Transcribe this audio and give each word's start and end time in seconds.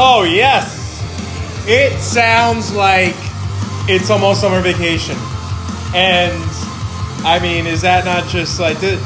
Oh, 0.00 0.22
yes. 0.22 1.02
It 1.66 1.98
sounds 1.98 2.72
like 2.72 3.16
it's 3.88 4.10
almost 4.10 4.40
summer 4.40 4.60
vacation. 4.60 5.16
And 5.92 6.40
I 7.26 7.40
mean, 7.42 7.66
is 7.66 7.80
that 7.80 8.04
not 8.04 8.28
just 8.28 8.60
like, 8.60 8.80
does, 8.80 9.00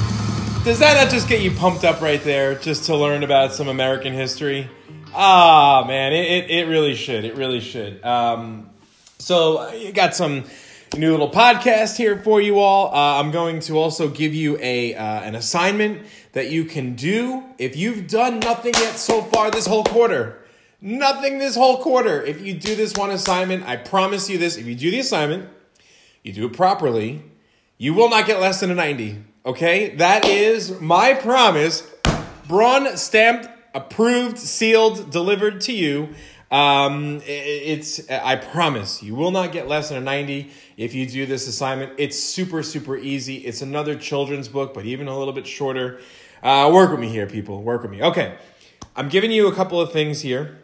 does 0.64 0.80
that 0.80 1.02
not 1.02 1.10
just 1.10 1.30
get 1.30 1.40
you 1.40 1.50
pumped 1.50 1.84
up 1.84 2.02
right 2.02 2.22
there 2.22 2.56
just 2.56 2.84
to 2.84 2.96
learn 2.96 3.22
about 3.22 3.54
some 3.54 3.68
American 3.68 4.12
history? 4.12 4.68
Ah, 5.14 5.82
man, 5.88 6.12
it, 6.12 6.26
it, 6.26 6.50
it 6.50 6.68
really 6.68 6.94
should. 6.94 7.24
It 7.24 7.36
really 7.36 7.60
should. 7.60 8.04
Um, 8.04 8.68
so, 9.16 9.72
you 9.72 9.92
got 9.92 10.14
some 10.14 10.44
new 10.94 11.12
little 11.12 11.30
podcast 11.30 11.96
here 11.96 12.18
for 12.18 12.38
you 12.38 12.58
all. 12.58 12.94
Uh, 12.94 13.18
I'm 13.18 13.30
going 13.30 13.60
to 13.60 13.78
also 13.78 14.08
give 14.08 14.34
you 14.34 14.58
a 14.60 14.94
uh, 14.94 15.22
an 15.22 15.36
assignment 15.36 16.06
that 16.32 16.50
you 16.50 16.66
can 16.66 16.96
do 16.96 17.44
if 17.56 17.76
you've 17.76 18.08
done 18.08 18.40
nothing 18.40 18.74
yet 18.74 18.96
so 18.96 19.22
far 19.22 19.50
this 19.50 19.64
whole 19.64 19.84
quarter. 19.84 20.41
Nothing 20.84 21.38
this 21.38 21.54
whole 21.54 21.78
quarter. 21.78 22.20
If 22.20 22.40
you 22.40 22.54
do 22.54 22.74
this 22.74 22.92
one 22.94 23.10
assignment, 23.10 23.64
I 23.68 23.76
promise 23.76 24.28
you 24.28 24.36
this. 24.36 24.56
If 24.56 24.66
you 24.66 24.74
do 24.74 24.90
the 24.90 24.98
assignment, 24.98 25.48
you 26.24 26.32
do 26.32 26.46
it 26.46 26.54
properly, 26.54 27.22
you 27.78 27.94
will 27.94 28.10
not 28.10 28.26
get 28.26 28.40
less 28.40 28.58
than 28.58 28.72
a 28.72 28.74
90. 28.74 29.22
Okay? 29.46 29.94
That 29.94 30.24
is 30.24 30.80
my 30.80 31.14
promise. 31.14 31.88
Braun 32.48 32.96
stamped, 32.96 33.48
approved, 33.72 34.38
sealed, 34.38 35.12
delivered 35.12 35.60
to 35.62 35.72
you. 35.72 36.16
Um, 36.50 37.22
it's, 37.26 38.10
I 38.10 38.34
promise, 38.34 39.04
you 39.04 39.14
will 39.14 39.30
not 39.30 39.52
get 39.52 39.68
less 39.68 39.90
than 39.90 39.98
a 39.98 40.04
90 40.04 40.50
if 40.76 40.94
you 40.94 41.06
do 41.08 41.26
this 41.26 41.46
assignment. 41.46 41.92
It's 41.96 42.18
super, 42.18 42.64
super 42.64 42.96
easy. 42.96 43.36
It's 43.36 43.62
another 43.62 43.94
children's 43.94 44.48
book, 44.48 44.74
but 44.74 44.84
even 44.84 45.06
a 45.06 45.16
little 45.16 45.32
bit 45.32 45.46
shorter. 45.46 46.00
Uh, 46.42 46.68
work 46.74 46.90
with 46.90 46.98
me 46.98 47.08
here, 47.08 47.28
people. 47.28 47.62
Work 47.62 47.82
with 47.82 47.92
me. 47.92 48.02
Okay. 48.02 48.36
I'm 48.96 49.08
giving 49.08 49.30
you 49.30 49.46
a 49.46 49.54
couple 49.54 49.80
of 49.80 49.92
things 49.92 50.20
here. 50.20 50.58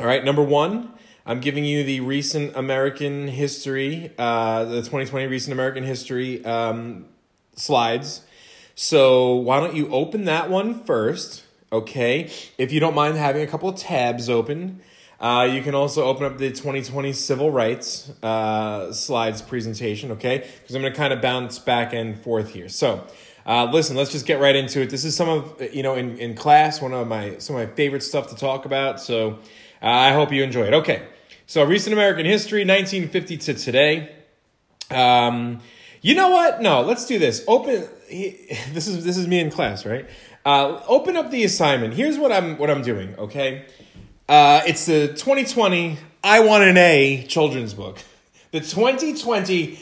All 0.00 0.06
right. 0.06 0.24
Number 0.24 0.42
one, 0.42 0.90
I'm 1.24 1.38
giving 1.38 1.64
you 1.64 1.84
the 1.84 2.00
recent 2.00 2.56
American 2.56 3.28
history, 3.28 4.10
uh, 4.18 4.64
the 4.64 4.78
2020 4.78 5.28
recent 5.28 5.52
American 5.52 5.84
history 5.84 6.44
um, 6.44 7.04
slides. 7.54 8.22
So 8.74 9.36
why 9.36 9.60
don't 9.60 9.76
you 9.76 9.88
open 9.90 10.24
that 10.24 10.50
one 10.50 10.82
first? 10.82 11.44
Okay. 11.70 12.28
If 12.58 12.72
you 12.72 12.80
don't 12.80 12.96
mind 12.96 13.16
having 13.16 13.42
a 13.42 13.46
couple 13.46 13.68
of 13.68 13.76
tabs 13.76 14.28
open. 14.28 14.80
Uh, 15.20 15.44
you 15.44 15.62
can 15.62 15.76
also 15.76 16.02
open 16.04 16.24
up 16.24 16.38
the 16.38 16.50
2020 16.50 17.12
civil 17.12 17.52
rights 17.52 18.10
uh, 18.24 18.92
slides 18.92 19.40
presentation, 19.42 20.10
okay? 20.10 20.38
Because 20.60 20.74
I'm 20.74 20.82
going 20.82 20.92
to 20.92 20.98
kind 20.98 21.12
of 21.12 21.22
bounce 21.22 21.60
back 21.60 21.92
and 21.92 22.20
forth 22.20 22.50
here. 22.52 22.68
So, 22.68 23.06
uh, 23.46 23.70
listen, 23.72 23.96
let's 23.96 24.10
just 24.10 24.26
get 24.26 24.40
right 24.40 24.56
into 24.56 24.82
it. 24.82 24.90
This 24.90 25.04
is 25.04 25.14
some 25.14 25.28
of 25.28 25.62
you 25.72 25.84
know 25.84 25.94
in, 25.94 26.18
in 26.18 26.34
class 26.34 26.82
one 26.82 26.92
of 26.92 27.06
my 27.06 27.38
some 27.38 27.54
of 27.56 27.66
my 27.66 27.74
favorite 27.74 28.02
stuff 28.02 28.28
to 28.30 28.34
talk 28.34 28.64
about. 28.64 29.00
So, 29.00 29.38
I 29.84 30.12
hope 30.12 30.32
you 30.32 30.42
enjoy 30.42 30.64
it. 30.64 30.74
Okay, 30.74 31.02
so 31.46 31.62
recent 31.62 31.92
American 31.92 32.24
history, 32.24 32.60
1950 32.60 33.36
to 33.36 33.54
today. 33.54 34.14
Um, 34.90 35.60
you 36.00 36.14
know 36.14 36.30
what? 36.30 36.62
No, 36.62 36.80
let's 36.80 37.06
do 37.06 37.18
this. 37.18 37.44
Open. 37.46 37.88
This 38.72 38.86
is 38.86 39.04
this 39.04 39.16
is 39.16 39.26
me 39.26 39.40
in 39.40 39.50
class, 39.50 39.86
right? 39.86 40.06
Uh, 40.44 40.80
open 40.86 41.16
up 41.16 41.30
the 41.30 41.42
assignment. 41.44 41.94
Here's 41.94 42.18
what 42.18 42.30
I'm 42.30 42.58
what 42.58 42.70
I'm 42.70 42.82
doing. 42.82 43.14
Okay. 43.18 43.64
Uh, 44.28 44.62
it's 44.66 44.86
the 44.86 45.08
2020 45.08 45.98
I 46.22 46.40
Want 46.40 46.64
an 46.64 46.76
A 46.76 47.24
children's 47.26 47.74
book. 47.74 47.98
The 48.52 48.60
2020 48.60 49.78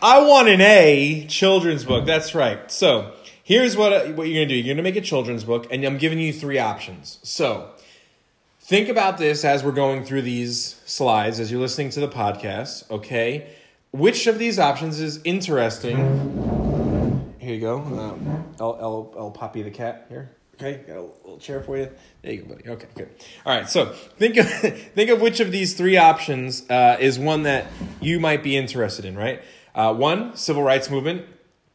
I 0.00 0.20
Want 0.26 0.48
an 0.48 0.60
A 0.60 1.26
children's 1.28 1.84
book. 1.84 2.06
That's 2.06 2.34
right. 2.34 2.70
So 2.70 3.12
here's 3.44 3.76
what, 3.76 4.14
what 4.14 4.28
you're 4.28 4.44
to 4.44 4.46
do 4.46 4.54
you're 4.54 4.76
to 4.76 4.82
make 4.82 4.96
a 4.96 5.00
children's 5.00 5.44
book, 5.44 5.66
and 5.70 5.84
I'm 5.84 5.98
giving 5.98 6.18
you 6.18 6.32
three 6.32 6.58
options. 6.58 7.18
So 7.22 7.70
think 8.62 8.88
about 8.88 9.18
this 9.18 9.44
as 9.44 9.64
we're 9.64 9.72
going 9.72 10.04
through 10.04 10.22
these 10.22 10.80
slides, 10.86 11.40
as 11.40 11.50
you're 11.50 11.60
listening 11.60 11.90
to 11.90 12.00
the 12.00 12.08
podcast, 12.08 12.88
okay? 12.90 13.50
Which 13.90 14.26
of 14.26 14.38
these 14.38 14.58
options 14.58 15.00
is 15.00 15.20
interesting? 15.24 15.96
Here 17.38 17.54
you 17.54 17.60
go. 17.60 17.78
Um, 17.78 18.54
I'll, 18.60 18.78
I'll, 18.80 19.14
I'll 19.18 19.30
poppy 19.32 19.62
the 19.62 19.70
cat 19.70 20.06
here. 20.08 20.30
Okay, 20.54 20.84
got 20.86 20.96
a 20.96 21.00
little 21.00 21.38
chair 21.38 21.60
for 21.60 21.76
you. 21.76 21.90
There 22.22 22.32
you 22.32 22.42
go, 22.42 22.54
buddy. 22.54 22.68
Okay, 22.68 22.86
good. 22.94 23.08
All 23.44 23.56
right, 23.56 23.68
so 23.68 23.86
think 23.86 24.36
of 24.36 24.46
think 24.94 25.10
of 25.10 25.20
which 25.20 25.40
of 25.40 25.50
these 25.50 25.74
three 25.74 25.96
options 25.96 26.68
uh, 26.70 26.98
is 27.00 27.18
one 27.18 27.42
that 27.42 27.66
you 28.00 28.20
might 28.20 28.44
be 28.44 28.56
interested 28.56 29.04
in. 29.04 29.16
Right? 29.16 29.42
Uh, 29.74 29.92
one, 29.92 30.36
civil 30.36 30.62
rights 30.62 30.88
movement. 30.88 31.26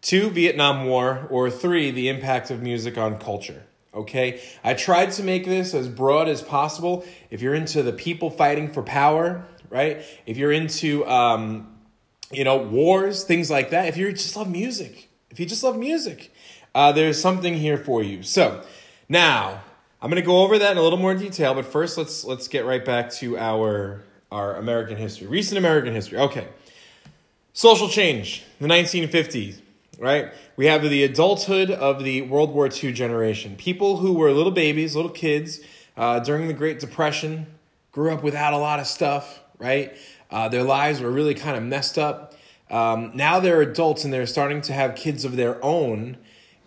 Two, 0.01 0.29
Vietnam 0.29 0.85
War. 0.85 1.27
Or 1.29 1.49
three, 1.49 1.91
the 1.91 2.07
impact 2.07 2.49
of 2.49 2.61
music 2.61 2.97
on 2.97 3.17
culture. 3.17 3.63
Okay, 3.97 4.39
I 4.63 4.75
tried 4.75 5.11
to 5.13 5.23
make 5.23 5.43
this 5.43 5.73
as 5.73 5.87
broad 5.87 6.29
as 6.29 6.43
possible. 6.43 7.03
If 7.31 7.41
you're 7.41 7.55
into 7.55 7.81
the 7.81 7.91
people 7.91 8.29
fighting 8.29 8.71
for 8.71 8.83
power, 8.83 9.43
right? 9.71 10.03
If 10.27 10.37
you're 10.37 10.51
into 10.51 11.03
um, 11.07 11.75
you 12.31 12.43
know 12.43 12.57
wars, 12.57 13.23
things 13.23 13.49
like 13.49 13.71
that. 13.71 13.87
If 13.87 13.97
you 13.97 14.11
just 14.11 14.35
love 14.35 14.51
music, 14.51 15.09
if 15.31 15.39
you 15.39 15.47
just 15.47 15.63
love 15.63 15.77
music, 15.77 16.31
uh, 16.75 16.91
there's 16.91 17.19
something 17.19 17.55
here 17.55 17.75
for 17.75 18.03
you. 18.03 18.21
So 18.21 18.63
now 19.09 19.63
I'm 19.99 20.11
going 20.11 20.21
to 20.21 20.25
go 20.25 20.43
over 20.43 20.59
that 20.59 20.71
in 20.71 20.77
a 20.77 20.81
little 20.83 20.99
more 20.99 21.15
detail, 21.15 21.55
but 21.55 21.65
first 21.65 21.97
let's 21.97 22.23
let's 22.23 22.47
get 22.47 22.65
right 22.65 22.85
back 22.85 23.11
to 23.13 23.35
our 23.39 24.03
our 24.31 24.57
American 24.57 24.97
history, 24.97 25.25
recent 25.25 25.57
American 25.57 25.95
history. 25.95 26.19
Okay, 26.19 26.47
social 27.51 27.89
change, 27.89 28.43
the 28.61 28.67
1950s. 28.67 29.61
Right, 29.99 30.31
we 30.55 30.67
have 30.67 30.83
the 30.83 31.03
adulthood 31.03 31.71
of 31.71 32.03
the 32.03 32.21
World 32.21 32.51
War 32.51 32.69
II 32.71 32.93
generation. 32.93 33.55
People 33.55 33.97
who 33.97 34.13
were 34.13 34.31
little 34.31 34.51
babies, 34.51 34.95
little 34.95 35.09
kids 35.09 35.59
uh, 35.95 36.19
during 36.19 36.47
the 36.47 36.53
Great 36.53 36.79
Depression, 36.79 37.47
grew 37.91 38.13
up 38.13 38.21
without 38.21 38.53
a 38.53 38.57
lot 38.57 38.79
of 38.79 38.85
stuff. 38.85 39.41
Right, 39.57 39.97
uh, 40.29 40.49
their 40.49 40.63
lives 40.63 41.01
were 41.01 41.09
really 41.09 41.33
kind 41.33 41.57
of 41.57 41.63
messed 41.63 41.97
up. 41.97 42.35
Um, 42.69 43.11
now 43.15 43.39
they're 43.39 43.61
adults 43.61 44.03
and 44.03 44.13
they're 44.13 44.27
starting 44.27 44.61
to 44.61 44.73
have 44.73 44.95
kids 44.95 45.25
of 45.25 45.35
their 45.35 45.63
own 45.65 46.17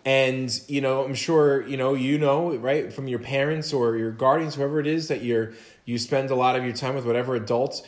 and 0.03 0.61
you 0.67 0.81
know 0.81 1.03
i'm 1.03 1.13
sure 1.13 1.65
you 1.67 1.77
know 1.77 1.93
you 1.93 2.17
know 2.17 2.55
right 2.57 2.91
from 2.91 3.07
your 3.07 3.19
parents 3.19 3.71
or 3.71 3.97
your 3.97 4.11
guardians 4.11 4.55
whoever 4.55 4.79
it 4.79 4.87
is 4.87 5.07
that 5.09 5.23
you're 5.23 5.53
you 5.85 5.97
spend 5.97 6.31
a 6.31 6.35
lot 6.35 6.55
of 6.55 6.63
your 6.63 6.73
time 6.73 6.95
with 6.95 7.05
whatever 7.05 7.35
adults 7.35 7.83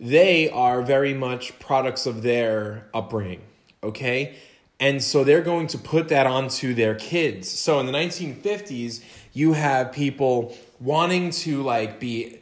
they 0.00 0.48
are 0.50 0.82
very 0.82 1.12
much 1.12 1.58
products 1.58 2.06
of 2.06 2.22
their 2.22 2.86
upbringing 2.94 3.42
okay 3.82 4.34
and 4.80 5.02
so 5.02 5.24
they're 5.24 5.42
going 5.42 5.66
to 5.66 5.78
put 5.78 6.08
that 6.08 6.26
onto 6.26 6.74
their 6.74 6.94
kids 6.94 7.48
so 7.48 7.80
in 7.80 7.86
the 7.86 7.92
1950s 7.92 9.02
you 9.32 9.52
have 9.52 9.92
people 9.92 10.56
wanting 10.80 11.30
to 11.30 11.62
like 11.62 11.98
be 11.98 12.38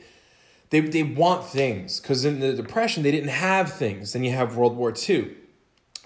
they, 0.71 0.81
they 0.81 1.03
want 1.03 1.45
things 1.45 2.01
because 2.01 2.25
in 2.25 2.41
the 2.41 2.53
depression 2.53 3.03
they 3.03 3.11
didn't 3.11 3.31
have 3.31 3.73
things 3.73 4.13
then 4.13 4.25
you 4.25 4.33
have 4.33 4.57
world 4.57 4.77
war 4.77 4.93
ii 5.09 5.37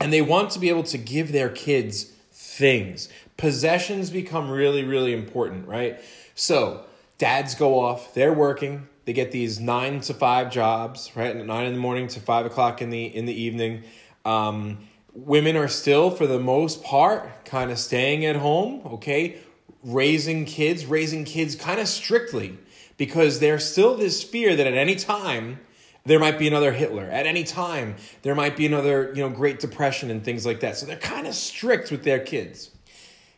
and 0.01 0.13
they 0.13 0.23
want 0.23 0.51
to 0.51 0.59
be 0.59 0.69
able 0.71 0.83
to 0.83 0.99
give 0.99 1.31
their 1.31 1.51
kids 1.51 2.13
things. 2.61 3.09
Possessions 3.37 4.11
become 4.11 4.51
really, 4.51 4.85
really 4.85 5.12
important, 5.12 5.69
right? 5.69 6.01
So 6.35 6.85
dads 7.19 7.55
go 7.55 7.79
off, 7.81 8.15
they're 8.15 8.33
working, 8.33 8.89
they 9.05 9.12
get 9.12 9.31
these 9.31 9.61
nine 9.61 10.01
to 10.03 10.15
five 10.15 10.51
jobs, 10.51 11.11
right? 11.15 11.37
Nine 11.37 11.67
in 11.67 11.75
the 11.75 11.79
morning 11.79 12.07
to 12.09 12.21
five 12.21 12.47
o'clock 12.47 12.81
in 12.81 12.91
the 12.91 13.05
in 13.05 13.27
the 13.27 13.33
evening. 13.33 13.85
Um, 14.25 14.87
women 15.12 15.56
are 15.56 15.69
still, 15.69 16.10
for 16.10 16.26
the 16.26 16.38
most 16.38 16.82
part, 16.82 17.44
kind 17.44 17.71
of 17.71 17.78
staying 17.78 18.25
at 18.25 18.37
home, 18.37 18.82
okay, 18.87 19.38
raising 19.82 20.44
kids, 20.44 20.87
raising 20.87 21.25
kids 21.25 21.54
kind 21.54 21.81
of 21.81 21.88
strictly 21.88 22.59
because 22.97 23.40
there's 23.40 23.64
still 23.64 23.96
this 23.96 24.23
fear 24.23 24.55
that 24.55 24.67
at 24.67 24.75
any 24.75 24.94
time 24.94 25.58
there 26.05 26.19
might 26.19 26.38
be 26.38 26.49
another 26.49 26.73
Hitler. 26.73 27.05
At 27.05 27.26
any 27.26 27.44
time, 27.44 27.96
there 28.23 28.35
might 28.35 28.56
be 28.56 28.67
another, 28.67 29.12
you 29.14 29.23
know, 29.23 29.29
Great 29.29 29.61
Depression 29.61 30.11
and 30.11 30.25
things 30.25 30.46
like 30.46 30.61
that. 30.61 30.76
So 30.76 30.87
they're 30.87 30.96
kind 30.96 31.26
of 31.26 31.35
strict 31.35 31.90
with 31.90 32.05
their 32.05 32.19
kids. 32.19 32.70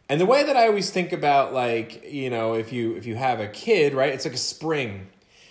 And 0.08 0.20
the 0.20 0.26
way 0.26 0.44
that 0.44 0.56
I 0.56 0.66
always 0.66 0.90
think 0.90 1.12
about 1.12 1.52
like, 1.52 2.04
you 2.10 2.28
know, 2.28 2.54
if 2.54 2.72
you 2.72 2.94
if 2.96 3.06
you 3.06 3.16
have 3.16 3.40
a 3.40 3.48
kid, 3.48 3.94
right? 3.94 4.12
It's 4.12 4.24
like 4.24 4.34
a 4.34 4.38
spring. 4.38 5.08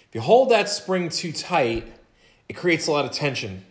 If 0.07 0.15
you 0.15 0.21
hold 0.21 0.49
that 0.51 0.69
spring 0.69 1.09
too 1.09 1.31
tight, 1.31 1.91
it 2.47 2.53
creates 2.53 2.87
a 2.87 2.91
lot 2.91 3.05
of 3.05 3.11
tension, 3.11 3.65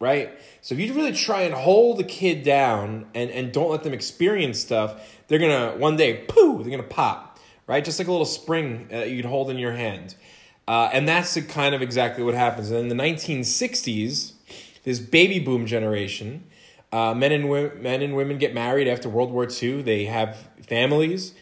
right? 0.00 0.30
So 0.62 0.74
if 0.74 0.80
you 0.80 0.92
really 0.94 1.12
try 1.12 1.42
and 1.42 1.54
hold 1.54 1.98
the 1.98 2.04
kid 2.04 2.42
down 2.42 3.06
and, 3.14 3.30
and 3.30 3.52
don't 3.52 3.70
let 3.70 3.84
them 3.84 3.92
experience 3.92 4.58
stuff, 4.58 5.18
they're 5.28 5.38
gonna 5.38 5.76
one 5.76 5.96
day, 5.96 6.24
poo, 6.26 6.62
they're 6.62 6.70
gonna 6.70 6.82
pop, 6.82 7.38
right? 7.66 7.84
Just 7.84 7.98
like 7.98 8.08
a 8.08 8.10
little 8.10 8.26
spring 8.26 8.88
uh, 8.92 9.00
you'd 9.00 9.26
hold 9.26 9.50
in 9.50 9.58
your 9.58 9.72
hand. 9.72 10.16
Uh, 10.66 10.88
and 10.92 11.06
that's 11.06 11.34
the 11.34 11.42
kind 11.42 11.74
of 11.74 11.82
exactly 11.82 12.24
what 12.24 12.34
happens. 12.34 12.70
And 12.70 12.80
in 12.80 12.88
the 12.88 13.02
1960s, 13.02 14.32
this 14.84 14.98
baby 14.98 15.38
boom 15.38 15.66
generation, 15.66 16.44
uh, 16.92 17.14
men 17.14 17.32
and 17.32 17.48
women, 17.48 17.82
men 17.82 18.02
and 18.02 18.16
women 18.16 18.38
get 18.38 18.54
married 18.54 18.88
after 18.88 19.08
World 19.08 19.30
War 19.30 19.46
II. 19.46 19.82
They 19.82 20.06
have 20.06 20.48
families. 20.66 21.34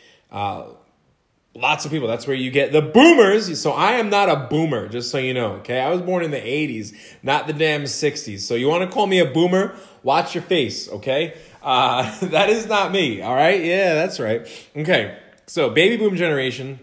Lots 1.59 1.85
of 1.85 1.91
people. 1.91 2.07
That's 2.07 2.25
where 2.25 2.37
you 2.37 2.53
get 2.53 2.71
the 2.71 2.81
boomers. 2.81 3.61
So 3.61 3.73
I 3.73 3.95
am 3.95 4.11
not 4.11 4.29
a 4.29 4.47
boomer, 4.49 4.89
just 4.89 5.11
so 5.11 5.19
you 5.19 5.35
know. 5.35 5.55
Okay, 5.55 5.81
I 5.81 5.91
was 5.91 6.01
born 6.01 6.23
in 6.23 6.31
the 6.31 6.37
80s, 6.37 6.95
not 7.25 7.49
the 7.49 7.53
damn 7.53 7.83
60s. 7.83 8.41
So 8.41 8.55
you 8.55 8.69
want 8.69 8.89
to 8.89 8.95
call 8.95 9.09
me 9.09 9.19
a 9.19 9.27
boomer? 9.27 9.75
Watch 10.05 10.37
your 10.37 10.43
face. 10.43 10.89
Okay, 10.89 11.37
uh, 11.63 12.19
that 12.27 12.49
is 12.49 12.69
not 12.69 12.93
me. 12.93 13.23
All 13.23 13.35
right. 13.35 13.65
Yeah, 13.65 13.95
that's 13.95 14.21
right. 14.21 14.47
Okay. 14.77 15.19
So 15.47 15.71
baby 15.71 15.97
boom 15.97 16.15
generation 16.15 16.79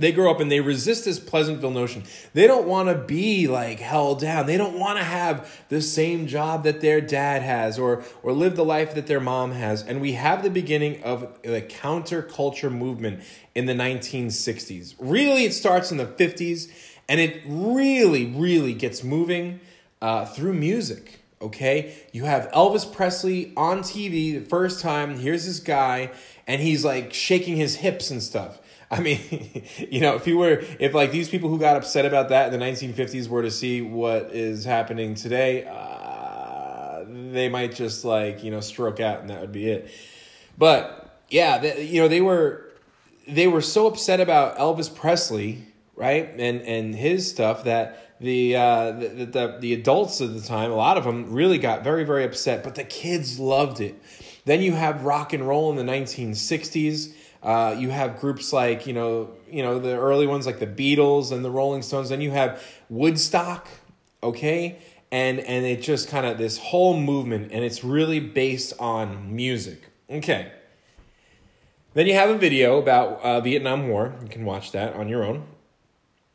they 0.00 0.12
grow 0.12 0.30
up 0.30 0.40
and 0.40 0.50
they 0.50 0.60
resist 0.60 1.04
this 1.04 1.18
Pleasantville 1.18 1.70
notion. 1.70 2.04
They 2.32 2.46
don't 2.46 2.66
want 2.66 2.88
to 2.88 2.94
be 2.94 3.46
like 3.48 3.80
held 3.80 4.20
down. 4.20 4.46
They 4.46 4.56
don't 4.56 4.78
want 4.78 4.98
to 4.98 5.04
have 5.04 5.64
the 5.68 5.82
same 5.82 6.26
job 6.26 6.64
that 6.64 6.80
their 6.80 7.00
dad 7.00 7.42
has 7.42 7.78
or 7.78 8.02
or 8.22 8.32
live 8.32 8.56
the 8.56 8.64
life 8.64 8.94
that 8.94 9.06
their 9.06 9.20
mom 9.20 9.52
has. 9.52 9.82
And 9.82 10.00
we 10.00 10.12
have 10.12 10.42
the 10.42 10.50
beginning 10.50 11.02
of 11.02 11.42
the 11.42 11.62
counterculture 11.62 12.72
movement 12.72 13.22
in 13.54 13.66
the 13.66 13.74
1960s. 13.74 14.94
Really, 14.98 15.44
it 15.44 15.52
starts 15.52 15.90
in 15.90 15.98
the 15.98 16.06
50s 16.06 16.70
and 17.08 17.20
it 17.20 17.42
really, 17.46 18.26
really 18.26 18.72
gets 18.72 19.04
moving 19.04 19.60
uh, 20.00 20.24
through 20.24 20.54
music. 20.54 21.18
Okay, 21.42 21.94
you 22.12 22.24
have 22.24 22.50
Elvis 22.52 22.90
Presley 22.90 23.52
on 23.56 23.80
TV 23.80 24.34
the 24.34 24.40
first 24.40 24.80
time. 24.80 25.18
Here's 25.18 25.46
this 25.46 25.58
guy, 25.58 26.10
and 26.46 26.60
he's 26.60 26.84
like 26.84 27.14
shaking 27.14 27.56
his 27.56 27.76
hips 27.76 28.10
and 28.10 28.22
stuff 28.22 28.60
I 28.90 29.00
mean, 29.00 29.20
you 29.90 30.00
know, 30.00 30.16
if 30.16 30.26
you 30.26 30.36
were, 30.36 30.64
if 30.78 30.94
like 30.94 31.12
these 31.12 31.28
people 31.28 31.48
who 31.48 31.58
got 31.58 31.76
upset 31.76 32.04
about 32.04 32.30
that 32.30 32.52
in 32.52 32.58
the 32.58 32.64
1950s 32.64 33.28
were 33.28 33.42
to 33.42 33.50
see 33.50 33.82
what 33.82 34.34
is 34.34 34.64
happening 34.64 35.14
today, 35.14 35.64
uh, 35.64 37.04
they 37.32 37.48
might 37.48 37.74
just 37.74 38.04
like, 38.04 38.42
you 38.42 38.50
know, 38.50 38.60
stroke 38.60 39.00
out 39.00 39.20
and 39.20 39.30
that 39.30 39.40
would 39.40 39.52
be 39.52 39.68
it. 39.68 39.90
But 40.58 41.20
yeah, 41.28 41.58
they, 41.58 41.84
you 41.84 42.02
know, 42.02 42.08
they 42.08 42.20
were, 42.20 42.66
they 43.28 43.46
were 43.46 43.60
so 43.60 43.86
upset 43.86 44.20
about 44.20 44.58
Elvis 44.58 44.92
Presley, 44.94 45.66
right? 45.94 46.28
And, 46.36 46.60
and 46.62 46.94
his 46.94 47.30
stuff 47.30 47.64
that 47.64 48.16
the, 48.20 48.56
uh, 48.56 48.92
the, 48.92 49.08
the, 49.26 49.56
the 49.60 49.72
adults 49.72 50.20
at 50.20 50.34
the 50.34 50.40
time, 50.40 50.70
a 50.70 50.74
lot 50.74 50.98
of 50.98 51.04
them 51.04 51.32
really 51.32 51.58
got 51.58 51.84
very, 51.84 52.04
very 52.04 52.24
upset, 52.24 52.64
but 52.64 52.74
the 52.74 52.84
kids 52.84 53.38
loved 53.38 53.80
it. 53.80 53.94
Then 54.44 54.60
you 54.62 54.72
have 54.72 55.04
rock 55.04 55.32
and 55.32 55.46
roll 55.46 55.70
in 55.70 55.76
the 55.76 55.90
1960s 55.90 57.14
uh, 57.42 57.74
you 57.78 57.90
have 57.90 58.20
groups 58.20 58.52
like 58.52 58.86
you 58.86 58.92
know 58.92 59.30
you 59.50 59.62
know 59.62 59.78
the 59.78 59.96
early 59.96 60.26
ones 60.26 60.46
like 60.46 60.58
the 60.58 60.66
Beatles 60.66 61.32
and 61.32 61.44
the 61.44 61.50
Rolling 61.50 61.82
Stones. 61.82 62.08
Then 62.08 62.20
you 62.20 62.30
have 62.30 62.62
Woodstock, 62.88 63.68
okay, 64.22 64.78
and 65.10 65.40
and 65.40 65.64
it 65.64 65.82
just 65.82 66.08
kind 66.08 66.26
of 66.26 66.38
this 66.38 66.58
whole 66.58 66.98
movement, 66.98 67.52
and 67.52 67.64
it's 67.64 67.82
really 67.82 68.20
based 68.20 68.72
on 68.78 69.34
music, 69.34 69.90
okay. 70.10 70.52
Then 71.92 72.06
you 72.06 72.14
have 72.14 72.30
a 72.30 72.38
video 72.38 72.78
about 72.78 73.20
uh, 73.22 73.40
Vietnam 73.40 73.88
War. 73.88 74.14
You 74.22 74.28
can 74.28 74.44
watch 74.44 74.70
that 74.72 74.94
on 74.94 75.08
your 75.08 75.24
own. 75.24 75.44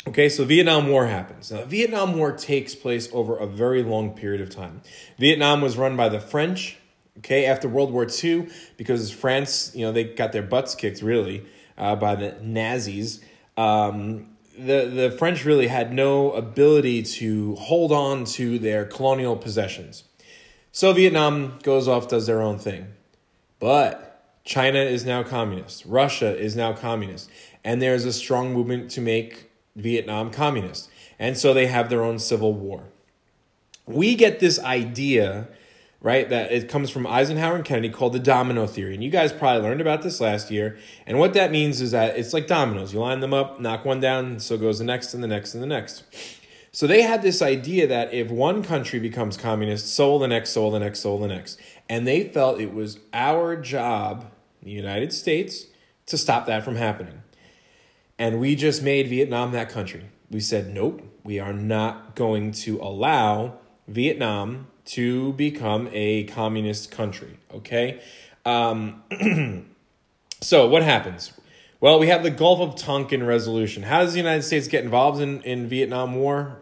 Okay, 0.08 0.30
so 0.30 0.44
Vietnam 0.44 0.88
War 0.88 1.08
happens. 1.08 1.52
Now, 1.52 1.64
Vietnam 1.64 2.18
War 2.18 2.32
takes 2.32 2.76
place 2.76 3.10
over 3.12 3.38
a 3.38 3.48
very 3.48 3.82
long 3.82 4.12
period 4.12 4.42
of 4.42 4.50
time. 4.50 4.82
Vietnam 5.18 5.62
was 5.62 5.78
run 5.78 5.96
by 5.96 6.10
the 6.10 6.20
French, 6.20 6.78
Okay, 7.20 7.46
after 7.46 7.70
World 7.70 7.92
War 7.92 8.06
II, 8.06 8.50
because 8.76 9.10
France, 9.10 9.72
you 9.74 9.86
know, 9.86 9.92
they 9.92 10.04
got 10.04 10.34
their 10.34 10.44
butts 10.44 10.76
kicked 10.76 11.02
really 11.02 11.46
uh, 11.78 11.96
by 11.96 12.16
the 12.16 12.36
Nazis. 12.42 13.22
Um, 13.58 14.36
the 14.58 14.86
the 14.86 15.16
French 15.18 15.46
really 15.46 15.68
had 15.68 15.94
no 15.94 16.32
ability 16.32 17.04
to 17.04 17.56
hold 17.56 17.92
on 17.92 18.26
to 18.26 18.60
their 18.60 18.86
colonial 18.86 19.36
possessions. 19.36 20.04
So 20.72 20.92
Vietnam 20.94 21.60
goes 21.64 21.88
off, 21.88 22.08
does 22.08 22.28
their 22.28 22.42
own 22.42 22.60
thing, 22.60 22.88
but 23.60 24.24
China 24.44 24.80
is 24.80 25.06
now 25.06 25.24
communist. 25.24 25.86
Russia 25.86 26.38
is 26.38 26.56
now 26.56 26.74
communist, 26.74 27.30
and 27.64 27.82
there's 27.82 28.06
a 28.06 28.14
strong 28.14 28.54
movement 28.54 28.92
to 28.92 29.02
make 29.02 29.50
Vietnam 29.76 30.32
communist, 30.32 30.90
and 31.18 31.38
so 31.38 31.54
they 31.54 31.68
have 31.68 31.90
their 31.90 32.04
own 32.04 32.20
civil 32.20 32.54
war. 32.54 32.84
We 33.86 34.16
get 34.16 34.40
this 34.40 34.60
idea 34.60 35.48
right? 36.06 36.30
That 36.30 36.52
it 36.52 36.70
comes 36.70 36.92
from 36.92 37.08
Eisenhower 37.08 37.56
and 37.56 37.66
Kennedy 37.66 37.90
called 37.90 38.14
the 38.14 38.20
domino 38.20 38.68
theory. 38.68 38.94
And 38.94 39.04
you 39.04 39.10
guys 39.10 39.34
probably 39.34 39.64
learned 39.64 39.82
about 39.82 40.04
this 40.04 40.22
last 40.22 40.52
year. 40.52 40.78
And 41.08 41.18
what 41.18 41.34
that 41.34 41.50
means 41.50 41.82
is 41.82 41.92
that 41.92 42.16
it's 42.16 42.32
like 42.32 42.46
dominoes. 42.46 42.94
You 42.94 43.00
line 43.00 43.22
them 43.22 43.34
up, 43.34 43.60
knock 43.60 43.86
one 43.86 44.02
down, 44.02 44.40
so 44.40 44.56
goes 44.56 44.78
the 44.78 44.86
next 44.86 45.16
and 45.16 45.24
the 45.24 45.28
next 45.28 45.56
and 45.56 45.64
the 45.64 45.68
next. 45.68 46.04
So 46.72 46.86
they 46.86 47.02
had 47.02 47.24
this 47.24 47.42
idea 47.42 47.88
that 47.88 48.14
if 48.14 48.30
one 48.30 48.62
country 48.62 49.00
becomes 49.00 49.36
communist, 49.36 49.96
so 49.96 50.12
will 50.12 50.20
the 50.20 50.28
next, 50.28 50.52
so 50.52 50.62
will 50.62 50.72
the 50.72 50.80
next, 50.80 51.00
so 51.00 51.10
will 51.10 51.28
the 51.28 51.34
next. 51.34 51.60
And 51.90 52.08
they 52.08 52.30
felt 52.30 52.62
it 52.62 52.72
was 52.72 53.00
our 53.12 53.56
job, 53.56 54.32
the 54.62 54.70
United 54.70 55.12
States, 55.12 55.66
to 56.06 56.20
stop 56.20 56.46
that 56.46 56.64
from 56.64 56.76
happening. 56.76 57.24
And 58.20 58.40
we 58.40 58.56
just 58.56 58.84
made 58.84 59.08
Vietnam 59.08 59.54
that 59.54 59.70
country. 59.70 60.04
We 60.30 60.40
said, 60.40 60.72
nope, 60.72 61.02
we 61.24 61.40
are 61.40 61.54
not 61.54 62.14
going 62.16 62.52
to 62.52 62.80
allow 62.80 63.58
Vietnam 63.88 64.68
to 64.86 65.34
become 65.34 65.90
a 65.92 66.26
communist 66.26 66.92
country. 66.92 67.38
Okay. 67.54 68.02
Um, 68.46 69.04
so 70.42 70.68
what 70.68 70.84
happens? 70.84 71.34
Well, 71.82 72.00
we 72.00 72.08
have 72.08 72.24
the 72.24 72.32
Gulf 72.32 72.60
of 72.62 72.76
Tonkin 72.76 73.24
resolution. 73.24 73.84
How 73.84 74.02
does 74.02 74.14
the 74.14 74.20
United 74.20 74.44
States 74.44 74.68
get 74.68 74.84
involved 74.84 75.22
in, 75.22 75.42
in 75.42 75.68
Vietnam 75.68 76.16
War? 76.16 76.62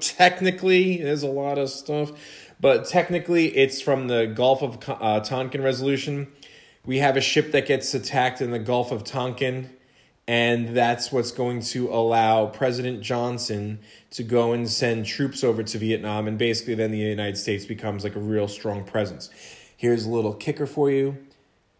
Technically, 0.00 0.98
there's 0.98 1.22
a 1.22 1.28
lot 1.28 1.58
of 1.58 1.70
stuff, 1.70 2.12
but 2.60 2.86
technically, 2.86 3.56
it's 3.56 3.80
from 3.80 4.08
the 4.08 4.26
Gulf 4.26 4.62
of 4.62 4.78
uh, 4.88 5.20
Tonkin 5.20 5.62
resolution. 5.62 6.28
We 6.84 6.98
have 6.98 7.16
a 7.16 7.20
ship 7.20 7.52
that 7.52 7.66
gets 7.66 7.94
attacked 7.94 8.40
in 8.40 8.50
the 8.50 8.58
Gulf 8.58 8.92
of 8.92 9.02
Tonkin 9.02 9.70
and 10.28 10.76
that's 10.76 11.12
what's 11.12 11.30
going 11.30 11.60
to 11.60 11.88
allow 11.88 12.46
President 12.46 13.00
Johnson 13.00 13.78
to 14.10 14.22
go 14.22 14.52
and 14.52 14.68
send 14.68 15.06
troops 15.06 15.44
over 15.44 15.62
to 15.62 15.78
Vietnam, 15.78 16.26
and 16.26 16.36
basically 16.36 16.74
then 16.74 16.90
the 16.90 16.98
United 16.98 17.36
States 17.36 17.64
becomes 17.64 18.02
like 18.02 18.16
a 18.16 18.20
real 18.20 18.48
strong 18.48 18.84
presence. 18.84 19.30
Here's 19.76 20.04
a 20.04 20.10
little 20.10 20.34
kicker 20.34 20.66
for 20.66 20.90
you. 20.90 21.18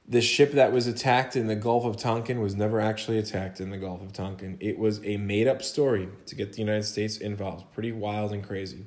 The 0.08 0.20
ship 0.20 0.52
that 0.52 0.70
was 0.70 0.86
attacked 0.86 1.34
in 1.34 1.48
the 1.48 1.56
Gulf 1.56 1.84
of 1.84 1.96
Tonkin 1.96 2.40
was 2.40 2.54
never 2.54 2.78
actually 2.78 3.18
attacked 3.18 3.60
in 3.60 3.70
the 3.70 3.76
Gulf 3.76 4.02
of 4.02 4.12
Tonkin. 4.12 4.56
It 4.60 4.78
was 4.78 5.04
a 5.04 5.16
made 5.16 5.48
up 5.48 5.62
story 5.62 6.08
to 6.26 6.34
get 6.36 6.52
the 6.52 6.60
United 6.60 6.84
States 6.84 7.16
involved. 7.16 7.72
Pretty 7.72 7.90
wild 7.90 8.32
and 8.32 8.46
crazy. 8.46 8.86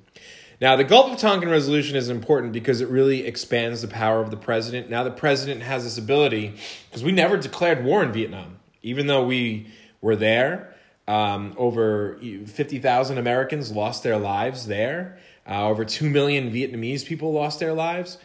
Now, 0.61 0.77
the 0.77 0.85
Gulf 0.85 1.11
of 1.11 1.17
Tonkin 1.17 1.49
resolution 1.49 1.97
is 1.97 2.07
important 2.07 2.53
because 2.53 2.79
it 2.79 2.87
really 2.87 3.25
expands 3.25 3.81
the 3.81 3.89
power 3.89 4.21
of 4.21 4.31
the 4.31 4.37
president. 4.37 4.89
Now, 4.89 5.03
the 5.03 5.11
president 5.11 5.61
has 5.63 5.83
this 5.83 5.97
ability, 5.97 6.55
because 6.89 7.03
we 7.03 7.11
never 7.11 7.35
declared 7.35 7.83
war 7.83 8.01
in 8.03 8.13
Vietnam 8.13 8.58
even 8.81 9.07
though 9.07 9.25
we 9.25 9.67
were 10.01 10.15
there, 10.15 10.75
um, 11.07 11.55
over 11.57 12.17
50,000 12.17 13.17
Americans 13.17 13.71
lost 13.71 14.03
their 14.03 14.17
lives 14.17 14.67
there. 14.67 15.17
Uh, 15.47 15.67
over 15.67 15.83
2 15.83 16.07
million 16.07 16.51
Vietnamese 16.51 17.05
people 17.05 17.33
lost 17.33 17.59
their 17.59 17.73
lives. 17.73 18.19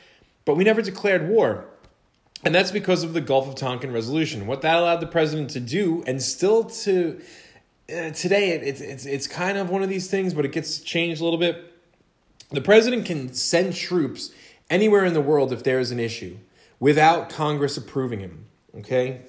But 0.44 0.56
we 0.56 0.64
never 0.64 0.82
declared 0.82 1.26
war. 1.26 1.64
And 2.44 2.54
that's 2.54 2.70
because 2.70 3.02
of 3.02 3.14
the 3.14 3.22
Gulf 3.22 3.48
of 3.48 3.54
Tonkin 3.54 3.92
resolution. 3.92 4.46
What 4.46 4.60
that 4.60 4.76
allowed 4.76 5.00
the 5.00 5.06
president 5.06 5.50
to 5.50 5.60
do, 5.60 6.04
and 6.06 6.22
still 6.22 6.64
to 6.64 7.20
uh, 7.88 8.10
today, 8.10 8.50
it, 8.50 8.62
it's, 8.62 8.80
it's, 8.80 9.06
it's 9.06 9.26
kind 9.26 9.58
of 9.58 9.70
one 9.70 9.82
of 9.82 9.88
these 9.88 10.10
things, 10.10 10.34
but 10.34 10.44
it 10.44 10.52
gets 10.52 10.80
changed 10.80 11.20
a 11.20 11.24
little 11.24 11.38
bit. 11.38 11.72
The 12.50 12.60
president 12.60 13.06
can 13.06 13.32
send 13.32 13.74
troops 13.74 14.30
anywhere 14.70 15.04
in 15.04 15.14
the 15.14 15.20
world 15.20 15.52
if 15.52 15.64
there 15.64 15.80
is 15.80 15.90
an 15.90 16.00
issue 16.00 16.38
without 16.80 17.30
Congress 17.30 17.76
approving 17.76 18.20
him. 18.20 18.46
Okay? 18.76 19.22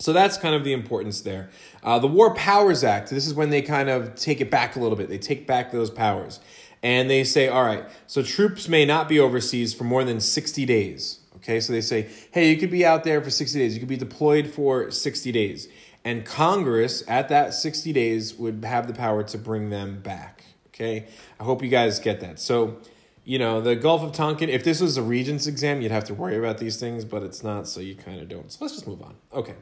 So 0.00 0.14
that's 0.14 0.38
kind 0.38 0.54
of 0.54 0.64
the 0.64 0.72
importance 0.72 1.20
there. 1.20 1.50
Uh, 1.82 1.98
the 1.98 2.08
War 2.08 2.34
Powers 2.34 2.82
Act, 2.82 3.10
this 3.10 3.26
is 3.26 3.34
when 3.34 3.50
they 3.50 3.60
kind 3.60 3.90
of 3.90 4.14
take 4.14 4.40
it 4.40 4.50
back 4.50 4.74
a 4.74 4.80
little 4.80 4.96
bit. 4.96 5.10
They 5.10 5.18
take 5.18 5.46
back 5.46 5.70
those 5.70 5.90
powers. 5.90 6.40
And 6.82 7.10
they 7.10 7.22
say, 7.22 7.48
all 7.48 7.62
right, 7.62 7.84
so 8.06 8.22
troops 8.22 8.66
may 8.66 8.86
not 8.86 9.08
be 9.08 9.20
overseas 9.20 9.74
for 9.74 9.84
more 9.84 10.02
than 10.02 10.18
60 10.18 10.64
days. 10.64 11.18
Okay, 11.36 11.60
so 11.60 11.74
they 11.74 11.82
say, 11.82 12.08
hey, 12.32 12.50
you 12.50 12.56
could 12.56 12.70
be 12.70 12.84
out 12.84 13.04
there 13.04 13.20
for 13.20 13.30
60 13.30 13.58
days. 13.58 13.74
You 13.74 13.80
could 13.80 13.88
be 13.88 13.96
deployed 13.96 14.46
for 14.46 14.90
60 14.90 15.32
days. 15.32 15.68
And 16.02 16.24
Congress, 16.24 17.04
at 17.06 17.28
that 17.28 17.52
60 17.52 17.92
days, 17.92 18.34
would 18.34 18.64
have 18.64 18.86
the 18.86 18.94
power 18.94 19.22
to 19.24 19.38
bring 19.38 19.68
them 19.68 20.00
back. 20.00 20.44
Okay, 20.68 21.08
I 21.38 21.44
hope 21.44 21.62
you 21.62 21.68
guys 21.68 21.98
get 21.98 22.20
that. 22.20 22.40
So, 22.40 22.78
you 23.24 23.38
know, 23.38 23.60
the 23.60 23.76
Gulf 23.76 24.02
of 24.02 24.12
Tonkin, 24.12 24.48
if 24.48 24.64
this 24.64 24.80
was 24.80 24.96
a 24.96 25.02
Regents 25.02 25.46
exam, 25.46 25.82
you'd 25.82 25.92
have 25.92 26.04
to 26.04 26.14
worry 26.14 26.36
about 26.36 26.58
these 26.58 26.78
things, 26.78 27.04
but 27.04 27.22
it's 27.22 27.42
not, 27.42 27.68
so 27.68 27.80
you 27.80 27.94
kind 27.94 28.20
of 28.20 28.28
don't. 28.28 28.50
So 28.50 28.58
let's 28.62 28.74
just 28.74 28.86
move 28.86 29.02
on. 29.02 29.14
Okay. 29.32 29.54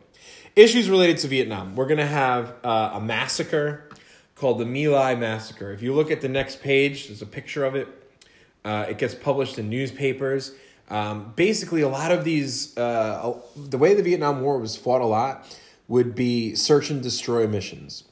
Issues 0.54 0.88
related 0.88 1.18
to 1.18 1.28
Vietnam. 1.28 1.74
We're 1.76 1.86
going 1.86 1.98
to 1.98 2.06
have 2.06 2.54
uh, 2.64 2.92
a 2.94 3.00
massacre 3.00 3.88
called 4.34 4.58
the 4.58 4.64
My 4.64 4.86
Lai 4.86 5.14
Massacre. 5.16 5.72
If 5.72 5.82
you 5.82 5.92
look 5.92 6.10
at 6.10 6.20
the 6.20 6.28
next 6.28 6.62
page, 6.62 7.08
there's 7.08 7.22
a 7.22 7.26
picture 7.26 7.64
of 7.64 7.74
it. 7.74 7.88
Uh, 8.64 8.86
it 8.88 8.98
gets 8.98 9.14
published 9.14 9.58
in 9.58 9.68
newspapers. 9.68 10.52
Um, 10.88 11.32
basically, 11.36 11.82
a 11.82 11.88
lot 11.88 12.12
of 12.12 12.24
these, 12.24 12.76
uh, 12.78 13.34
the 13.56 13.78
way 13.78 13.94
the 13.94 14.02
Vietnam 14.02 14.40
War 14.40 14.58
was 14.58 14.76
fought 14.76 15.00
a 15.00 15.06
lot 15.06 15.46
would 15.86 16.14
be 16.14 16.54
search 16.54 16.90
and 16.90 17.02
destroy 17.02 17.46
missions, 17.46 18.04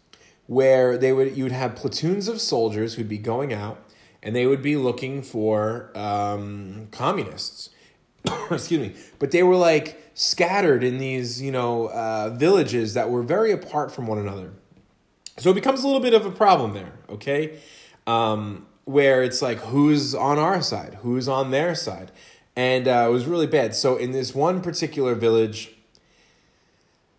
where 0.47 0.99
they 0.99 1.12
would 1.12 1.37
you 1.37 1.45
would 1.45 1.53
have 1.53 1.75
platoons 1.75 2.29
of 2.29 2.41
soldiers 2.41 2.95
who'd 2.95 3.09
be 3.09 3.19
going 3.19 3.53
out 3.53 3.79
and 4.23 4.35
they 4.35 4.47
would 4.47 4.63
be 4.63 4.77
looking 4.77 5.23
for 5.23 5.91
um, 5.97 6.89
communists. 6.91 7.71
Excuse 8.51 8.81
me, 8.81 8.95
but 9.19 9.31
they 9.31 9.43
were 9.43 9.57
like 9.57 10.03
scattered 10.15 10.83
in 10.83 10.99
these, 10.99 11.41
you 11.41 11.53
know, 11.53 11.87
uh, 11.91 12.31
villages 12.31 12.95
that 12.95 13.11
were 13.11 13.23
very 13.23 13.53
apart 13.53 13.93
from 13.93 14.07
one 14.07 14.19
another. 14.19 14.53
So 15.39 15.51
it 15.51 15.55
becomes 15.55 15.83
a 15.83 15.87
little 15.87 16.01
bit 16.01 16.15
of 16.15 16.25
a 16.25 16.31
problem 16.31 16.73
there, 16.73 16.93
okay? 17.11 17.59
Um, 18.07 18.67
where 18.85 19.23
it's 19.23 19.43
like, 19.43 19.59
who's 19.59 20.15
on 20.15 20.39
our 20.39 20.63
side? 20.63 20.99
Who's 21.03 21.29
on 21.29 21.51
their 21.51 21.75
side? 21.75 22.11
And 22.55 22.89
uh, 22.89 23.07
it 23.09 23.13
was 23.13 23.27
really 23.27 23.47
bad. 23.47 23.75
So 23.75 23.97
in 23.97 24.13
this 24.13 24.35
one 24.35 24.63
particular 24.63 25.15
village, 25.15 25.73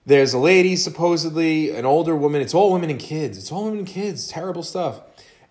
there's 0.08 0.34
a 0.34 0.40
lady, 0.40 0.76
supposedly 0.76 1.70
an 1.70 1.86
older 1.86 2.16
woman. 2.16 2.42
It's 2.42 2.56
all 2.56 2.74
women 2.74 2.90
and 2.90 3.00
kids. 3.00 3.38
It's 3.38 3.52
all 3.52 3.66
women 3.66 3.80
and 3.80 3.88
kids. 3.88 4.28
Terrible 4.28 4.64
stuff. 4.64 5.02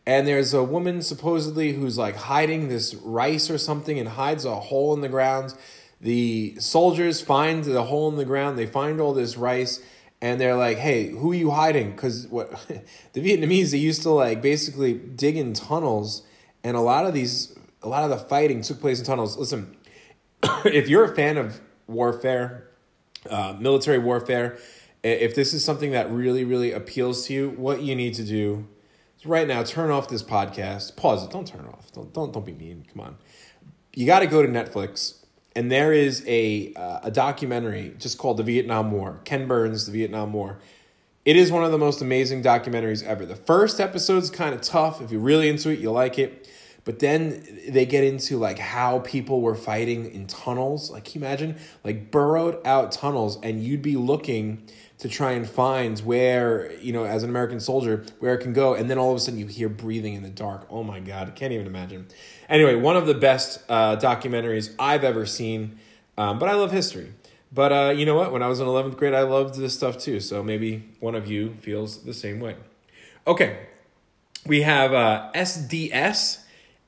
And 0.06 0.26
there's 0.26 0.54
a 0.54 0.62
woman 0.62 1.02
supposedly 1.02 1.72
who's 1.72 1.98
like 1.98 2.14
hiding 2.14 2.68
this 2.68 2.94
rice 2.94 3.50
or 3.50 3.58
something 3.58 3.98
and 3.98 4.08
hides 4.08 4.44
a 4.44 4.54
hole 4.54 4.94
in 4.94 5.00
the 5.00 5.08
ground. 5.08 5.54
The 6.00 6.54
soldiers 6.60 7.20
find 7.20 7.64
the 7.64 7.82
hole 7.82 8.08
in 8.08 8.16
the 8.16 8.24
ground. 8.24 8.56
They 8.56 8.66
find 8.66 9.00
all 9.00 9.12
this 9.12 9.36
rice 9.36 9.82
and 10.22 10.40
they're 10.40 10.54
like, 10.54 10.78
"Hey, 10.78 11.08
who 11.08 11.32
are 11.32 11.34
you 11.34 11.50
hiding?" 11.50 11.90
Because 11.90 12.26
what 12.28 12.50
the 13.12 13.20
Vietnamese 13.20 13.72
they 13.72 13.78
used 13.78 14.02
to 14.02 14.10
like 14.10 14.40
basically 14.40 14.94
dig 14.94 15.36
in 15.36 15.52
tunnels, 15.52 16.22
and 16.62 16.76
a 16.76 16.80
lot 16.80 17.04
of 17.06 17.12
these, 17.12 17.56
a 17.82 17.88
lot 17.88 18.04
of 18.04 18.10
the 18.10 18.18
fighting 18.18 18.62
took 18.62 18.80
place 18.80 18.98
in 18.98 19.04
tunnels. 19.04 19.36
Listen, 19.36 19.76
if 20.64 20.88
you're 20.88 21.04
a 21.04 21.14
fan 21.14 21.36
of 21.36 21.60
warfare, 21.86 22.70
uh, 23.28 23.56
military 23.58 23.98
warfare, 23.98 24.58
if 25.02 25.34
this 25.34 25.52
is 25.52 25.64
something 25.64 25.92
that 25.92 26.10
really, 26.10 26.44
really 26.44 26.72
appeals 26.72 27.26
to 27.26 27.34
you, 27.34 27.50
what 27.50 27.82
you 27.82 27.94
need 27.94 28.14
to 28.14 28.24
do 28.24 28.66
right 29.26 29.46
now 29.46 29.62
turn 29.62 29.90
off 29.90 30.08
this 30.08 30.22
podcast. 30.22 30.96
Pause 30.96 31.24
it. 31.24 31.30
Don't 31.30 31.46
turn 31.46 31.64
it 31.64 31.68
off. 31.68 31.92
Don't 31.92 32.12
don't 32.12 32.32
don't 32.32 32.46
be 32.46 32.52
mean. 32.52 32.84
Come 32.92 33.00
on. 33.00 33.16
You 33.94 34.06
got 34.06 34.20
to 34.20 34.26
go 34.26 34.42
to 34.42 34.48
Netflix 34.48 35.24
and 35.56 35.72
there 35.72 35.92
is 35.92 36.22
a 36.26 36.72
uh, 36.74 37.00
a 37.04 37.10
documentary 37.10 37.94
just 37.98 38.18
called 38.18 38.36
the 38.36 38.42
Vietnam 38.42 38.92
War. 38.92 39.20
Ken 39.24 39.48
Burns, 39.48 39.86
the 39.86 39.92
Vietnam 39.92 40.32
War. 40.34 40.58
It 41.24 41.34
is 41.34 41.50
one 41.50 41.64
of 41.64 41.72
the 41.72 41.78
most 41.78 42.02
amazing 42.02 42.42
documentaries 42.42 43.02
ever. 43.02 43.26
The 43.26 43.34
first 43.34 43.80
episode's 43.80 44.30
kind 44.30 44.54
of 44.54 44.60
tough. 44.60 45.00
If 45.00 45.10
you're 45.10 45.20
really 45.20 45.48
into 45.48 45.70
it, 45.70 45.80
you'll 45.80 45.94
like 45.94 46.20
it. 46.20 46.48
But 46.84 47.00
then 47.00 47.44
they 47.68 47.84
get 47.84 48.04
into 48.04 48.36
like 48.36 48.58
how 48.58 49.00
people 49.00 49.40
were 49.40 49.56
fighting 49.56 50.12
in 50.12 50.28
tunnels. 50.28 50.90
Like, 50.90 51.14
you 51.14 51.20
imagine? 51.20 51.56
Like 51.82 52.12
burrowed 52.12 52.64
out 52.64 52.92
tunnels, 52.92 53.40
and 53.42 53.64
you'd 53.64 53.82
be 53.82 53.96
looking 53.96 54.68
to 54.98 55.08
try 55.08 55.32
and 55.32 55.48
find 55.48 55.98
where, 56.00 56.72
you 56.80 56.92
know, 56.92 57.04
as 57.04 57.22
an 57.22 57.30
American 57.30 57.60
soldier, 57.60 58.04
where 58.18 58.34
it 58.34 58.38
can 58.38 58.52
go. 58.52 58.74
And 58.74 58.88
then 58.88 58.98
all 58.98 59.10
of 59.10 59.16
a 59.16 59.20
sudden 59.20 59.38
you 59.38 59.46
hear 59.46 59.68
breathing 59.68 60.14
in 60.14 60.22
the 60.22 60.30
dark. 60.30 60.66
Oh 60.70 60.82
my 60.82 61.00
God, 61.00 61.28
I 61.28 61.30
can't 61.32 61.52
even 61.52 61.66
imagine. 61.66 62.06
Anyway, 62.48 62.74
one 62.74 62.96
of 62.96 63.06
the 63.06 63.14
best 63.14 63.62
uh, 63.68 63.96
documentaries 63.96 64.74
I've 64.78 65.04
ever 65.04 65.26
seen. 65.26 65.78
Um, 66.16 66.38
but 66.38 66.48
I 66.48 66.54
love 66.54 66.72
history. 66.72 67.12
But 67.52 67.72
uh, 67.72 67.94
you 67.96 68.06
know 68.06 68.14
what? 68.14 68.32
When 68.32 68.42
I 68.42 68.48
was 68.48 68.60
in 68.60 68.66
11th 68.66 68.96
grade, 68.96 69.14
I 69.14 69.22
loved 69.22 69.56
this 69.56 69.74
stuff 69.74 69.98
too. 69.98 70.20
So 70.20 70.42
maybe 70.42 70.88
one 71.00 71.14
of 71.14 71.26
you 71.26 71.54
feels 71.60 72.02
the 72.04 72.14
same 72.14 72.40
way. 72.40 72.56
Okay, 73.26 73.66
we 74.46 74.62
have 74.62 74.92
uh, 74.92 75.30
SDS. 75.34 76.42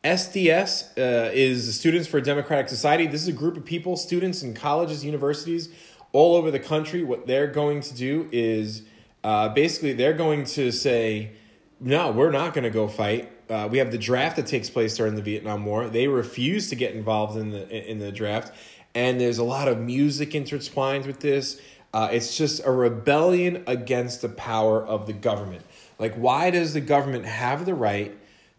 SDS 0.05 0.97
uh, 0.97 1.31
is 1.33 1.79
Students 1.79 2.07
for 2.07 2.21
Democratic 2.21 2.69
Society. 2.69 3.07
This 3.07 3.23
is 3.23 3.29
a 3.29 3.33
group 3.33 3.57
of 3.57 3.65
people, 3.65 3.97
students 3.97 4.43
in 4.43 4.55
colleges, 4.55 5.05
universities, 5.05 5.69
all 6.13 6.37
over 6.37 6.51
the 6.51 6.59
country. 6.59 7.03
What 7.03 7.27
they're 7.27 7.47
going 7.47 7.81
to 7.83 7.95
do 7.95 8.29
is 8.33 8.83
uh, 9.25 9.49
basically 9.51 9.93
they're 9.93 10.13
going 10.13 10.45
to 10.45 10.71
say, 10.71 11.33
no, 11.81 12.11
we're 12.11 12.31
not 12.31 12.55
going 12.55 12.65
to 12.65 12.71
go 12.71 12.89
fight. 12.89 13.31
Uh, 13.51 13.69
we 13.71 13.79
have 13.79 13.91
the 13.91 13.99
draft 13.99 14.37
that 14.37 14.47
takes 14.47 14.69
place 14.69 14.97
during 14.97 15.15
the 15.15 15.23
Vietnam 15.23 15.65
War. 15.65 15.89
They 15.89 16.09
refuse 16.09 16.69
to 16.71 16.77
get 16.77 16.95
involved 16.95 17.39
in 17.39 17.51
the 17.51 17.91
in 17.91 17.99
the 17.99 18.13
draft, 18.13 18.53
and 18.95 19.21
there's 19.21 19.39
a 19.39 19.45
lot 19.45 19.69
of 19.69 19.79
music 19.79 20.35
intertwined 20.35 21.07
with 21.07 21.21
this. 21.21 21.61
Uh, 21.95 22.09
it's 22.13 22.37
just 22.37 22.61
a 22.67 22.71
rebellion 22.71 23.65
against 23.67 24.21
the 24.21 24.29
power 24.29 24.85
of 24.85 25.07
the 25.07 25.15
government. 25.15 25.65
Like, 25.99 26.15
why 26.15 26.51
does 26.51 26.75
the 26.75 26.83
government 26.83 27.25
have 27.25 27.65
the 27.65 27.75
right 27.75 28.17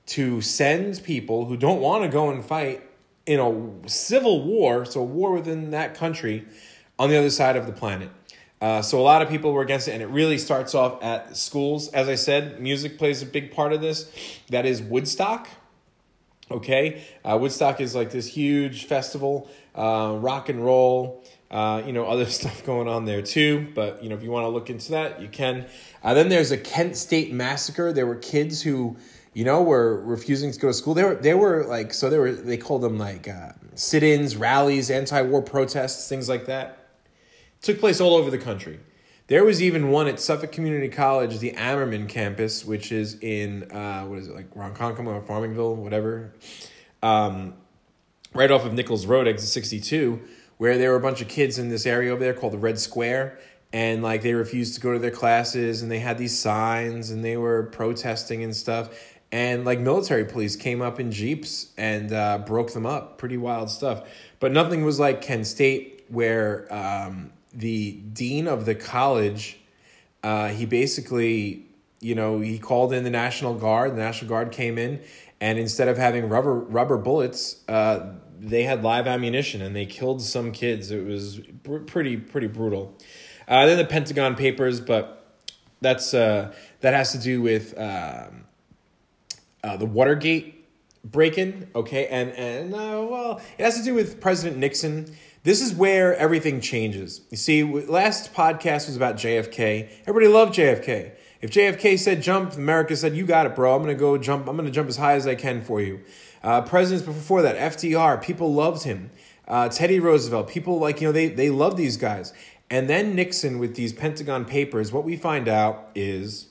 to 0.07 0.41
send 0.41 1.03
people 1.03 1.45
who 1.45 1.55
don't 1.55 1.81
want 1.81 2.03
to 2.03 2.09
go 2.09 2.31
and 2.31 2.43
fight 2.43 2.81
in 3.27 3.39
a 3.39 3.87
civil 3.87 4.43
war, 4.43 4.85
so 4.85 5.03
war 5.03 5.33
within 5.33 5.69
that 5.69 5.93
country, 5.93 6.47
on 6.99 7.09
the 7.09 7.17
other 7.17 7.31
side 7.31 7.55
of 7.55 7.65
the 7.65 7.71
planet? 7.71 8.11
Uh, 8.61 8.81
so 8.81 8.99
a 8.99 9.01
lot 9.01 9.21
of 9.21 9.29
people 9.29 9.53
were 9.53 9.61
against 9.61 9.87
it, 9.87 9.93
and 9.93 10.03
it 10.03 10.07
really 10.07 10.37
starts 10.37 10.75
off 10.75 11.01
at 11.01 11.37
schools. 11.37 11.87
As 11.89 12.09
I 12.09 12.15
said, 12.15 12.59
music 12.59 12.97
plays 12.97 13.21
a 13.21 13.25
big 13.25 13.51
part 13.51 13.71
of 13.71 13.79
this. 13.79 14.11
That 14.49 14.65
is 14.65 14.81
Woodstock. 14.81 15.47
Okay, 16.51 17.03
uh, 17.23 17.37
Woodstock 17.39 17.79
is 17.79 17.95
like 17.95 18.11
this 18.11 18.27
huge 18.27 18.85
festival, 18.85 19.49
uh, 19.75 20.15
rock 20.19 20.49
and 20.49 20.63
roll. 20.63 21.23
Uh, 21.49 21.81
you 21.85 21.93
know, 21.93 22.05
other 22.05 22.25
stuff 22.39 22.65
going 22.65 22.87
on 22.87 23.05
there 23.05 23.21
too. 23.21 23.67
But 23.73 24.03
you 24.03 24.09
know, 24.09 24.15
if 24.15 24.23
you 24.23 24.29
want 24.29 24.43
to 24.43 24.49
look 24.49 24.69
into 24.69 24.91
that, 24.91 25.21
you 25.21 25.29
can. 25.29 25.65
Uh, 26.03 26.13
then 26.13 26.27
there's 26.27 26.51
a 26.51 26.57
Kent 26.57 26.97
State 26.97 27.31
massacre. 27.31 27.93
There 27.93 28.05
were 28.05 28.15
kids 28.15 28.61
who, 28.61 28.97
you 29.33 29.45
know, 29.45 29.63
were 29.63 30.01
refusing 30.01 30.51
to 30.51 30.59
go 30.59 30.67
to 30.67 30.73
school. 30.73 30.95
They 30.95 31.03
were 31.03 31.15
they 31.15 31.33
were 31.33 31.63
like 31.63 31.93
so 31.93 32.09
they 32.09 32.17
were 32.17 32.33
they 32.33 32.57
called 32.57 32.81
them 32.81 32.97
like 32.97 33.29
uh, 33.29 33.53
sit-ins, 33.75 34.35
rallies, 34.35 34.91
anti-war 34.91 35.41
protests, 35.41 36.09
things 36.09 36.27
like 36.27 36.45
that 36.47 36.79
took 37.61 37.79
place 37.79 37.99
all 37.99 38.15
over 38.15 38.29
the 38.29 38.37
country. 38.37 38.79
There 39.27 39.43
was 39.43 39.61
even 39.61 39.89
one 39.89 40.07
at 40.07 40.19
Suffolk 40.19 40.51
Community 40.51 40.89
College, 40.89 41.37
the 41.37 41.51
Ammerman 41.51 42.09
campus, 42.09 42.65
which 42.65 42.91
is 42.91 43.19
in 43.21 43.71
uh, 43.71 44.03
what 44.05 44.17
is 44.17 44.27
it 44.27 44.33
like 44.33 44.51
Ronkonkoma 44.55 45.07
or 45.07 45.21
Farmingville, 45.21 45.75
whatever, 45.75 46.33
um, 47.03 47.53
right 48.33 48.49
off 48.49 48.65
of 48.65 48.73
Nichols 48.73 49.05
Road, 49.05 49.27
exit 49.27 49.49
sixty 49.49 49.79
two, 49.79 50.19
where 50.57 50.79
there 50.79 50.89
were 50.89 50.97
a 50.97 51.01
bunch 51.01 51.21
of 51.21 51.27
kids 51.27 51.59
in 51.59 51.69
this 51.69 51.85
area 51.85 52.11
over 52.11 52.23
there 52.23 52.33
called 52.33 52.53
the 52.53 52.57
Red 52.57 52.79
Square, 52.79 53.37
and 53.71 54.01
like 54.01 54.23
they 54.23 54.33
refused 54.33 54.73
to 54.75 54.81
go 54.81 54.93
to 54.93 54.99
their 54.99 55.11
classes, 55.11 55.83
and 55.83 55.91
they 55.91 55.99
had 55.99 56.17
these 56.17 56.37
signs, 56.37 57.11
and 57.11 57.23
they 57.23 57.37
were 57.37 57.63
protesting 57.71 58.43
and 58.43 58.55
stuff, 58.55 58.89
and 59.31 59.63
like 59.63 59.79
military 59.79 60.25
police 60.25 60.55
came 60.55 60.81
up 60.81 60.99
in 60.99 61.11
jeeps 61.11 61.71
and 61.77 62.13
uh, 62.13 62.39
broke 62.39 62.73
them 62.73 62.87
up, 62.87 63.19
pretty 63.19 63.37
wild 63.37 63.69
stuff. 63.69 64.09
But 64.39 64.53
nothing 64.53 64.83
was 64.83 64.99
like 64.99 65.21
Kent 65.21 65.45
State, 65.45 66.05
where 66.09 66.65
um, 66.73 67.31
the 67.53 67.91
dean 67.91 68.47
of 68.47 68.65
the 68.65 68.75
college, 68.75 69.59
uh, 70.23 70.49
he 70.49 70.65
basically, 70.65 71.65
you 71.99 72.15
know, 72.15 72.39
he 72.39 72.59
called 72.59 72.93
in 72.93 73.03
the 73.03 73.09
National 73.09 73.55
Guard. 73.55 73.93
The 73.93 74.01
National 74.01 74.29
Guard 74.29 74.51
came 74.51 74.77
in, 74.77 75.01
and 75.41 75.57
instead 75.57 75.87
of 75.87 75.97
having 75.97 76.29
rubber 76.29 76.53
rubber 76.53 76.97
bullets, 76.97 77.57
uh, 77.67 78.13
they 78.39 78.63
had 78.63 78.83
live 78.83 79.07
ammunition, 79.07 79.61
and 79.61 79.75
they 79.75 79.85
killed 79.85 80.21
some 80.21 80.51
kids. 80.51 80.91
It 80.91 81.05
was 81.05 81.39
br- 81.39 81.79
pretty 81.79 82.17
pretty 82.17 82.47
brutal. 82.47 82.95
Uh, 83.47 83.65
then 83.65 83.77
the 83.77 83.85
Pentagon 83.85 84.35
Papers, 84.35 84.79
but 84.79 85.35
that's 85.81 86.13
uh, 86.13 86.53
that 86.81 86.93
has 86.93 87.11
to 87.13 87.17
do 87.17 87.41
with 87.41 87.77
um, 87.77 88.45
uh, 89.63 89.77
the 89.77 89.85
Watergate 89.85 90.67
break-in. 91.03 91.69
Okay, 91.73 92.07
and 92.07 92.31
and 92.31 92.73
uh, 92.73 93.05
well, 93.09 93.41
it 93.57 93.63
has 93.63 93.77
to 93.77 93.83
do 93.83 93.93
with 93.93 94.21
President 94.21 94.57
Nixon 94.57 95.15
this 95.43 95.61
is 95.61 95.73
where 95.73 96.15
everything 96.15 96.59
changes. 96.59 97.21
You 97.29 97.37
see, 97.37 97.63
last 97.63 98.33
podcast 98.33 98.87
was 98.87 98.95
about 98.95 99.15
JFK. 99.15 99.89
Everybody 100.01 100.27
loved 100.27 100.53
JFK. 100.53 101.13
If 101.41 101.51
JFK 101.51 101.97
said 101.97 102.21
jump, 102.21 102.55
America 102.55 102.95
said, 102.95 103.15
You 103.15 103.25
got 103.25 103.45
it, 103.45 103.55
bro. 103.55 103.73
I'm 103.73 103.81
going 103.81 103.95
to 103.95 103.99
go 103.99 104.17
jump. 104.17 104.47
I'm 104.47 104.57
going 104.57 104.67
to 104.67 104.71
jump 104.71 104.89
as 104.89 104.97
high 104.97 105.13
as 105.13 105.25
I 105.25 105.35
can 105.35 105.61
for 105.61 105.79
you. 105.79 106.01
Uh, 106.43 106.61
presidents 106.61 107.05
before 107.05 107.41
that, 107.41 107.55
FDR, 107.55 108.21
people 108.21 108.53
loved 108.53 108.83
him. 108.83 109.11
Uh, 109.47 109.69
Teddy 109.69 109.99
Roosevelt, 109.99 110.47
people 110.47 110.79
like, 110.79 111.01
you 111.01 111.07
know, 111.07 111.11
they, 111.11 111.27
they 111.27 111.49
love 111.49 111.75
these 111.75 111.97
guys. 111.97 112.33
And 112.69 112.87
then 112.87 113.15
Nixon 113.15 113.57
with 113.57 113.75
these 113.75 113.93
Pentagon 113.93 114.45
Papers, 114.45 114.91
what 114.91 115.03
we 115.03 115.17
find 115.17 115.47
out 115.47 115.89
is 115.95 116.49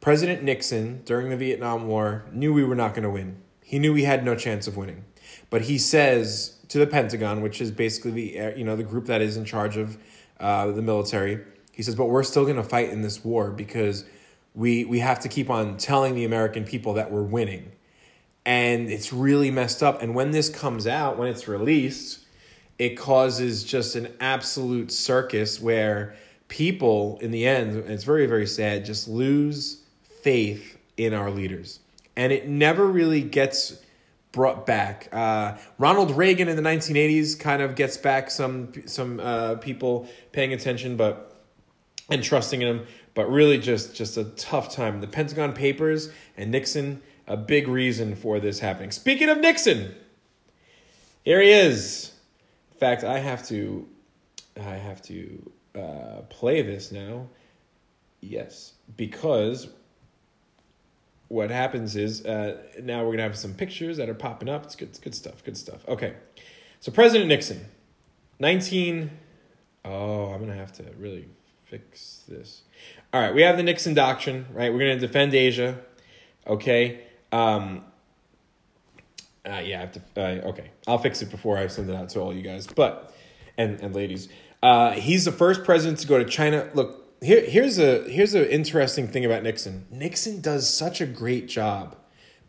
President 0.00 0.42
Nixon 0.42 1.02
during 1.04 1.30
the 1.30 1.36
Vietnam 1.36 1.88
War 1.88 2.24
knew 2.30 2.52
we 2.52 2.62
were 2.62 2.76
not 2.76 2.94
going 2.94 3.02
to 3.02 3.10
win. 3.10 3.38
He 3.62 3.78
knew 3.78 3.92
we 3.92 4.04
had 4.04 4.24
no 4.24 4.36
chance 4.36 4.66
of 4.66 4.76
winning. 4.76 5.04
But 5.50 5.62
he 5.62 5.78
says 5.78 6.58
to 6.74 6.80
the 6.80 6.86
Pentagon, 6.88 7.40
which 7.40 7.60
is 7.60 7.70
basically 7.70 8.10
the 8.10 8.58
you 8.58 8.64
know 8.64 8.74
the 8.74 8.82
group 8.82 9.06
that 9.06 9.22
is 9.22 9.36
in 9.36 9.44
charge 9.44 9.76
of 9.76 9.96
uh, 10.40 10.66
the 10.72 10.82
military. 10.82 11.38
He 11.70 11.84
says, 11.84 11.94
but 11.94 12.06
we're 12.06 12.24
still 12.24 12.42
going 12.42 12.56
to 12.56 12.64
fight 12.64 12.90
in 12.90 13.00
this 13.00 13.24
war 13.24 13.52
because 13.52 14.04
we 14.56 14.84
we 14.84 14.98
have 14.98 15.20
to 15.20 15.28
keep 15.28 15.50
on 15.50 15.76
telling 15.76 16.16
the 16.16 16.24
American 16.24 16.64
people 16.64 16.94
that 16.94 17.12
we're 17.12 17.22
winning, 17.22 17.70
and 18.44 18.90
it's 18.90 19.12
really 19.12 19.52
messed 19.52 19.84
up. 19.84 20.02
And 20.02 20.16
when 20.16 20.32
this 20.32 20.48
comes 20.48 20.88
out, 20.88 21.16
when 21.16 21.28
it's 21.28 21.46
released, 21.46 22.24
it 22.80 22.96
causes 22.96 23.62
just 23.62 23.94
an 23.94 24.12
absolute 24.18 24.90
circus 24.90 25.60
where 25.60 26.16
people, 26.48 27.18
in 27.20 27.30
the 27.30 27.46
end, 27.46 27.76
and 27.76 27.88
it's 27.88 28.02
very 28.02 28.26
very 28.26 28.48
sad, 28.48 28.84
just 28.84 29.06
lose 29.06 29.84
faith 30.22 30.76
in 30.96 31.14
our 31.14 31.30
leaders, 31.30 31.78
and 32.16 32.32
it 32.32 32.48
never 32.48 32.84
really 32.84 33.22
gets 33.22 33.80
brought 34.34 34.66
back. 34.66 35.08
Uh, 35.12 35.56
Ronald 35.78 36.10
Reagan 36.10 36.48
in 36.48 36.56
the 36.56 36.62
1980s 36.62 37.38
kind 37.38 37.62
of 37.62 37.76
gets 37.76 37.96
back 37.96 38.30
some 38.30 38.72
some 38.86 39.20
uh, 39.20 39.54
people 39.56 40.08
paying 40.32 40.52
attention, 40.52 40.96
but 40.96 41.40
and 42.10 42.22
trusting 42.22 42.60
in 42.60 42.68
him. 42.68 42.86
But 43.14 43.30
really, 43.30 43.58
just 43.58 43.94
just 43.94 44.16
a 44.16 44.24
tough 44.24 44.74
time. 44.74 45.00
The 45.00 45.06
Pentagon 45.06 45.52
Papers 45.52 46.10
and 46.36 46.50
Nixon, 46.50 47.00
a 47.28 47.36
big 47.36 47.68
reason 47.68 48.16
for 48.16 48.40
this 48.40 48.58
happening. 48.58 48.90
Speaking 48.90 49.28
of 49.28 49.38
Nixon, 49.38 49.94
here 51.24 51.40
he 51.40 51.50
is. 51.50 52.12
In 52.72 52.78
fact, 52.78 53.04
I 53.04 53.20
have 53.20 53.46
to, 53.46 53.88
I 54.56 54.74
have 54.74 55.00
to 55.02 55.52
uh, 55.76 56.22
play 56.28 56.60
this 56.62 56.90
now. 56.90 57.28
Yes, 58.20 58.72
because 58.96 59.68
what 61.34 61.50
happens 61.50 61.96
is 61.96 62.24
uh, 62.24 62.62
now 62.82 63.04
we're 63.04 63.12
gonna 63.12 63.24
have 63.24 63.36
some 63.36 63.54
pictures 63.54 63.96
that 63.96 64.08
are 64.08 64.14
popping 64.14 64.48
up. 64.48 64.64
It's 64.64 64.76
good, 64.76 64.88
it's 64.88 64.98
good 64.98 65.14
stuff. 65.14 65.42
Good 65.44 65.56
stuff. 65.56 65.86
Okay, 65.88 66.14
so 66.80 66.92
President 66.92 67.28
Nixon, 67.28 67.64
nineteen. 68.38 69.10
Oh, 69.84 70.26
I'm 70.26 70.40
gonna 70.40 70.54
have 70.54 70.72
to 70.74 70.84
really 70.98 71.26
fix 71.64 72.22
this. 72.28 72.62
All 73.12 73.20
right, 73.20 73.34
we 73.34 73.42
have 73.42 73.56
the 73.56 73.62
Nixon 73.62 73.94
doctrine, 73.94 74.46
right? 74.52 74.72
We're 74.72 74.80
going 74.80 74.98
to 74.98 75.06
defend 75.06 75.34
Asia, 75.34 75.78
okay? 76.46 77.02
Um, 77.30 77.84
uh, 79.44 79.62
yeah, 79.64 79.78
I 79.78 79.80
have 79.80 79.92
to. 79.92 80.00
Uh, 80.16 80.48
okay, 80.50 80.70
I'll 80.86 80.98
fix 80.98 81.22
it 81.22 81.30
before 81.30 81.58
I 81.58 81.66
send 81.66 81.90
it 81.90 81.96
out 81.96 82.08
to 82.10 82.20
all 82.20 82.34
you 82.34 82.42
guys, 82.42 82.66
but 82.66 83.14
and 83.56 83.80
and 83.80 83.94
ladies. 83.94 84.28
Uh, 84.62 84.92
he's 84.92 85.24
the 85.24 85.32
first 85.32 85.62
president 85.62 85.98
to 86.00 86.06
go 86.06 86.18
to 86.18 86.24
China. 86.24 86.70
Look, 86.74 87.03
here 87.24 87.40
here's 87.42 87.78
a 87.78 88.08
here's 88.08 88.34
an 88.34 88.44
interesting 88.44 89.08
thing 89.08 89.24
about 89.24 89.42
Nixon. 89.42 89.86
Nixon 89.90 90.40
does 90.40 90.68
such 90.68 91.00
a 91.00 91.06
great 91.06 91.48
job 91.48 91.96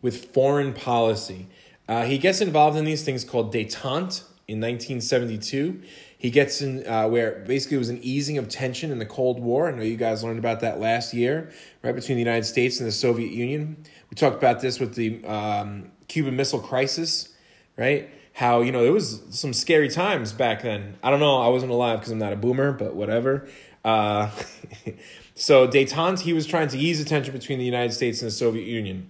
with 0.02 0.32
foreign 0.32 0.72
policy. 0.72 1.48
Uh, 1.88 2.04
he 2.04 2.18
gets 2.18 2.40
involved 2.40 2.76
in 2.76 2.84
these 2.84 3.02
things 3.02 3.24
called 3.24 3.52
détente 3.52 4.22
in 4.48 4.60
1972. 4.60 5.82
He 6.18 6.30
gets 6.30 6.60
in 6.60 6.86
uh, 6.86 7.08
where 7.08 7.44
basically 7.46 7.76
it 7.76 7.78
was 7.78 7.88
an 7.88 8.00
easing 8.02 8.38
of 8.38 8.48
tension 8.48 8.90
in 8.90 8.98
the 8.98 9.06
Cold 9.06 9.40
War. 9.40 9.68
I 9.68 9.70
know 9.72 9.82
you 9.82 9.96
guys 9.96 10.24
learned 10.24 10.38
about 10.38 10.60
that 10.60 10.80
last 10.80 11.14
year, 11.14 11.50
right 11.82 11.94
between 11.94 12.16
the 12.16 12.22
United 12.22 12.44
States 12.44 12.78
and 12.80 12.88
the 12.88 12.92
Soviet 12.92 13.32
Union. 13.32 13.76
We 14.10 14.14
talked 14.14 14.36
about 14.36 14.60
this 14.60 14.80
with 14.80 14.94
the 14.94 15.24
um, 15.24 15.92
Cuban 16.08 16.36
Missile 16.36 16.60
Crisis, 16.60 17.34
right? 17.76 18.10
How 18.32 18.60
you 18.60 18.72
know 18.72 18.82
there 18.82 18.92
was 18.92 19.22
some 19.30 19.52
scary 19.52 19.88
times 19.88 20.32
back 20.32 20.62
then. 20.62 20.96
I 21.02 21.10
don't 21.10 21.20
know. 21.20 21.40
I 21.40 21.48
wasn't 21.48 21.72
alive 21.72 22.00
because 22.00 22.12
I'm 22.12 22.18
not 22.18 22.32
a 22.32 22.36
boomer, 22.36 22.72
but 22.72 22.94
whatever. 22.94 23.48
Uh, 23.86 24.28
so 25.36 25.68
détente, 25.68 26.20
he 26.20 26.32
was 26.32 26.44
trying 26.46 26.66
to 26.68 26.76
ease 26.76 26.98
the 26.98 27.08
tension 27.08 27.32
between 27.32 27.58
the 27.58 27.64
United 27.64 27.92
States 27.92 28.20
and 28.20 28.26
the 28.26 28.34
Soviet 28.34 28.66
Union. 28.66 29.08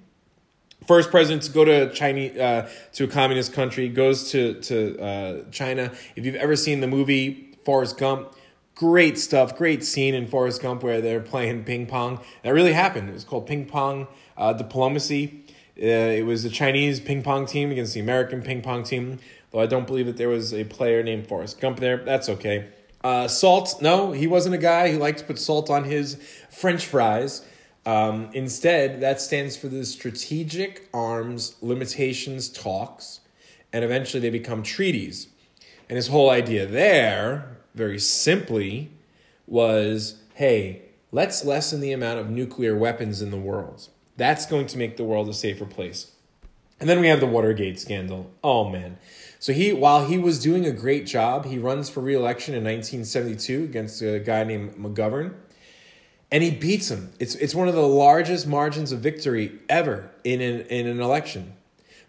First 0.87 1.11
president 1.11 1.43
to 1.45 1.51
go 1.51 1.65
to 1.65 1.93
Chinese 1.93 2.39
uh, 2.39 2.71
to 2.93 3.05
a 3.05 3.09
communist 3.09 3.55
country 3.55 3.89
goes 3.89 4.31
to 4.31 4.61
to 4.61 5.01
uh, 5.01 5.51
China. 5.51 5.91
If 6.15 6.27
you've 6.27 6.37
ever 6.37 6.55
seen 6.55 6.81
the 6.81 6.87
movie 6.87 7.55
Forrest 7.65 7.99
Gump, 7.99 8.35
great 8.75 9.19
stuff, 9.19 9.57
great 9.57 9.83
scene 9.83 10.15
in 10.15 10.29
Forrest 10.29 10.61
Gump 10.63 10.83
where 10.83 11.01
they're 11.01 11.21
playing 11.21 11.65
ping 11.65 11.87
pong. 11.87 12.21
That 12.45 12.51
really 12.51 12.75
happened. 12.75 13.09
It 13.09 13.15
was 13.15 13.25
called 13.25 13.47
ping 13.47 13.65
pong 13.65 14.07
uh, 14.37 14.53
diplomacy. 14.53 15.45
Uh, 15.83 16.21
it 16.21 16.25
was 16.25 16.43
the 16.43 16.51
Chinese 16.51 17.01
ping 17.01 17.23
pong 17.23 17.47
team 17.47 17.73
against 17.73 17.95
the 17.95 18.01
American 18.01 18.43
ping 18.43 18.61
pong 18.61 18.85
team. 18.85 19.19
Though 19.51 19.61
I 19.61 19.67
don't 19.67 19.87
believe 19.87 20.07
that 20.07 20.19
there 20.19 20.29
was 20.29 20.53
a 20.53 20.65
player 20.65 21.03
named 21.03 21.27
Forrest 21.27 21.61
Gump 21.61 21.81
there. 21.81 21.97
That's 21.97 22.29
okay. 22.29 22.69
Uh, 23.07 23.29
salt, 23.29 23.81
no, 23.81 24.11
he 24.11 24.27
wasn't 24.27 24.53
a 24.53 24.59
guy 24.59 24.91
who 24.91 24.99
liked 24.99 25.21
to 25.21 25.25
put 25.25 25.39
salt 25.39 25.71
on 25.71 25.85
his 25.85 26.17
French 26.51 26.87
fries. 26.87 27.47
Um, 27.87 28.31
instead, 28.33 29.01
that 29.01 29.21
stands 29.21 29.57
for 29.57 29.69
the 29.69 29.87
Strategic 29.87 30.89
Arms 30.93 31.55
Limitations 31.63 32.49
Talks, 32.49 33.21
and 33.73 33.85
eventually 33.85 34.21
they 34.21 34.31
become 34.31 34.65
treaties. 34.65 35.29
And 35.89 35.95
his 35.95 36.09
whole 36.09 36.31
idea 36.31 36.67
there, 36.67 37.59
very 37.77 38.01
simply, 38.01 38.91
was 39.47 40.21
hey, 40.35 40.83
let's 41.13 41.45
lessen 41.45 41.81
the 41.81 41.93
amount 41.93 42.19
of 42.19 42.29
nuclear 42.29 42.77
weapons 42.77 43.23
in 43.23 43.31
the 43.31 43.37
world. 43.37 43.89
That's 44.17 44.47
going 44.47 44.67
to 44.67 44.79
make 44.79 44.97
the 44.97 45.05
world 45.05 45.29
a 45.29 45.33
safer 45.33 45.65
place. 45.65 46.11
And 46.81 46.89
then 46.89 46.99
we 46.99 47.07
have 47.07 47.21
the 47.21 47.27
Watergate 47.29 47.79
scandal. 47.79 48.33
Oh 48.43 48.69
man. 48.69 48.99
So 49.39 49.53
he 49.53 49.73
while 49.73 50.07
he 50.07 50.19
was 50.19 50.41
doing 50.41 50.67
a 50.67 50.73
great 50.73 51.07
job, 51.07 51.45
he 51.45 51.59
runs 51.59 51.89
for 51.89 52.01
re-election 52.01 52.55
in 52.55 52.65
1972 52.65 53.65
against 53.65 54.03
a 54.03 54.19
guy 54.19 54.45
named 54.45 54.77
McGovern 54.77 55.35
and 56.31 56.43
he 56.43 56.51
beats 56.51 56.91
him. 56.91 57.13
It's 57.19 57.35
it's 57.37 57.55
one 57.55 57.69
of 57.69 57.75
the 57.75 57.87
largest 57.87 58.47
margins 58.47 58.93
of 58.93 59.01
victory 59.01 59.59
ever 59.69 60.11
in 60.25 60.41
an, 60.41 60.61
in 60.63 60.87
an 60.87 61.01
election. 61.01 61.55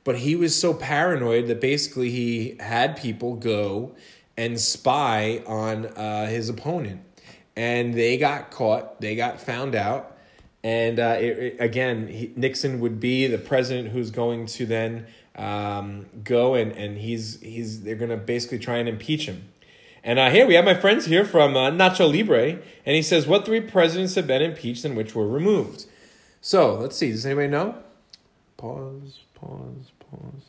But 0.04 0.20
he 0.20 0.36
was 0.36 0.58
so 0.60 0.74
paranoid 0.74 1.48
that 1.48 1.60
basically 1.60 2.10
he 2.10 2.56
had 2.60 2.96
people 2.96 3.36
go 3.36 3.96
and 4.38 4.60
spy 4.60 5.44
on 5.46 5.88
uh, 5.88 6.28
his 6.28 6.50
opponent, 6.50 7.02
and 7.56 7.94
they 7.94 8.18
got 8.18 8.52
caught. 8.52 9.02
They 9.02 9.16
got 9.16 9.40
found 9.42 9.76
out, 9.76 10.18
and 10.64 11.00
uh, 11.00 11.18
it, 11.20 11.38
it, 11.38 11.58
again, 11.60 12.08
he, 12.08 12.32
Nixon 12.36 12.80
would 12.80 13.00
be 13.00 13.28
the 13.28 13.38
president 13.38 13.90
who's 13.90 14.12
going 14.12 14.46
to 14.48 14.66
then 14.66 15.08
um, 15.38 16.08
go 16.24 16.56
and 16.56 16.72
and 16.72 16.98
he's 16.98 17.40
he's 17.42 17.84
they're 17.84 17.96
to 17.96 18.18
basically 18.18 18.60
try 18.60 18.78
and 18.78 18.90
impeach 18.90 19.28
him. 19.28 19.50
And 20.04 20.20
uh, 20.20 20.30
here 20.30 20.48
we 20.48 20.54
have 20.54 20.64
my 20.64 20.74
friends 20.74 21.06
here 21.06 21.26
from 21.26 21.58
uh, 21.58 21.70
Nacho 21.70 22.10
Libre, 22.10 22.60
and 22.86 22.96
he 22.96 23.02
says, 23.02 23.28
What 23.28 23.46
three 23.46 23.60
presidents 23.60 24.16
have 24.16 24.26
been 24.26 24.42
impeached 24.42 24.86
and 24.86 24.96
which 24.96 25.14
were 25.14 25.28
removed? 25.28 25.86
So 26.40 26.76
let's 26.76 26.96
see. 26.96 27.12
Does 27.12 27.26
anybody 27.26 27.50
know? 27.50 27.76
Pause, 28.56 29.20
pause, 29.36 29.92
pause. 30.00 30.44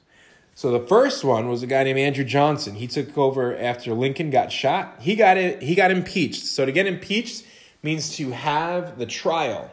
So 0.54 0.70
the 0.70 0.86
first 0.86 1.24
one 1.24 1.48
was 1.48 1.62
a 1.62 1.66
guy 1.66 1.82
named 1.82 1.98
Andrew 1.98 2.24
Johnson. 2.24 2.76
He 2.76 2.86
took 2.86 3.18
over 3.18 3.56
after 3.56 3.94
Lincoln 3.94 4.30
got 4.30 4.52
shot. 4.52 4.96
He 5.00 5.16
got 5.16 5.36
it. 5.36 5.62
He 5.62 5.74
got 5.74 5.90
impeached. 5.90 6.44
So 6.44 6.64
to 6.64 6.70
get 6.70 6.86
impeached 6.86 7.44
means 7.82 8.16
to 8.16 8.30
have 8.30 8.98
the 8.98 9.06
trial, 9.06 9.70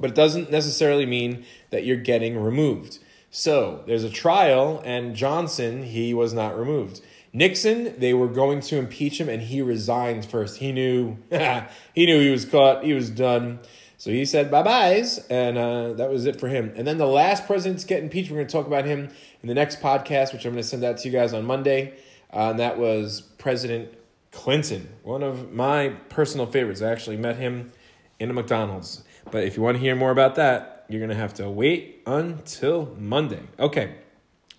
but 0.00 0.10
it 0.10 0.16
doesn't 0.16 0.50
necessarily 0.50 1.06
mean 1.06 1.44
that 1.70 1.84
you're 1.84 1.96
getting 1.96 2.36
removed. 2.36 2.98
So 3.38 3.82
there's 3.86 4.02
a 4.02 4.08
trial, 4.08 4.80
and 4.82 5.14
Johnson 5.14 5.82
he 5.82 6.14
was 6.14 6.32
not 6.32 6.58
removed. 6.58 7.02
Nixon, 7.34 7.92
they 8.00 8.14
were 8.14 8.28
going 8.28 8.60
to 8.60 8.78
impeach 8.78 9.20
him, 9.20 9.28
and 9.28 9.42
he 9.42 9.60
resigned 9.60 10.24
first. 10.24 10.56
He 10.56 10.72
knew 10.72 11.18
he 11.30 12.06
knew 12.06 12.18
he 12.18 12.30
was 12.30 12.46
caught. 12.46 12.82
He 12.82 12.94
was 12.94 13.10
done. 13.10 13.58
So 13.98 14.08
he 14.10 14.24
said 14.24 14.50
bye 14.50 14.62
byes, 14.62 15.18
and 15.28 15.58
uh, 15.58 15.92
that 15.92 16.08
was 16.08 16.24
it 16.24 16.40
for 16.40 16.48
him. 16.48 16.72
And 16.76 16.86
then 16.86 16.96
the 16.96 17.06
last 17.06 17.46
president 17.46 17.80
to 17.80 17.86
get 17.86 18.02
impeached, 18.02 18.30
we're 18.30 18.38
going 18.38 18.46
to 18.46 18.52
talk 18.52 18.66
about 18.66 18.86
him 18.86 19.10
in 19.42 19.48
the 19.48 19.54
next 19.54 19.82
podcast, 19.82 20.32
which 20.32 20.46
I'm 20.46 20.52
going 20.52 20.62
to 20.62 20.68
send 20.68 20.82
out 20.82 20.96
to 20.96 21.08
you 21.08 21.12
guys 21.12 21.34
on 21.34 21.44
Monday. 21.44 21.92
Uh, 22.32 22.52
and 22.52 22.58
that 22.58 22.78
was 22.78 23.20
President 23.20 23.92
Clinton, 24.32 24.88
one 25.02 25.22
of 25.22 25.52
my 25.52 25.90
personal 26.08 26.46
favorites. 26.46 26.80
I 26.80 26.90
actually 26.90 27.18
met 27.18 27.36
him 27.36 27.70
in 28.18 28.30
a 28.30 28.32
McDonald's. 28.32 29.04
But 29.30 29.44
if 29.44 29.58
you 29.58 29.62
want 29.62 29.76
to 29.76 29.80
hear 29.82 29.94
more 29.94 30.10
about 30.10 30.36
that, 30.36 30.75
you're 30.88 31.00
going 31.00 31.10
to 31.10 31.16
have 31.16 31.34
to 31.34 31.50
wait 31.50 32.02
until 32.06 32.94
Monday. 32.98 33.42
Okay, 33.58 33.96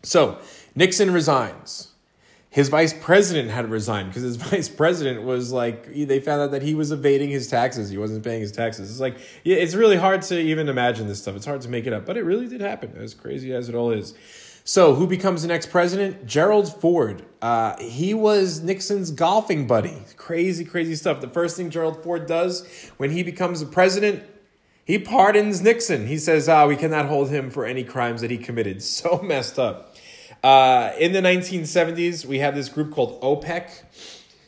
so 0.03 0.39
Nixon 0.75 1.11
resigns. 1.11 1.93
His 2.49 2.69
vice 2.69 2.93
president 2.93 3.51
had 3.51 3.63
to 3.63 3.67
resign 3.67 4.07
because 4.07 4.23
his 4.23 4.35
vice 4.51 4.69
president 4.69 5.23
was 5.23 5.51
like 5.51 5.93
they 5.93 6.19
found 6.19 6.41
out 6.41 6.51
that 6.51 6.61
he 6.61 6.75
was 6.75 6.91
evading 6.91 7.29
his 7.29 7.47
taxes. 7.47 7.89
He 7.89 7.97
wasn't 7.97 8.23
paying 8.23 8.41
his 8.41 8.51
taxes. 8.51 8.89
It's 8.89 8.99
like 8.99 9.17
yeah, 9.43 9.57
it's 9.57 9.75
really 9.75 9.97
hard 9.97 10.21
to 10.23 10.39
even 10.39 10.69
imagine 10.69 11.07
this 11.07 11.21
stuff. 11.21 11.35
It's 11.35 11.45
hard 11.45 11.61
to 11.61 11.69
make 11.69 11.85
it 11.85 11.93
up 11.93 12.05
but 12.05 12.17
it 12.17 12.23
really 12.23 12.47
did 12.47 12.61
happen 12.61 12.93
as 12.97 13.13
crazy 13.13 13.53
as 13.53 13.69
it 13.69 13.75
all 13.75 13.91
is. 13.91 14.13
So 14.63 14.95
who 14.95 15.07
becomes 15.07 15.43
the 15.43 15.47
next 15.47 15.67
president? 15.67 16.25
Gerald 16.25 16.81
ford. 16.81 17.23
Uh, 17.41 17.77
he 17.77 18.13
was 18.13 18.61
nixon's 18.61 19.11
golfing 19.11 19.67
buddy. 19.67 19.97
Crazy 20.15 20.65
crazy 20.65 20.95
stuff. 20.95 21.21
The 21.21 21.29
first 21.29 21.57
thing 21.57 21.69
gerald 21.69 22.01
ford 22.03 22.25
does 22.25 22.65
when 22.97 23.11
he 23.11 23.23
becomes 23.23 23.59
the 23.59 23.65
president 23.65 24.23
he 24.87 24.97
pardons 24.97 25.61
nixon. 25.61 26.07
He 26.07 26.17
says 26.17 26.47
ah, 26.47 26.65
we 26.65 26.77
cannot 26.77 27.07
hold 27.07 27.29
him 27.29 27.49
for 27.49 27.65
any 27.65 27.83
crimes 27.83 28.21
that 28.21 28.31
he 28.31 28.37
committed. 28.37 28.81
So 28.87 29.21
messed 29.21 29.59
up. 29.59 29.95
Uh, 30.41 30.91
in 30.97 31.11
the 31.11 31.19
1970s, 31.19 32.25
we 32.25 32.39
have 32.39 32.55
this 32.55 32.69
group 32.69 32.91
called 32.91 33.19
OPEC, 33.21 33.69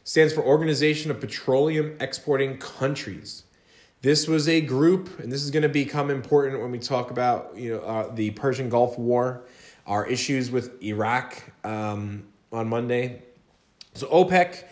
stands 0.06 0.34
for 0.34 0.41
Organization 0.41 1.12
of 1.12 1.19
Petroleum 1.19 1.97
Exporting 1.99 2.58
Countries. 2.58 3.43
This 4.02 4.28
was 4.28 4.47
a 4.47 4.62
group, 4.62 5.19
and 5.19 5.30
this 5.30 5.43
is 5.43 5.52
going 5.52 5.63
to 5.63 5.69
become 5.69 6.10
important 6.10 6.62
when 6.62 6.71
we 6.71 6.80
talk 6.80 7.12
about 7.12 7.58
you 7.58 7.73
know 7.73 7.80
uh, 7.82 8.15
the 8.15 8.32
Persian 8.32 8.69
Gulf 8.69 8.97
War, 8.97 9.43
our 9.86 10.08
issues 10.08 10.52
with 10.52 10.82
Iraq 10.82 11.43
um, 11.65 12.23
on 12.54 12.69
Monday. 12.69 13.23
So 13.93 14.08
OPEC 14.08 14.63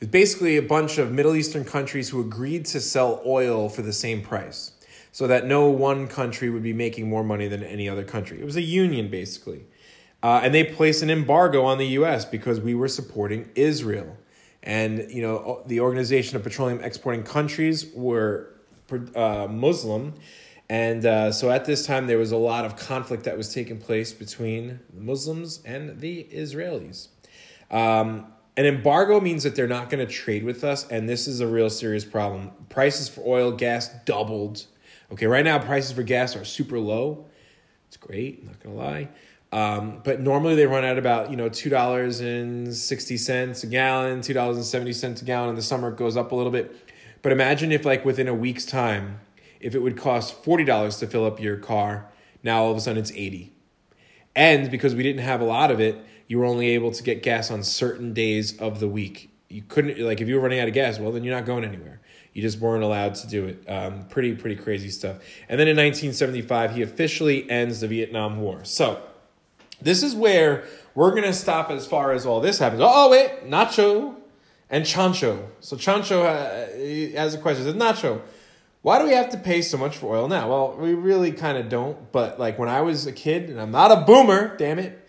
is 0.00 0.08
basically 0.08 0.56
a 0.56 0.62
bunch 0.62 0.98
of 0.98 1.10
Middle 1.10 1.34
Eastern 1.34 1.64
countries 1.64 2.08
who 2.08 2.20
agreed 2.20 2.64
to 2.66 2.80
sell 2.80 3.22
oil 3.26 3.68
for 3.68 3.82
the 3.82 3.92
same 3.92 4.22
price, 4.22 4.72
so 5.16 5.26
that 5.26 5.46
no 5.46 5.70
one 5.70 6.06
country 6.06 6.50
would 6.50 6.62
be 6.62 6.74
making 6.74 7.08
more 7.08 7.24
money 7.24 7.48
than 7.48 7.64
any 7.64 7.88
other 7.88 8.04
country. 8.04 8.38
It 8.38 8.44
was 8.44 8.56
a 8.56 8.60
union 8.60 9.08
basically. 9.08 9.64
Uh, 10.22 10.42
and 10.42 10.54
they 10.54 10.62
placed 10.62 11.02
an 11.02 11.08
embargo 11.08 11.64
on 11.64 11.78
the 11.78 11.86
U.S. 12.00 12.26
because 12.26 12.60
we 12.60 12.74
were 12.74 12.86
supporting 12.86 13.48
Israel. 13.54 14.14
And, 14.62 15.10
you 15.10 15.22
know, 15.22 15.62
the 15.64 15.80
Organization 15.80 16.36
of 16.36 16.42
Petroleum 16.42 16.84
Exporting 16.84 17.22
Countries 17.22 17.86
were 17.94 18.56
uh, 19.14 19.46
Muslim. 19.48 20.12
And 20.68 21.06
uh, 21.06 21.32
so 21.32 21.50
at 21.50 21.64
this 21.64 21.86
time, 21.86 22.06
there 22.06 22.18
was 22.18 22.32
a 22.32 22.36
lot 22.36 22.66
of 22.66 22.76
conflict 22.76 23.24
that 23.24 23.38
was 23.38 23.54
taking 23.54 23.78
place 23.78 24.12
between 24.12 24.80
the 24.92 25.00
Muslims 25.00 25.62
and 25.64 25.98
the 25.98 26.24
Israelis. 26.30 27.08
Um, 27.70 28.26
an 28.58 28.66
embargo 28.66 29.18
means 29.22 29.44
that 29.44 29.56
they're 29.56 29.66
not 29.66 29.88
going 29.88 30.06
to 30.06 30.12
trade 30.12 30.44
with 30.44 30.62
us, 30.62 30.86
and 30.88 31.08
this 31.08 31.26
is 31.26 31.40
a 31.40 31.46
real 31.46 31.70
serious 31.70 32.04
problem. 32.04 32.50
Prices 32.68 33.08
for 33.08 33.22
oil, 33.26 33.50
gas 33.50 33.88
doubled. 34.04 34.66
Okay, 35.12 35.26
right 35.26 35.44
now, 35.44 35.58
prices 35.58 35.92
for 35.92 36.02
gas 36.02 36.34
are 36.36 36.44
super 36.44 36.78
low. 36.78 37.26
It's 37.86 37.96
great, 37.96 38.44
not 38.44 38.60
to 38.62 38.70
lie. 38.70 39.08
Um, 39.52 40.00
but 40.02 40.20
normally 40.20 40.56
they 40.56 40.66
run 40.66 40.84
at 40.84 40.98
about 40.98 41.30
you 41.30 41.36
know 41.36 41.48
two 41.48 41.70
dollars 41.70 42.20
and 42.20 42.74
sixty 42.74 43.16
cents 43.16 43.62
a 43.62 43.68
gallon, 43.68 44.20
two 44.20 44.34
dollars 44.34 44.56
and 44.56 44.66
seventy 44.66 44.92
cents 44.92 45.22
a 45.22 45.24
gallon. 45.24 45.50
In 45.50 45.54
the 45.54 45.62
summer 45.62 45.88
it 45.90 45.96
goes 45.96 46.16
up 46.16 46.32
a 46.32 46.34
little 46.34 46.50
bit. 46.50 46.74
But 47.22 47.32
imagine 47.32 47.72
if 47.72 47.84
like 47.84 48.04
within 48.04 48.28
a 48.28 48.34
week's 48.34 48.66
time, 48.66 49.20
if 49.60 49.74
it 49.74 49.78
would 49.78 49.96
cost 49.96 50.42
forty 50.42 50.64
dollars 50.64 50.96
to 50.98 51.06
fill 51.06 51.24
up 51.24 51.40
your 51.40 51.56
car, 51.56 52.10
now 52.42 52.64
all 52.64 52.72
of 52.72 52.76
a 52.76 52.80
sudden 52.80 52.98
it's 52.98 53.12
eighty. 53.12 53.52
And 54.34 54.70
because 54.70 54.94
we 54.94 55.02
didn't 55.02 55.22
have 55.22 55.40
a 55.40 55.44
lot 55.44 55.70
of 55.70 55.80
it, 55.80 56.04
you 56.26 56.38
were 56.38 56.44
only 56.44 56.70
able 56.70 56.90
to 56.90 57.02
get 57.02 57.22
gas 57.22 57.50
on 57.50 57.62
certain 57.62 58.12
days 58.12 58.58
of 58.58 58.80
the 58.80 58.88
week. 58.88 59.30
You 59.48 59.62
couldn't 59.62 59.98
like 60.00 60.20
if 60.20 60.26
you 60.28 60.34
were 60.34 60.40
running 60.40 60.58
out 60.58 60.68
of 60.68 60.74
gas, 60.74 60.98
well 60.98 61.12
then 61.12 61.22
you're 61.22 61.34
not 61.34 61.46
going 61.46 61.64
anywhere. 61.64 62.00
You 62.36 62.42
just 62.42 62.58
weren't 62.58 62.84
allowed 62.84 63.14
to 63.14 63.26
do 63.28 63.46
it. 63.46 63.64
Um, 63.66 64.04
pretty, 64.10 64.34
pretty 64.34 64.56
crazy 64.56 64.90
stuff. 64.90 65.16
And 65.48 65.58
then 65.58 65.68
in 65.68 65.76
1975, 65.78 66.74
he 66.74 66.82
officially 66.82 67.48
ends 67.48 67.80
the 67.80 67.88
Vietnam 67.88 68.42
War. 68.42 68.62
So 68.64 69.02
this 69.80 70.02
is 70.02 70.14
where 70.14 70.64
we're 70.94 71.12
going 71.12 71.22
to 71.22 71.32
stop 71.32 71.70
as 71.70 71.86
far 71.86 72.12
as 72.12 72.26
all 72.26 72.42
this 72.42 72.58
happens. 72.58 72.82
Oh, 72.84 73.08
wait, 73.08 73.48
Nacho 73.48 74.16
and 74.68 74.84
Chancho. 74.84 75.46
So 75.60 75.76
Chancho 75.76 76.26
uh, 76.26 77.18
has 77.18 77.32
a 77.32 77.38
question. 77.38 77.64
Says, 77.64 77.72
Nacho, 77.72 78.20
why 78.82 78.98
do 78.98 79.06
we 79.06 79.12
have 79.12 79.30
to 79.30 79.38
pay 79.38 79.62
so 79.62 79.78
much 79.78 79.96
for 79.96 80.14
oil 80.14 80.28
now? 80.28 80.50
Well, 80.50 80.76
we 80.76 80.92
really 80.92 81.32
kind 81.32 81.56
of 81.56 81.70
don't. 81.70 82.12
But 82.12 82.38
like 82.38 82.58
when 82.58 82.68
I 82.68 82.82
was 82.82 83.06
a 83.06 83.12
kid, 83.12 83.48
and 83.48 83.58
I'm 83.58 83.70
not 83.70 83.90
a 83.90 84.04
boomer, 84.04 84.58
damn 84.58 84.78
it. 84.78 85.08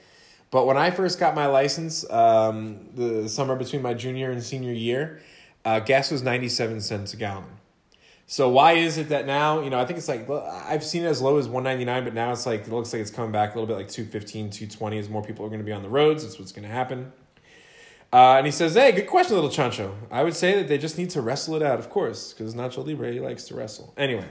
But 0.49 0.65
when 0.65 0.77
I 0.77 0.91
first 0.91 1.19
got 1.19 1.35
my 1.35 1.47
license, 1.47 2.09
um, 2.09 2.87
the 2.95 3.27
summer 3.27 3.57
between 3.57 3.81
my 3.81 3.93
junior 3.93 4.31
and 4.31 4.41
senior 4.41 4.71
year, 4.71 5.19
uh, 5.67 5.81
gas 5.81 6.11
was 6.11 6.23
97 6.23 6.79
cents 6.79 7.13
a 7.13 7.17
gallon. 7.17 7.43
So 8.25 8.47
why 8.47 8.73
is 8.73 8.97
it 8.97 9.09
that 9.09 9.25
now, 9.25 9.61
you 9.61 9.69
know, 9.69 9.77
I 9.77 9.85
think 9.85 9.99
it's 9.99 10.07
like, 10.07 10.29
I've 10.29 10.83
seen 10.83 11.03
it 11.03 11.07
as 11.07 11.21
low 11.21 11.37
as 11.37 11.49
199, 11.49 12.05
but 12.05 12.13
now 12.13 12.31
it's 12.31 12.45
like, 12.45 12.61
it 12.61 12.69
looks 12.69 12.93
like 12.93 13.01
it's 13.01 13.11
coming 13.11 13.33
back 13.33 13.53
a 13.53 13.59
little 13.59 13.67
bit 13.67 13.75
like 13.75 13.89
215, 13.89 14.49
220 14.49 14.97
as 14.97 15.09
more 15.09 15.21
people 15.21 15.45
are 15.45 15.49
going 15.49 15.59
to 15.59 15.65
be 15.65 15.73
on 15.73 15.81
the 15.81 15.89
roads. 15.89 16.23
That's 16.23 16.39
what's 16.39 16.53
going 16.53 16.65
to 16.65 16.73
happen. 16.73 17.11
Uh, 18.13 18.35
and 18.37 18.45
he 18.45 18.51
says, 18.51 18.75
hey, 18.75 18.93
good 18.93 19.07
question, 19.07 19.35
little 19.35 19.49
Chancho. 19.49 19.93
I 20.09 20.23
would 20.23 20.35
say 20.35 20.55
that 20.55 20.69
they 20.69 20.77
just 20.77 20.97
need 20.97 21.09
to 21.11 21.21
wrestle 21.21 21.55
it 21.55 21.61
out, 21.61 21.79
of 21.79 21.89
course, 21.89 22.31
because 22.31 22.55
Nacho 22.55 22.85
Libre, 22.85 23.11
he 23.11 23.19
likes 23.19 23.43
to 23.49 23.55
wrestle. 23.55 23.93
Anyway, 23.97 24.27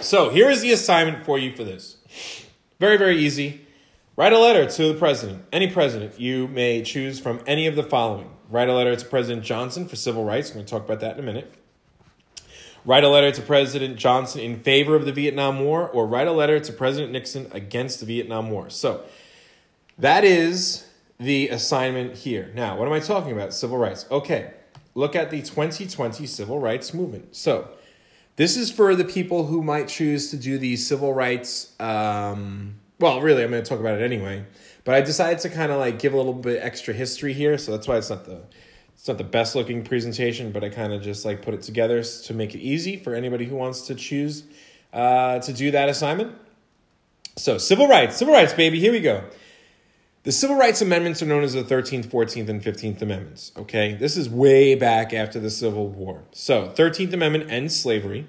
so 0.00 0.30
here 0.30 0.48
is 0.48 0.60
the 0.60 0.70
assignment 0.70 1.24
for 1.24 1.36
you 1.36 1.54
for 1.56 1.64
this. 1.64 1.96
Very, 2.78 2.96
very 2.96 3.18
easy. 3.18 3.66
Write 4.16 4.32
a 4.32 4.38
letter 4.38 4.70
to 4.70 4.92
the 4.92 4.98
president, 5.00 5.44
any 5.52 5.68
president. 5.68 6.20
You 6.20 6.46
may 6.46 6.82
choose 6.82 7.18
from 7.18 7.40
any 7.44 7.66
of 7.66 7.74
the 7.74 7.82
following. 7.82 8.30
Write 8.54 8.68
a 8.68 8.72
letter 8.72 8.94
to 8.94 9.04
President 9.06 9.44
Johnson 9.44 9.88
for 9.88 9.96
civil 9.96 10.24
rights. 10.24 10.50
I'm 10.50 10.54
going 10.54 10.66
to 10.66 10.70
talk 10.70 10.84
about 10.84 11.00
that 11.00 11.14
in 11.14 11.18
a 11.18 11.26
minute. 11.26 11.52
Write 12.84 13.02
a 13.02 13.08
letter 13.08 13.32
to 13.32 13.42
President 13.42 13.96
Johnson 13.96 14.42
in 14.42 14.60
favor 14.60 14.94
of 14.94 15.06
the 15.06 15.10
Vietnam 15.10 15.64
War, 15.64 15.88
or 15.88 16.06
write 16.06 16.28
a 16.28 16.32
letter 16.32 16.60
to 16.60 16.72
President 16.72 17.10
Nixon 17.10 17.48
against 17.50 17.98
the 17.98 18.06
Vietnam 18.06 18.52
War. 18.52 18.70
So 18.70 19.02
that 19.98 20.22
is 20.22 20.86
the 21.18 21.48
assignment 21.48 22.18
here. 22.18 22.52
Now, 22.54 22.78
what 22.78 22.86
am 22.86 22.94
I 22.94 23.00
talking 23.00 23.32
about? 23.32 23.52
Civil 23.52 23.76
rights. 23.76 24.06
Okay, 24.08 24.52
look 24.94 25.16
at 25.16 25.32
the 25.32 25.42
2020 25.42 26.24
civil 26.24 26.60
rights 26.60 26.94
movement. 26.94 27.34
So 27.34 27.70
this 28.36 28.56
is 28.56 28.70
for 28.70 28.94
the 28.94 29.04
people 29.04 29.46
who 29.46 29.64
might 29.64 29.88
choose 29.88 30.30
to 30.30 30.36
do 30.36 30.58
the 30.58 30.76
civil 30.76 31.12
rights. 31.12 31.72
Um, 31.80 32.76
well, 33.00 33.20
really, 33.20 33.42
I'm 33.42 33.50
going 33.50 33.64
to 33.64 33.68
talk 33.68 33.80
about 33.80 34.00
it 34.00 34.04
anyway. 34.04 34.44
But 34.84 34.94
I 34.94 35.00
decided 35.00 35.38
to 35.40 35.48
kind 35.48 35.72
of 35.72 35.78
like 35.78 35.98
give 35.98 36.12
a 36.12 36.16
little 36.16 36.34
bit 36.34 36.62
extra 36.62 36.94
history 36.94 37.32
here, 37.32 37.56
so 37.58 37.72
that's 37.72 37.88
why 37.88 37.96
it's 37.96 38.10
not 38.10 38.24
the 38.24 38.42
it's 38.94 39.08
not 39.08 39.18
the 39.18 39.24
best 39.24 39.54
looking 39.54 39.82
presentation, 39.82 40.52
but 40.52 40.62
I 40.62 40.68
kind 40.68 40.92
of 40.92 41.02
just 41.02 41.24
like 41.24 41.42
put 41.42 41.52
it 41.52 41.62
together 41.62 42.02
to 42.02 42.34
make 42.34 42.54
it 42.54 42.60
easy 42.60 42.96
for 42.96 43.14
anybody 43.14 43.44
who 43.44 43.56
wants 43.56 43.86
to 43.88 43.94
choose 43.94 44.44
uh, 44.92 45.40
to 45.40 45.52
do 45.52 45.70
that 45.72 45.88
assignment. 45.88 46.36
So, 47.36 47.58
civil 47.58 47.88
rights, 47.88 48.16
civil 48.16 48.32
rights, 48.32 48.52
baby, 48.52 48.78
here 48.78 48.92
we 48.92 49.00
go. 49.00 49.24
The 50.22 50.32
civil 50.32 50.56
rights 50.56 50.80
amendments 50.80 51.20
are 51.20 51.26
known 51.26 51.42
as 51.42 51.52
the 51.52 51.64
13th, 51.64 52.06
14th, 52.06 52.48
and 52.48 52.62
15th 52.62 53.02
Amendments. 53.02 53.52
Okay, 53.56 53.94
this 53.94 54.16
is 54.16 54.30
way 54.30 54.74
back 54.74 55.12
after 55.12 55.38
the 55.38 55.50
Civil 55.50 55.88
War. 55.88 56.22
So, 56.32 56.68
13th 56.68 57.12
Amendment 57.12 57.50
ends 57.50 57.78
slavery. 57.78 58.26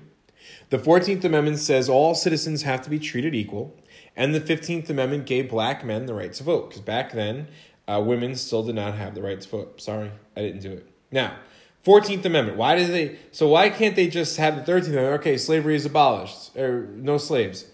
The 0.71 0.79
14th 0.79 1.23
Amendment 1.23 1.59
says 1.59 1.87
all 1.87 2.15
citizens 2.15 2.63
have 2.63 2.81
to 2.81 2.89
be 2.89 2.99
treated 2.99 3.33
equal. 3.35 3.77
And 4.15 4.33
the 4.33 4.41
15th 4.41 4.89
Amendment 4.89 5.25
gave 5.25 5.49
black 5.49 5.83
men 5.83 6.05
the 6.05 6.13
right 6.13 6.31
to 6.33 6.43
vote 6.43 6.69
because 6.69 6.81
back 6.81 7.11
then, 7.11 7.47
uh, 7.87 8.01
women 8.05 8.35
still 8.35 8.63
did 8.63 8.75
not 8.75 8.95
have 8.95 9.13
the 9.13 9.21
right 9.21 9.39
to 9.39 9.49
vote. 9.49 9.81
Sorry, 9.81 10.11
I 10.35 10.41
didn't 10.41 10.61
do 10.61 10.71
it. 10.71 10.87
Now, 11.11 11.35
14th 11.85 12.25
Amendment. 12.25 12.57
Why 12.57 12.75
did 12.75 12.89
they? 12.89 13.19
So 13.31 13.47
why 13.47 13.69
can't 13.69 13.95
they 13.95 14.07
just 14.07 14.37
have 14.37 14.55
the 14.55 14.71
13th 14.71 14.87
Amendment? 14.87 15.19
Okay, 15.21 15.37
slavery 15.37 15.75
is 15.75 15.85
abolished 15.85 16.55
or 16.57 16.87
no 16.95 17.17
slaves. 17.17 17.65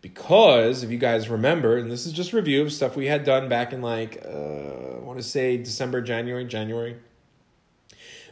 Because 0.00 0.82
if 0.82 0.90
you 0.90 0.98
guys 0.98 1.28
remember, 1.28 1.76
and 1.76 1.90
this 1.90 2.06
is 2.06 2.12
just 2.12 2.32
review 2.32 2.62
of 2.62 2.72
stuff 2.72 2.94
we 2.94 3.06
had 3.06 3.24
done 3.24 3.48
back 3.48 3.72
in 3.72 3.82
like 3.82 4.22
uh, 4.24 4.28
I 4.28 4.98
want 5.00 5.18
to 5.18 5.24
say 5.24 5.56
December, 5.56 6.02
January, 6.02 6.44
January. 6.44 6.96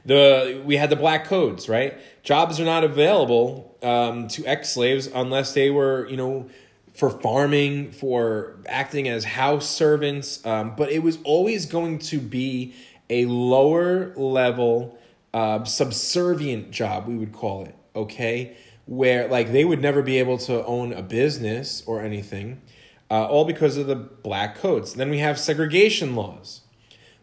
The 0.05 0.63
we 0.65 0.77
had 0.77 0.91
the 0.91 0.97
black 0.97 1.25
codes, 1.25 1.69
right? 1.69 1.99
Jobs 2.23 2.61
are 2.61 2.65
not 2.65 2.85
available 2.85 3.77
um, 3.83 4.29
to 4.29 4.45
ex 4.45 4.73
slaves 4.73 5.09
unless 5.13 5.55
they 5.55 5.71
were, 5.71 6.09
you 6.09 6.17
know, 6.17 6.49
for 6.97 7.11
farming, 7.11 7.93
for 7.93 8.57
acting 8.67 9.07
as 9.07 9.25
house 9.25 9.69
servants, 9.69 10.45
um, 10.47 10.75
but 10.77 10.91
it 10.91 11.03
was 11.03 11.19
always 11.25 11.67
going 11.67 11.99
to 11.99 12.19
be 12.19 12.75
a 13.11 13.27
lower 13.27 14.15
level, 14.17 14.99
uh, 15.35 15.63
subservient 15.65 16.71
job, 16.71 17.07
we 17.07 17.17
would 17.17 17.33
call 17.33 17.65
it, 17.65 17.75
okay? 17.95 18.57
Where, 18.87 19.29
like, 19.29 19.53
they 19.53 19.65
would 19.65 19.83
never 19.83 20.01
be 20.01 20.19
able 20.19 20.39
to 20.39 20.65
own 20.65 20.93
a 20.95 21.03
business 21.03 21.83
or 21.87 22.03
anything, 22.03 22.63
uh, 23.11 23.27
all 23.27 23.45
because 23.45 23.77
of 23.77 23.87
the 23.87 23.97
black 23.97 24.57
codes. 24.57 24.95
Then 24.95 25.11
we 25.11 25.19
have 25.19 25.39
segregation 25.39 26.17
laws, 26.17 26.63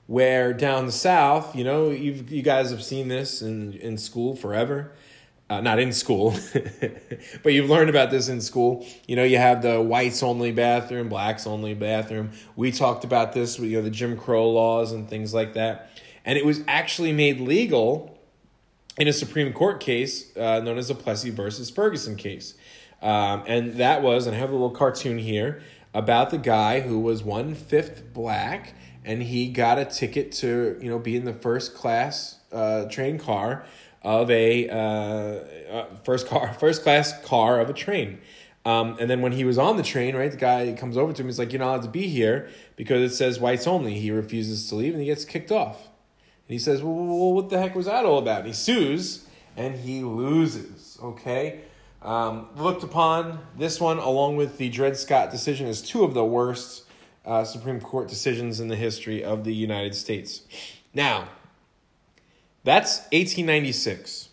where 0.05 0.53
down 0.53 0.85
the 0.85 0.91
South, 0.91 1.55
you 1.55 1.63
know, 1.63 1.89
you 1.89 2.23
you 2.27 2.43
guys 2.43 2.69
have 2.69 2.83
seen 2.83 3.07
this 3.07 3.41
in, 3.41 3.73
in 3.73 3.97
school 3.97 4.35
forever 4.35 4.91
uh, 5.49 5.61
not 5.61 5.79
in 5.79 5.91
school, 5.91 6.35
but 7.43 7.53
you've 7.53 7.69
learned 7.69 7.89
about 7.89 8.09
this 8.09 8.29
in 8.29 8.41
school. 8.41 8.85
You 9.07 9.15
know, 9.15 9.23
you 9.23 9.37
have 9.37 9.61
the 9.61 9.81
whites 9.81 10.23
only 10.23 10.51
bathroom, 10.51 11.09
blacks 11.09 11.45
only 11.45 11.73
bathroom. 11.73 12.31
We 12.55 12.71
talked 12.71 13.03
about 13.03 13.33
this, 13.33 13.59
you 13.59 13.77
know, 13.77 13.83
the 13.83 13.89
Jim 13.89 14.17
Crow 14.17 14.49
laws 14.49 14.91
and 14.91 15.07
things 15.07 15.33
like 15.33 15.53
that. 15.53 15.89
And 16.25 16.37
it 16.37 16.45
was 16.45 16.61
actually 16.67 17.11
made 17.11 17.39
legal 17.39 18.17
in 18.97 19.07
a 19.07 19.13
Supreme 19.13 19.51
Court 19.53 19.79
case 19.79 20.35
uh, 20.37 20.59
known 20.59 20.77
as 20.77 20.87
the 20.87 20.95
Plessy 20.95 21.29
versus 21.29 21.69
Ferguson 21.69 22.15
case. 22.15 22.55
Um, 23.01 23.43
and 23.47 23.73
that 23.75 24.01
was, 24.01 24.27
and 24.27 24.35
I 24.35 24.39
have 24.39 24.49
a 24.49 24.53
little 24.53 24.71
cartoon 24.71 25.17
here 25.17 25.61
about 25.93 26.29
the 26.29 26.37
guy 26.37 26.79
who 26.79 26.99
was 26.99 27.21
one 27.23 27.53
fifth 27.53 28.13
black 28.13 28.73
and 29.05 29.21
he 29.21 29.49
got 29.49 29.77
a 29.77 29.85
ticket 29.85 30.31
to, 30.31 30.79
you 30.81 30.89
know, 30.89 30.97
be 30.97 31.17
in 31.17 31.25
the 31.25 31.33
first 31.33 31.75
class 31.75 32.39
uh, 32.53 32.85
train 32.85 33.17
car 33.17 33.65
of 34.03 34.29
a 34.29 34.69
uh, 34.69 34.75
uh, 34.75 35.85
first 36.03 36.27
car, 36.27 36.53
first 36.59 36.83
class 36.83 37.19
car 37.25 37.59
of 37.59 37.69
a 37.69 37.73
train. 37.73 38.19
Um, 38.65 38.97
and 38.99 39.09
then 39.09 39.21
when 39.21 39.33
he 39.33 39.43
was 39.43 39.57
on 39.57 39.75
the 39.75 39.83
train, 39.83 40.15
right, 40.15 40.31
the 40.31 40.37
guy 40.37 40.73
comes 40.73 40.95
over 40.95 41.11
to 41.11 41.21
him. 41.21 41.27
He's 41.27 41.39
like, 41.39 41.51
"You're 41.51 41.59
not 41.59 41.69
allowed 41.69 41.81
to 41.83 41.89
be 41.89 42.07
here 42.07 42.49
because 42.75 43.11
it 43.11 43.15
says 43.15 43.39
whites 43.39 43.67
only." 43.67 43.99
He 43.99 44.11
refuses 44.11 44.69
to 44.69 44.75
leave, 44.75 44.93
and 44.93 45.01
he 45.01 45.07
gets 45.07 45.25
kicked 45.25 45.51
off. 45.51 45.81
And 46.47 46.53
he 46.53 46.59
says, 46.59 46.81
"Well, 46.81 47.33
what 47.33 47.49
the 47.49 47.59
heck 47.59 47.75
was 47.75 47.87
that 47.87 48.05
all 48.05 48.19
about?" 48.19 48.39
And 48.39 48.47
he 48.47 48.53
sues, 48.53 49.27
and 49.57 49.75
he 49.75 50.01
loses. 50.03 50.97
Okay, 51.01 51.61
um, 52.01 52.47
looked 52.55 52.83
upon 52.83 53.39
this 53.57 53.81
one 53.81 53.97
along 53.97 54.37
with 54.37 54.57
the 54.57 54.69
Dred 54.69 54.95
Scott 54.95 55.29
decision 55.29 55.67
as 55.67 55.81
two 55.81 56.05
of 56.05 56.13
the 56.13 56.23
worst 56.23 56.83
uh, 57.25 57.43
Supreme 57.43 57.81
Court 57.81 58.07
decisions 58.07 58.59
in 58.59 58.69
the 58.69 58.75
history 58.75 59.23
of 59.23 59.43
the 59.43 59.53
United 59.53 59.95
States. 59.95 60.41
Now, 60.93 61.27
that's 62.63 62.99
1896. 63.11 64.29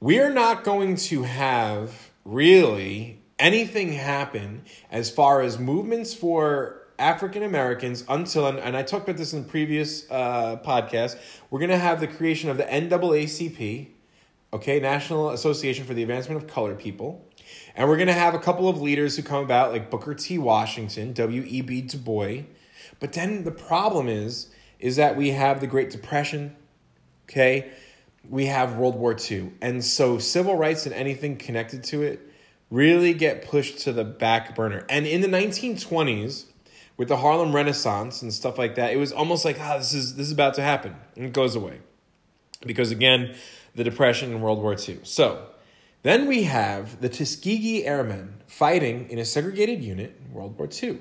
We're 0.00 0.30
not 0.30 0.64
going 0.64 0.96
to 0.96 1.22
have 1.22 2.10
really 2.24 3.22
anything 3.38 3.92
happen 3.92 4.62
as 4.90 5.10
far 5.10 5.40
as 5.40 5.58
movements 5.58 6.14
for 6.14 6.82
African 6.98 7.42
Americans 7.42 8.04
until, 8.08 8.46
and 8.46 8.76
I 8.76 8.82
talked 8.82 9.08
about 9.08 9.16
this 9.16 9.32
in 9.32 9.44
previous 9.44 10.08
uh, 10.10 10.56
podcasts, 10.64 11.16
we're 11.50 11.58
going 11.58 11.70
to 11.70 11.78
have 11.78 12.00
the 12.00 12.06
creation 12.06 12.50
of 12.50 12.56
the 12.56 12.64
NAACP, 12.64 13.88
okay, 14.52 14.80
National 14.80 15.30
Association 15.30 15.84
for 15.84 15.94
the 15.94 16.02
Advancement 16.02 16.42
of 16.42 16.48
Colored 16.48 16.78
People. 16.78 17.26
And 17.74 17.88
we're 17.88 17.96
going 17.96 18.08
to 18.08 18.12
have 18.12 18.34
a 18.34 18.38
couple 18.38 18.68
of 18.68 18.80
leaders 18.80 19.16
who 19.16 19.22
come 19.22 19.42
about, 19.42 19.72
like 19.72 19.90
Booker 19.90 20.14
T. 20.14 20.38
Washington, 20.38 21.12
W.E.B. 21.12 21.82
Du 21.82 21.98
Bois. 21.98 22.42
But 23.00 23.12
then 23.12 23.44
the 23.44 23.50
problem 23.50 24.08
is, 24.08 24.50
is 24.78 24.96
that 24.96 25.16
we 25.16 25.30
have 25.30 25.60
the 25.60 25.66
Great 25.66 25.90
Depression, 25.90 26.54
Okay? 27.24 27.70
We 28.28 28.46
have 28.46 28.76
World 28.76 28.96
War 28.96 29.16
II. 29.30 29.52
And 29.60 29.84
so 29.84 30.18
civil 30.18 30.56
rights 30.56 30.86
and 30.86 30.94
anything 30.94 31.36
connected 31.36 31.84
to 31.84 32.02
it 32.02 32.20
really 32.70 33.14
get 33.14 33.46
pushed 33.46 33.80
to 33.80 33.92
the 33.92 34.04
back 34.04 34.54
burner. 34.54 34.84
And 34.88 35.06
in 35.06 35.20
the 35.20 35.28
1920s, 35.28 36.46
with 36.96 37.08
the 37.08 37.16
Harlem 37.16 37.54
Renaissance 37.54 38.22
and 38.22 38.32
stuff 38.32 38.58
like 38.58 38.76
that, 38.76 38.92
it 38.92 38.96
was 38.96 39.12
almost 39.12 39.44
like, 39.44 39.58
ah, 39.60 39.78
this 39.78 39.92
is 39.92 40.16
this 40.16 40.26
is 40.26 40.32
about 40.32 40.54
to 40.54 40.62
happen. 40.62 40.94
And 41.16 41.26
it 41.26 41.32
goes 41.32 41.56
away. 41.56 41.80
Because 42.64 42.90
again, 42.90 43.34
the 43.74 43.84
Depression 43.84 44.30
and 44.32 44.42
World 44.42 44.62
War 44.62 44.76
II. 44.76 45.00
So 45.02 45.46
then 46.02 46.26
we 46.26 46.44
have 46.44 47.00
the 47.00 47.08
Tuskegee 47.08 47.84
Airmen 47.84 48.42
fighting 48.46 49.10
in 49.10 49.18
a 49.18 49.24
segregated 49.24 49.82
unit 49.82 50.20
in 50.24 50.32
World 50.32 50.56
War 50.58 50.68
II. 50.70 51.00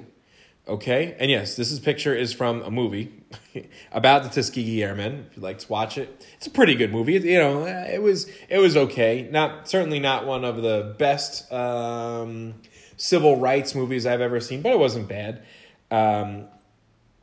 Okay, 0.65 1.15
and 1.19 1.29
yes, 1.29 1.57
this 1.57 1.71
is 1.71 1.79
picture 1.79 2.15
is 2.15 2.31
from 2.31 2.61
a 2.61 2.71
movie 2.71 3.11
about 3.91 4.23
the 4.23 4.29
Tuskegee 4.29 4.81
Airmen. 4.81 5.27
If 5.29 5.35
you'd 5.35 5.43
like 5.43 5.59
to 5.59 5.69
watch 5.69 5.97
it, 5.97 6.25
it's 6.37 6.47
a 6.47 6.49
pretty 6.49 6.75
good 6.75 6.89
movie. 6.89 7.13
You 7.13 7.37
know, 7.37 7.65
it 7.65 8.01
was 8.01 8.29
it 8.47 8.59
was 8.59 8.77
okay. 8.77 9.27
Not 9.29 9.67
certainly 9.67 9.99
not 9.99 10.25
one 10.25 10.45
of 10.45 10.61
the 10.61 10.95
best 10.97 11.51
um, 11.51 12.53
civil 12.95 13.37
rights 13.37 13.75
movies 13.75 14.05
I've 14.05 14.21
ever 14.21 14.39
seen, 14.39 14.61
but 14.61 14.71
it 14.71 14.79
wasn't 14.79 15.09
bad. 15.09 15.43
Um, 15.91 16.45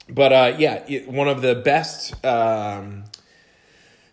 but 0.06 0.32
uh, 0.32 0.56
yeah, 0.58 0.84
it, 0.86 1.08
one 1.08 1.28
of 1.28 1.40
the 1.40 1.54
best 1.54 2.22
um, 2.26 3.04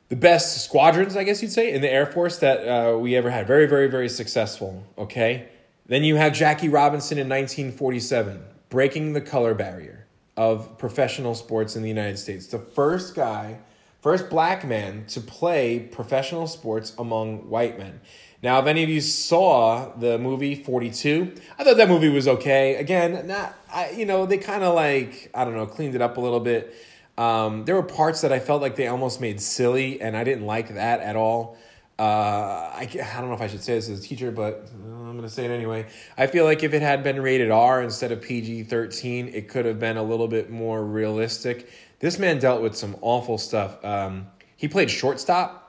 the 0.10 0.16
best 0.16 0.64
squadrons, 0.64 1.18
I 1.18 1.24
guess 1.24 1.42
you'd 1.42 1.52
say, 1.52 1.74
in 1.74 1.82
the 1.82 1.92
Air 1.92 2.06
Force 2.06 2.40
that 2.40 2.60
uh, 2.60 2.98
we 2.98 3.16
ever 3.16 3.30
had. 3.30 3.46
Very, 3.46 3.66
very, 3.66 3.88
very 3.88 4.08
successful. 4.08 4.86
Okay. 4.98 5.50
Then 5.86 6.04
you 6.04 6.16
have 6.16 6.34
Jackie 6.34 6.70
Robinson 6.70 7.18
in 7.18 7.28
1947, 7.28 8.44
breaking 8.70 9.14
the 9.14 9.22
color 9.22 9.54
barrier 9.54 10.08
of 10.36 10.78
professional 10.78 11.34
sports 11.34 11.76
in 11.76 11.82
the 11.82 11.90
United 11.90 12.18
States. 12.18 12.48
The 12.48 12.60
first 12.60 13.16
guy, 13.16 13.60
first 14.02 14.30
black 14.30 14.66
man 14.66 15.06
to 15.08 15.22
play 15.22 15.80
professional 15.80 16.48
sports 16.48 16.94
among 16.98 17.50
white 17.50 17.78
men. 17.78 18.00
Now, 18.44 18.60
if 18.60 18.68
any 18.68 18.84
of 18.84 18.90
you 18.90 19.02
saw 19.02 19.92
the 19.96 20.20
movie 20.20 20.54
42, 20.54 21.34
I 21.58 21.64
thought 21.64 21.78
that 21.78 21.90
movie 21.90 22.10
was 22.10 22.28
okay. 22.28 22.76
Again, 22.76 23.26
not, 23.26 23.58
I, 23.74 23.90
you 23.92 24.06
know, 24.06 24.28
they 24.28 24.38
kind 24.38 24.64
of 24.64 24.76
like, 24.76 25.32
I 25.34 25.44
don't 25.44 25.56
know, 25.56 25.66
cleaned 25.66 25.96
it 25.96 26.02
up 26.02 26.18
a 26.18 26.22
little 26.22 26.40
bit. 26.40 26.76
Um, 27.18 27.66
there 27.66 27.74
were 27.74 27.84
parts 27.84 28.22
that 28.22 28.32
I 28.32 28.40
felt 28.40 28.62
like 28.62 28.76
they 28.76 28.88
almost 28.88 29.20
made 29.20 29.42
silly, 29.42 30.00
and 30.02 30.16
I 30.16 30.24
didn't 30.24 30.46
like 30.46 30.76
that 30.76 31.00
at 31.00 31.16
all. 31.16 31.58
Uh, 32.00 32.70
I, 32.74 32.82
I 32.82 33.20
don't 33.20 33.30
know 33.30 33.34
if 33.34 33.42
I 33.42 33.48
should 33.48 33.64
say 33.64 33.74
this 33.74 33.90
as 33.90 34.00
a 34.00 34.04
teacher, 34.04 34.32
but 34.32 34.70
uh, 34.72 34.94
I'm 34.94 35.14
going 35.14 35.24
to 35.24 35.30
say 35.30 35.46
it 35.46 35.52
anyway. 35.52 35.88
I 36.18 36.28
feel 36.28 36.46
like 36.46 36.62
if 36.62 36.74
it 36.74 36.84
had 36.84 37.04
been 37.04 37.20
rated 37.22 37.50
R 37.50 37.82
instead 37.82 38.12
of 38.12 38.22
PG 38.22 38.64
13, 38.64 39.30
it 39.30 39.48
could 39.50 39.66
have 39.66 39.80
been 39.80 39.98
a 39.98 40.04
little 40.04 40.28
bit 40.28 40.52
more 40.52 40.84
realistic. 40.84 41.70
This 42.00 42.20
man 42.20 42.38
dealt 42.38 42.62
with 42.62 42.76
some 42.76 42.96
awful 43.02 43.40
stuff. 43.40 43.84
Um, 43.84 44.28
he 44.58 44.68
played 44.68 44.92
shortstop. 44.92 45.64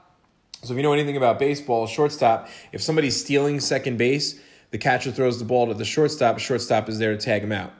So 0.63 0.75
if 0.75 0.77
you 0.77 0.83
know 0.83 0.93
anything 0.93 1.17
about 1.17 1.39
baseball, 1.39 1.87
shortstop, 1.87 2.49
if 2.73 2.83
somebody's 2.83 3.19
stealing 3.19 3.59
second 3.61 3.97
base, 3.97 4.39
the 4.71 4.79
catcher 4.79 5.11
throws 5.11 5.39
the 5.39 5.45
ball 5.47 5.69
to 5.69 5.75
the 5.75 5.85
shortstop, 5.85 6.39
shortstop 6.39 6.89
is 6.91 6.99
there 6.99 7.17
to 7.17 7.19
tag 7.19 7.43
him 7.43 7.53
out. 7.53 7.73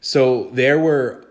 So 0.00 0.48
there 0.52 0.78
were 0.78 1.26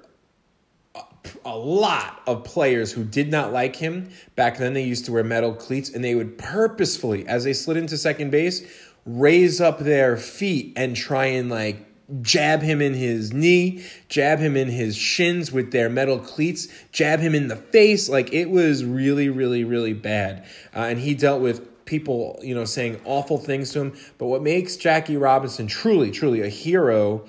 a 1.46 1.56
lot 1.56 2.22
of 2.28 2.44
players 2.44 2.92
who 2.92 3.04
did 3.04 3.30
not 3.30 3.54
like 3.54 3.76
him. 3.76 4.10
Back 4.36 4.58
then, 4.58 4.74
they 4.74 4.84
used 4.84 5.06
to 5.06 5.12
wear 5.12 5.24
metal 5.24 5.54
cleats, 5.54 5.90
and 5.90 6.04
they 6.04 6.16
would 6.16 6.38
purposefully, 6.38 7.28
as 7.28 7.44
they 7.44 7.54
slid 7.54 7.78
into 7.78 7.98
second 7.98 8.32
base, 8.32 8.64
raise 9.06 9.62
up 9.62 9.80
their 9.80 10.18
feet 10.18 10.74
and 10.76 10.96
try 10.96 11.26
and 11.26 11.50
like 11.50 11.88
jab 12.22 12.62
him 12.62 12.82
in 12.82 12.94
his 12.94 13.32
knee, 13.34 13.84
jab 14.10 14.40
him 14.40 14.58
in 14.58 14.70
his 14.70 14.96
shins 14.96 15.52
with 15.52 15.72
their 15.72 15.90
metal 15.90 16.20
cleats, 16.20 16.68
jab 16.92 17.20
him 17.20 17.34
in 17.34 17.48
the 17.48 17.56
face. 17.56 18.10
Like 18.10 18.34
it 18.34 18.50
was 18.50 18.84
really, 18.84 19.30
really, 19.30 19.64
really 19.64 19.94
bad. 19.94 20.46
Uh, 20.76 20.82
and 20.82 21.00
he 21.00 21.14
dealt 21.14 21.42
with 21.42 21.86
people, 21.86 22.40
you 22.42 22.54
know, 22.54 22.66
saying 22.66 23.00
awful 23.06 23.38
things 23.38 23.72
to 23.72 23.82
him. 23.82 23.94
But 24.18 24.28
what 24.28 24.42
makes 24.42 24.76
Jackie 24.76 25.18
Robinson 25.18 25.68
truly, 25.68 26.12
truly 26.12 26.42
a 26.42 26.50
hero 26.50 27.26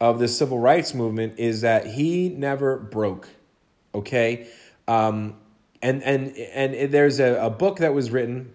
of 0.00 0.18
the 0.18 0.28
civil 0.28 0.58
rights 0.58 0.94
movement 0.94 1.38
is 1.38 1.62
that 1.62 1.86
he 1.86 2.28
never 2.28 2.76
broke. 2.76 3.28
Okay. 3.94 4.48
Um, 4.86 5.36
and 5.82 6.02
and 6.02 6.36
and 6.36 6.92
there's 6.92 7.20
a, 7.20 7.34
a 7.46 7.50
book 7.50 7.78
that 7.78 7.94
was 7.94 8.10
written 8.10 8.52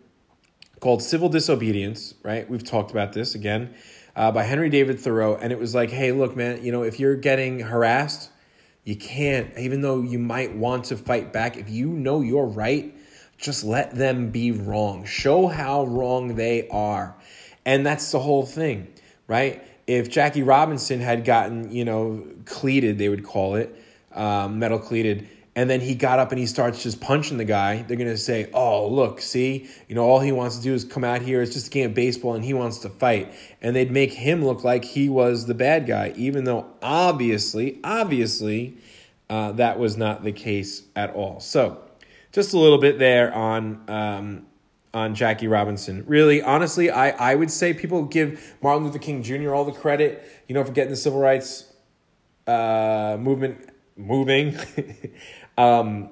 called 0.79 1.03
Civil 1.03 1.29
Disobedience, 1.29 2.15
right? 2.23 2.49
We've 2.49 2.63
talked 2.63 2.91
about 2.91 3.13
this 3.13 3.35
again 3.35 3.73
uh, 4.15 4.31
by 4.31 4.43
Henry 4.43 4.69
David 4.69 4.99
Thoreau, 4.99 5.35
and 5.35 5.51
it 5.51 5.59
was 5.59 5.75
like, 5.75 5.91
hey, 5.91 6.11
look, 6.11 6.35
man, 6.35 6.63
you 6.63 6.71
know, 6.71 6.83
if 6.83 6.99
you're 6.99 7.15
getting 7.15 7.59
harassed, 7.59 8.29
you 8.83 8.95
can't, 8.95 9.55
even 9.57 9.81
though 9.81 10.01
you 10.01 10.17
might 10.17 10.55
want 10.55 10.85
to 10.85 10.97
fight 10.97 11.31
back, 11.31 11.55
if 11.57 11.69
you 11.69 11.87
know 11.87 12.21
you're 12.21 12.47
right, 12.47 12.95
just 13.37 13.63
let 13.63 13.93
them 13.93 14.31
be 14.31 14.51
wrong. 14.51 15.05
Show 15.05 15.47
how 15.47 15.85
wrong 15.85 16.35
they 16.35 16.67
are. 16.69 17.15
And 17.63 17.85
that's 17.85 18.11
the 18.11 18.19
whole 18.19 18.45
thing, 18.45 18.87
right? 19.27 19.63
If 19.87 20.09
Jackie 20.09 20.43
Robinson 20.43 20.99
had 20.99 21.25
gotten, 21.25 21.71
you 21.71 21.85
know, 21.85 22.25
cleated, 22.45 22.97
they 22.97 23.09
would 23.09 23.23
call 23.23 23.55
it, 23.55 23.75
um, 24.13 24.59
metal 24.59 24.79
cleated, 24.79 25.27
and 25.53 25.69
then 25.69 25.81
he 25.81 25.95
got 25.95 26.19
up 26.19 26.31
and 26.31 26.39
he 26.39 26.45
starts 26.45 26.81
just 26.81 27.01
punching 27.01 27.37
the 27.37 27.45
guy, 27.45 27.81
they're 27.81 27.97
going 27.97 28.09
to 28.09 28.17
say, 28.17 28.49
oh, 28.53 28.87
look, 28.87 29.19
see, 29.19 29.69
you 29.89 29.95
know, 29.95 30.03
all 30.03 30.21
he 30.21 30.31
wants 30.31 30.57
to 30.57 30.63
do 30.63 30.73
is 30.73 30.85
come 30.85 31.03
out 31.03 31.21
here. 31.21 31.41
It's 31.41 31.53
just 31.53 31.67
a 31.67 31.69
game 31.69 31.89
of 31.89 31.93
baseball 31.93 32.35
and 32.35 32.43
he 32.43 32.53
wants 32.53 32.79
to 32.79 32.89
fight. 32.89 33.33
And 33.61 33.75
they'd 33.75 33.91
make 33.91 34.13
him 34.13 34.45
look 34.45 34.63
like 34.63 34.85
he 34.85 35.09
was 35.09 35.47
the 35.47 35.53
bad 35.53 35.87
guy, 35.87 36.13
even 36.15 36.45
though 36.45 36.67
obviously, 36.81 37.79
obviously, 37.83 38.77
uh, 39.29 39.51
that 39.53 39.77
was 39.77 39.97
not 39.97 40.23
the 40.23 40.31
case 40.31 40.83
at 40.95 41.13
all. 41.13 41.41
So, 41.41 41.81
just 42.31 42.53
a 42.53 42.57
little 42.57 42.79
bit 42.79 42.97
there 42.97 43.33
on. 43.33 43.83
Um, 43.89 44.45
on 44.93 45.15
Jackie 45.15 45.47
Robinson. 45.47 46.03
Really, 46.07 46.41
honestly, 46.41 46.89
I, 46.89 47.09
I 47.31 47.35
would 47.35 47.51
say 47.51 47.73
people 47.73 48.03
give 48.03 48.55
Martin 48.61 48.85
Luther 48.85 48.99
King 48.99 49.23
Jr. 49.23 49.53
all 49.53 49.65
the 49.65 49.71
credit, 49.71 50.23
you 50.47 50.55
know, 50.55 50.63
for 50.63 50.71
getting 50.71 50.91
the 50.91 50.97
civil 50.97 51.19
rights 51.19 51.71
uh, 52.47 53.17
movement 53.19 53.69
moving. 53.95 54.57
Um, 55.57 56.09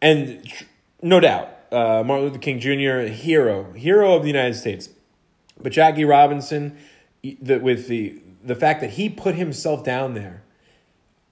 and 0.00 0.50
no 1.02 1.20
doubt, 1.20 1.50
uh, 1.72 2.02
Martin 2.04 2.26
Luther 2.26 2.38
King 2.38 2.60
Jr., 2.60 3.00
a 3.00 3.08
hero, 3.08 3.72
hero 3.72 4.14
of 4.14 4.22
the 4.22 4.28
United 4.28 4.54
States. 4.54 4.88
But 5.60 5.72
Jackie 5.72 6.04
Robinson, 6.04 6.78
the, 7.22 7.58
with 7.58 7.88
the 7.88 8.22
the 8.42 8.54
fact 8.54 8.80
that 8.80 8.90
he 8.90 9.08
put 9.08 9.34
himself 9.34 9.84
down 9.84 10.14
there 10.14 10.44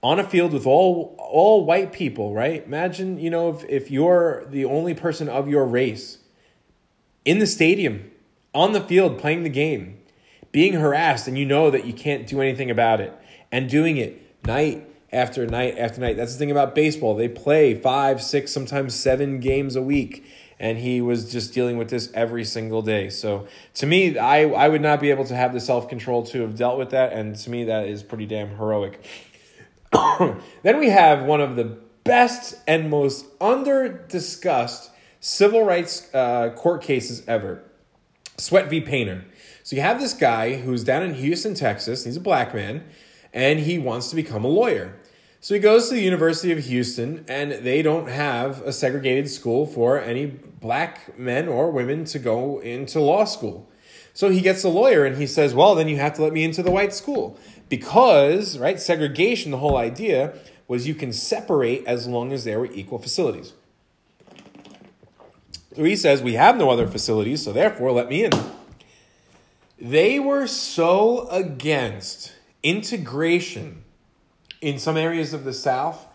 on 0.03 0.19
a 0.19 0.23
field 0.23 0.51
with 0.53 0.67
all 0.67 1.15
all 1.17 1.65
white 1.65 1.93
people, 1.93 2.33
right? 2.33 2.63
Imagine, 2.65 3.17
you 3.17 3.29
know, 3.29 3.49
if, 3.49 3.63
if 3.69 3.89
you're 3.89 4.45
the 4.45 4.65
only 4.65 4.93
person 4.93 5.29
of 5.29 5.47
your 5.47 5.65
race 5.65 6.19
in 7.27 7.39
the 7.39 7.45
stadium, 7.45 8.09
on 8.55 8.71
the 8.71 8.79
field, 8.79 9.19
playing 9.19 9.43
the 9.43 9.49
game, 9.49 9.99
being 10.53 10.71
harassed, 10.71 11.27
and 11.27 11.37
you 11.37 11.45
know 11.45 11.69
that 11.69 11.83
you 11.83 11.91
can't 11.91 12.25
do 12.25 12.39
anything 12.39 12.71
about 12.71 13.01
it, 13.01 13.13
and 13.51 13.69
doing 13.69 13.97
it 13.97 14.45
night 14.45 14.87
after 15.11 15.45
night 15.45 15.77
after 15.77 15.99
night. 15.99 16.15
That's 16.15 16.31
the 16.31 16.39
thing 16.39 16.51
about 16.51 16.73
baseball. 16.73 17.15
They 17.15 17.27
play 17.27 17.75
five, 17.75 18.23
six, 18.23 18.53
sometimes 18.53 18.95
seven 18.95 19.41
games 19.41 19.75
a 19.75 19.81
week. 19.81 20.25
And 20.59 20.79
he 20.79 21.01
was 21.01 21.31
just 21.31 21.53
dealing 21.53 21.77
with 21.77 21.91
this 21.91 22.09
every 22.15 22.43
single 22.43 22.81
day. 22.81 23.09
So 23.11 23.47
to 23.75 23.85
me, 23.85 24.17
I, 24.17 24.49
I 24.49 24.69
would 24.69 24.81
not 24.81 24.99
be 24.99 25.11
able 25.11 25.25
to 25.25 25.35
have 25.35 25.53
the 25.53 25.59
self 25.59 25.87
control 25.87 26.23
to 26.27 26.41
have 26.41 26.55
dealt 26.55 26.79
with 26.79 26.89
that. 26.91 27.13
And 27.13 27.35
to 27.35 27.49
me, 27.51 27.65
that 27.65 27.87
is 27.87 28.01
pretty 28.01 28.25
damn 28.25 28.57
heroic. 28.57 29.05
then 30.63 30.79
we 30.79 30.89
have 30.89 31.25
one 31.25 31.41
of 31.41 31.57
the 31.57 31.77
best 32.03 32.55
and 32.67 32.89
most 32.89 33.27
under 33.39 33.87
discussed 33.87 34.89
civil 35.27 35.63
rights 35.63 36.07
uh, 36.13 36.49
court 36.55 36.81
cases 36.81 37.21
ever 37.27 37.61
Sweatt 38.37 38.69
v. 38.69 38.79
Painter. 38.79 39.25
So 39.63 39.75
you 39.75 39.81
have 39.81 39.99
this 39.99 40.13
guy 40.13 40.55
who's 40.57 40.83
down 40.83 41.03
in 41.03 41.15
Houston, 41.15 41.53
Texas. 41.53 42.05
He's 42.05 42.15
a 42.15 42.21
black 42.21 42.53
man 42.53 42.85
and 43.33 43.59
he 43.59 43.77
wants 43.77 44.09
to 44.11 44.15
become 44.15 44.45
a 44.45 44.47
lawyer. 44.47 44.95
So 45.41 45.53
he 45.53 45.59
goes 45.59 45.89
to 45.89 45.95
the 45.95 46.01
University 46.01 46.51
of 46.51 46.59
Houston, 46.65 47.23
and 47.27 47.51
they 47.51 47.83
don't 47.83 48.09
have 48.09 48.61
a 48.61 48.73
segregated 48.73 49.29
school 49.29 49.67
for 49.67 49.99
any 49.99 50.25
black 50.25 51.17
men 51.17 51.47
or 51.47 51.69
women 51.69 52.05
to 52.05 52.19
go 52.19 52.59
into 52.59 52.99
law 52.99 53.23
school. 53.23 53.69
So 54.13 54.29
he 54.29 54.41
gets 54.41 54.63
a 54.63 54.69
lawyer 54.69 55.05
and 55.05 55.15
he 55.17 55.27
says, 55.27 55.53
Well, 55.53 55.75
then 55.75 55.87
you 55.87 55.97
have 55.97 56.13
to 56.15 56.23
let 56.23 56.33
me 56.33 56.43
into 56.43 56.63
the 56.63 56.71
white 56.71 56.91
school. 56.91 57.37
Because, 57.69 58.57
right, 58.57 58.79
segregation, 58.79 59.51
the 59.51 59.59
whole 59.59 59.77
idea 59.77 60.33
was 60.67 60.87
you 60.87 60.95
can 60.95 61.13
separate 61.13 61.85
as 61.85 62.07
long 62.07 62.33
as 62.33 62.43
there 62.43 62.59
were 62.59 62.71
equal 62.71 62.97
facilities. 62.97 63.53
So 65.77 65.83
he 65.83 65.95
says, 65.95 66.23
We 66.23 66.33
have 66.33 66.57
no 66.57 66.71
other 66.71 66.87
facilities, 66.87 67.43
so 67.43 67.53
therefore 67.53 67.91
let 67.91 68.09
me 68.09 68.23
in. 68.23 68.31
They 69.79 70.19
were 70.19 70.47
so 70.47 71.27
against 71.29 72.33
integration 72.63 73.83
in 74.59 74.79
some 74.79 74.97
areas 74.97 75.35
of 75.35 75.43
the 75.43 75.53
South 75.53 76.07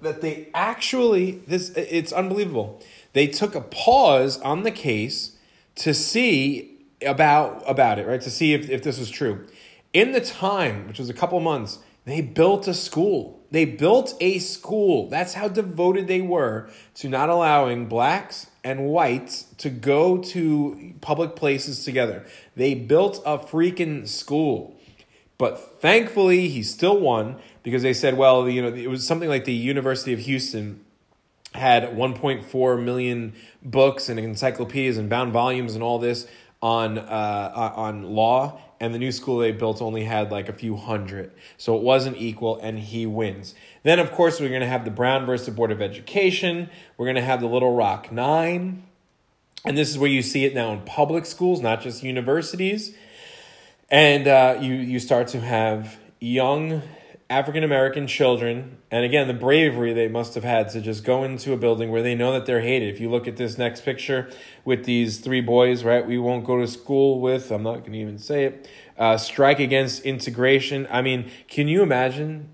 that 0.00 0.22
they 0.22 0.48
actually 0.54 1.42
this 1.46 1.68
it's 1.76 2.10
unbelievable. 2.10 2.82
They 3.12 3.26
took 3.26 3.54
a 3.54 3.60
pause 3.60 4.40
on 4.40 4.62
the 4.62 4.70
case 4.70 5.36
to 5.74 5.92
see 5.92 6.78
about 7.04 7.62
about 7.66 7.98
it, 7.98 8.06
right? 8.06 8.22
To 8.22 8.30
see 8.30 8.54
if, 8.54 8.70
if 8.70 8.82
this 8.82 8.98
was 8.98 9.10
true. 9.10 9.46
In 9.92 10.12
the 10.12 10.22
time, 10.22 10.88
which 10.88 10.98
was 10.98 11.10
a 11.10 11.14
couple 11.14 11.38
months, 11.38 11.80
they 12.06 12.22
built 12.22 12.66
a 12.66 12.72
school. 12.72 13.41
They 13.52 13.66
built 13.66 14.14
a 14.18 14.38
school. 14.38 15.10
That's 15.10 15.34
how 15.34 15.46
devoted 15.46 16.08
they 16.08 16.22
were 16.22 16.70
to 16.94 17.08
not 17.08 17.28
allowing 17.28 17.86
blacks 17.86 18.46
and 18.64 18.86
whites 18.86 19.44
to 19.58 19.68
go 19.68 20.18
to 20.18 20.94
public 21.02 21.36
places 21.36 21.84
together. 21.84 22.24
They 22.56 22.74
built 22.74 23.22
a 23.26 23.38
freaking 23.38 24.08
school. 24.08 24.78
But 25.36 25.80
thankfully, 25.80 26.48
he 26.48 26.62
still 26.62 26.98
won 26.98 27.36
because 27.62 27.82
they 27.82 27.92
said, 27.92 28.16
well, 28.16 28.48
you 28.48 28.62
know, 28.62 28.68
it 28.68 28.88
was 28.88 29.06
something 29.06 29.28
like 29.28 29.44
the 29.44 29.52
University 29.52 30.14
of 30.14 30.20
Houston 30.20 30.82
had 31.54 31.82
1.4 31.82 32.82
million 32.82 33.34
books 33.62 34.08
and 34.08 34.18
encyclopedias 34.18 34.96
and 34.96 35.10
bound 35.10 35.32
volumes 35.32 35.74
and 35.74 35.82
all 35.82 35.98
this 35.98 36.26
on 36.62 36.96
uh, 36.96 37.72
on 37.76 38.04
law, 38.04 38.60
and 38.82 38.94
the 38.94 38.98
new 38.98 39.12
school 39.12 39.38
they 39.38 39.52
built 39.52 39.80
only 39.80 40.04
had 40.04 40.30
like 40.30 40.48
a 40.48 40.52
few 40.52 40.76
hundred, 40.76 41.32
so 41.56 41.76
it 41.76 41.82
wasn't 41.82 42.18
equal, 42.18 42.58
and 42.60 42.78
he 42.78 43.06
wins. 43.06 43.54
Then, 43.82 43.98
of 43.98 44.12
course, 44.12 44.40
we're 44.40 44.50
going 44.50 44.60
to 44.60 44.66
have 44.66 44.84
the 44.84 44.90
Brown 44.90 45.24
versus 45.24 45.46
the 45.46 45.52
Board 45.52 45.70
of 45.70 45.80
Education. 45.80 46.68
We're 46.98 47.06
going 47.06 47.16
to 47.16 47.22
have 47.22 47.40
the 47.40 47.46
Little 47.46 47.74
Rock 47.74 48.12
Nine, 48.12 48.82
and 49.64 49.78
this 49.78 49.88
is 49.88 49.96
where 49.96 50.10
you 50.10 50.20
see 50.20 50.44
it 50.44 50.54
now 50.54 50.72
in 50.72 50.82
public 50.82 51.24
schools, 51.24 51.60
not 51.62 51.80
just 51.80 52.02
universities 52.02 52.94
and 53.92 54.26
uh, 54.26 54.56
you 54.60 54.72
you 54.72 54.98
start 54.98 55.28
to 55.28 55.40
have 55.40 55.98
young 56.18 56.82
African 57.32 57.64
American 57.64 58.06
children, 58.06 58.76
and 58.90 59.06
again, 59.06 59.26
the 59.26 59.32
bravery 59.32 59.94
they 59.94 60.06
must 60.06 60.34
have 60.34 60.44
had 60.44 60.68
to 60.68 60.82
just 60.82 61.02
go 61.02 61.24
into 61.24 61.54
a 61.54 61.56
building 61.56 61.90
where 61.90 62.02
they 62.02 62.14
know 62.14 62.30
that 62.30 62.44
they're 62.44 62.60
hated. 62.60 62.92
If 62.92 63.00
you 63.00 63.08
look 63.08 63.26
at 63.26 63.38
this 63.38 63.56
next 63.56 63.86
picture 63.86 64.30
with 64.66 64.84
these 64.84 65.18
three 65.18 65.40
boys, 65.40 65.82
right, 65.82 66.06
we 66.06 66.18
won't 66.18 66.44
go 66.44 66.60
to 66.60 66.66
school 66.66 67.22
with, 67.22 67.50
I'm 67.50 67.62
not 67.62 67.80
going 67.80 67.92
to 67.92 67.98
even 67.98 68.18
say 68.18 68.44
it, 68.44 68.68
uh, 68.98 69.16
strike 69.16 69.60
against 69.60 70.02
integration. 70.02 70.86
I 70.90 71.00
mean, 71.00 71.30
can 71.48 71.68
you 71.68 71.82
imagine 71.82 72.50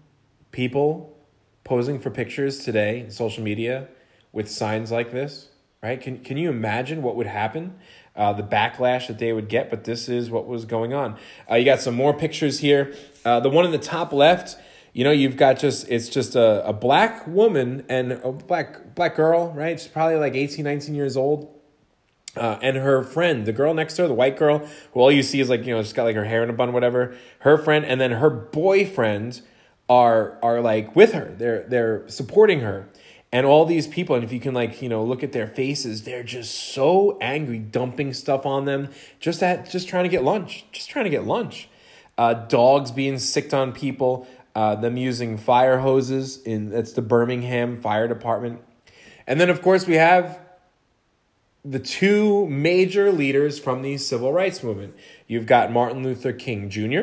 people 0.53 1.19
posing 1.65 1.99
for 1.99 2.11
pictures 2.11 2.61
today 2.61 3.01
in 3.01 3.11
social 3.11 3.43
media 3.43 3.89
with 4.31 4.49
signs 4.49 4.93
like 4.93 5.11
this, 5.11 5.49
right? 5.83 6.01
Can, 6.01 6.21
can 6.21 6.37
you 6.37 6.51
imagine 6.51 7.03
what 7.03 7.17
would 7.17 7.27
happen? 7.27 7.75
Uh, 8.15 8.33
the 8.33 8.45
backlash 8.45 9.09
that 9.09 9.19
they 9.19 9.33
would 9.33 9.49
get, 9.49 9.71
but 9.71 9.83
this 9.83 10.09
is 10.09 10.31
what 10.31 10.47
was 10.47 10.65
going 10.65 10.95
on. 10.95 11.17
Uh, 11.51 11.57
you 11.57 11.65
got 11.65 11.81
some 11.81 11.95
more 11.97 12.15
pictures 12.15 12.61
here. 12.61 12.95
Uh, 13.25 13.41
the 13.41 13.51
one 13.51 13.65
in 13.65 13.73
the 13.73 13.79
top 13.79 14.13
left, 14.13 14.57
you 14.99 15.05
know, 15.05 15.13
you've 15.13 15.37
got 15.37 15.61
just, 15.61 15.89
it's 15.89 16.09
just 16.09 16.35
a, 16.35 16.67
a 16.67 16.73
black 16.73 17.25
woman 17.25 17.87
and 17.89 18.11
a 18.11 18.33
black, 18.33 18.97
black 18.97 19.15
girl, 19.15 19.53
right? 19.53 19.79
She's 19.79 19.89
probably 19.89 20.17
like 20.17 20.35
18, 20.35 20.65
19 20.65 20.93
years 20.93 21.17
old. 21.17 21.55
Uh, 22.37 22.59
and 22.63 22.77
her 22.77 23.05
friend, 23.05 23.47
the 23.47 23.53
girl 23.53 23.73
next 23.75 23.95
to 23.95 24.03
her, 24.03 24.09
the 24.09 24.15
white 24.15 24.37
girl, 24.37 24.59
who 24.93 25.01
all 25.01 25.13
you 25.13 25.23
see 25.23 25.39
is 25.39 25.49
like, 25.49 25.65
you 25.65 25.73
know, 25.73 25.81
she's 25.85 25.93
got 25.93 26.03
like 26.03 26.17
her 26.17 26.25
hair 26.25 26.43
in 26.43 26.51
a 26.51 26.53
bun, 26.53 26.73
whatever. 26.73 27.15
Her 27.39 27.57
friend, 27.57 27.85
and 27.85 28.01
then 28.01 28.11
her 28.11 28.29
boyfriend 28.29 29.41
are 29.89 30.37
are 30.43 30.61
like 30.61 30.97
with 30.97 31.13
her. 31.13 31.33
They're 31.39 31.63
they're 31.69 32.09
supporting 32.09 32.59
her 32.61 32.89
and 33.31 33.47
all 33.47 33.65
these 33.65 33.87
people 33.87 34.17
and 34.17 34.25
if 34.25 34.33
you 34.33 34.41
can 34.41 34.53
like 34.53 34.83
you 34.83 34.89
know 34.89 35.05
look 35.05 35.23
at 35.23 35.33
their 35.33 35.47
faces 35.47 36.05
they're 36.05 36.23
just 36.23 36.55
so 36.73 37.19
angry 37.21 37.59
dumping 37.59 38.15
stuff 38.15 38.47
on 38.47 38.65
them 38.65 38.89
just 39.21 39.43
at 39.43 39.69
just 39.69 39.87
trying 39.87 40.05
to 40.05 40.09
get 40.09 40.25
lunch 40.25 40.65
just 40.73 40.89
trying 40.89 41.05
to 41.05 41.11
get 41.11 41.27
lunch 41.27 41.69
uh, 42.17 42.35
dogs 42.35 42.91
being 42.91 43.19
sicked 43.19 43.55
on 43.55 43.73
people 43.73 44.27
uh, 44.59 44.75
them 44.75 44.97
using 44.97 45.37
fire 45.37 45.79
hoses 45.79 46.43
in 46.43 46.71
that's 46.71 46.93
the 46.93 47.03
birmingham 47.03 47.81
fire 47.81 48.09
department 48.09 48.61
and 49.27 49.41
then 49.41 49.51
of 49.51 49.63
course 49.63 49.87
we 49.87 49.95
have 49.95 50.41
the 51.65 51.79
two 51.79 52.47
major 52.49 53.13
leaders 53.13 53.59
from 53.59 53.83
the 53.83 53.97
civil 53.97 54.33
rights 54.33 54.63
movement 54.63 54.95
you've 55.27 55.47
got 55.47 55.71
martin 55.71 56.03
luther 56.03 56.33
king 56.33 56.69
jr 56.69 57.03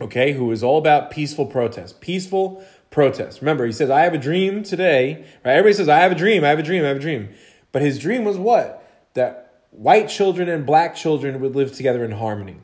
okay 0.00 0.32
who 0.32 0.50
is 0.50 0.62
all 0.62 0.78
about 0.78 1.10
peaceful 1.10 1.46
protest 1.46 2.00
peaceful 2.00 2.64
protest. 2.92 3.40
Remember, 3.40 3.66
he 3.66 3.72
says, 3.72 3.90
I 3.90 4.02
have 4.02 4.14
a 4.14 4.18
dream 4.18 4.62
today. 4.62 5.24
Right? 5.44 5.52
Everybody 5.52 5.74
says, 5.74 5.88
I 5.88 5.98
have 6.00 6.12
a 6.12 6.14
dream, 6.14 6.44
I 6.44 6.48
have 6.48 6.60
a 6.60 6.62
dream, 6.62 6.84
I 6.84 6.88
have 6.88 6.98
a 6.98 7.00
dream. 7.00 7.30
But 7.72 7.82
his 7.82 7.98
dream 7.98 8.24
was 8.24 8.36
what? 8.36 8.86
That 9.14 9.64
white 9.70 10.08
children 10.08 10.48
and 10.48 10.64
black 10.64 10.94
children 10.94 11.40
would 11.40 11.56
live 11.56 11.72
together 11.72 12.04
in 12.04 12.12
harmony. 12.12 12.58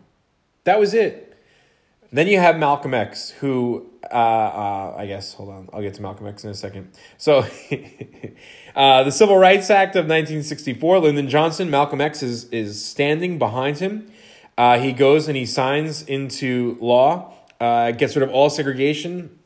That 0.64 0.78
was 0.78 0.94
it. 0.94 1.27
Then 2.10 2.26
you 2.26 2.38
have 2.38 2.56
Malcolm 2.58 2.94
X, 2.94 3.30
who, 3.30 3.86
uh, 4.10 4.14
uh, 4.14 4.94
I 4.96 5.06
guess, 5.06 5.34
hold 5.34 5.50
on, 5.50 5.68
I'll 5.72 5.82
get 5.82 5.92
to 5.94 6.02
Malcolm 6.02 6.26
X 6.26 6.42
in 6.42 6.50
a 6.50 6.54
second. 6.54 6.90
So, 7.18 7.44
uh, 8.76 9.02
the 9.02 9.10
Civil 9.10 9.36
Rights 9.36 9.68
Act 9.68 9.94
of 9.94 10.04
1964, 10.04 11.00
Lyndon 11.00 11.28
Johnson, 11.28 11.68
Malcolm 11.68 12.00
X 12.00 12.22
is, 12.22 12.44
is 12.46 12.82
standing 12.82 13.38
behind 13.38 13.78
him. 13.78 14.10
Uh, 14.56 14.78
he 14.78 14.92
goes 14.92 15.28
and 15.28 15.36
he 15.36 15.44
signs 15.44 16.02
into 16.02 16.78
law, 16.80 17.34
uh, 17.60 17.90
gets 17.90 18.16
rid 18.16 18.22
of 18.22 18.30
all 18.34 18.48
segregation, 18.48 19.38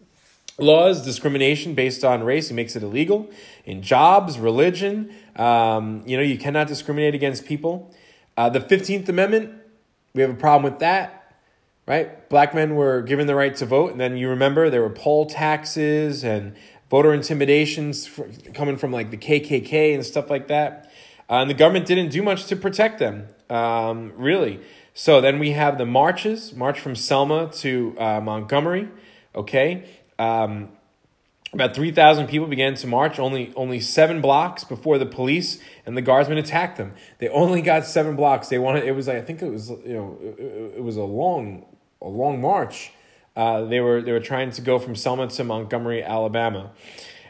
laws, 0.57 1.05
discrimination 1.05 1.75
based 1.75 2.05
on 2.05 2.23
race. 2.23 2.49
He 2.49 2.55
makes 2.55 2.77
it 2.77 2.85
illegal 2.85 3.29
in 3.65 3.83
jobs, 3.83 4.39
religion. 4.39 5.13
Um, 5.35 6.05
you 6.07 6.17
know, 6.17 6.23
you 6.23 6.39
cannot 6.39 6.69
discriminate 6.69 7.15
against 7.15 7.45
people. 7.45 7.93
Uh, 8.37 8.49
the 8.49 8.61
15th 8.61 9.09
Amendment, 9.09 9.53
we 10.15 10.23
have 10.23 10.31
a 10.31 10.35
problem 10.35 10.71
with 10.71 10.79
that, 10.81 11.22
right? 11.87 12.29
Black 12.29 12.55
men 12.55 12.75
were 12.75 13.03
given 13.03 13.27
the 13.27 13.35
right 13.35 13.55
to 13.57 13.67
vote. 13.67 13.93
And 13.93 14.01
then 14.01 14.17
you 14.17 14.29
remember 14.29 14.71
there 14.71 14.83
were 14.83 14.91
poll 14.91 15.27
taxes 15.27 16.25
and 16.25 16.55
voter 16.91 17.13
intimidations 17.13 18.11
coming 18.55 18.77
from 18.77 18.93
like 18.93 19.11
the 19.11 19.17
KKK 19.17 19.95
and 19.95 20.05
stuff 20.05 20.31
like 20.31 20.49
that. 20.49 20.91
Uh, 21.29 21.37
and 21.37 21.51
the 21.51 21.55
government 21.55 21.87
didn't 21.87 22.11
do 22.11 22.23
much 22.23 22.47
to 22.47 22.57
protect 22.57 22.99
them, 22.99 23.27
um, 23.49 24.13
really. 24.17 24.61
So 24.95 25.21
then 25.23 25.39
we 25.39 25.53
have 25.53 25.79
the 25.79 25.87
marches, 25.87 26.53
march 26.53 26.79
from 26.79 26.95
Selma 26.95 27.51
to 27.55 27.97
uh, 27.99 28.21
Montgomery, 28.21 28.91
okay? 29.35 29.89
Um, 30.19 30.69
about 31.55 31.75
3,000 31.75 32.27
people 32.27 32.47
began 32.47 32.75
to 32.75 32.87
march, 32.87 33.19
only, 33.19 33.53
only 33.57 33.81
seven 33.81 34.21
blocks 34.21 34.65
before 34.65 34.99
the 34.99 35.07
police 35.07 35.59
and 35.87 35.97
the 35.97 36.03
guardsmen 36.03 36.37
attacked 36.37 36.77
them. 36.77 36.93
They 37.19 37.29
only 37.29 37.63
got 37.63 37.87
seven 37.87 38.17
blocks. 38.17 38.49
They 38.49 38.59
wanted, 38.59 38.85
it 38.85 38.93
was, 38.93 39.09
like, 39.09 39.17
I 39.17 39.23
think 39.23 39.41
it 39.41 39.51
was, 39.51 39.71
you 39.71 39.95
know, 39.95 40.19
it, 40.21 40.77
it 40.77 40.83
was 40.83 40.97
a 40.97 41.03
long, 41.03 41.65
a 42.03 42.09
long 42.09 42.41
march. 42.41 42.93
Uh, 43.35 43.65
they 43.65 43.81
were, 43.81 44.03
they 44.03 44.13
were 44.13 44.21
trying 44.21 44.51
to 44.51 44.61
go 44.61 44.79
from 44.79 44.95
Selma 44.95 45.29
to 45.29 45.45
Montgomery, 45.45 46.03
Alabama, 46.03 46.71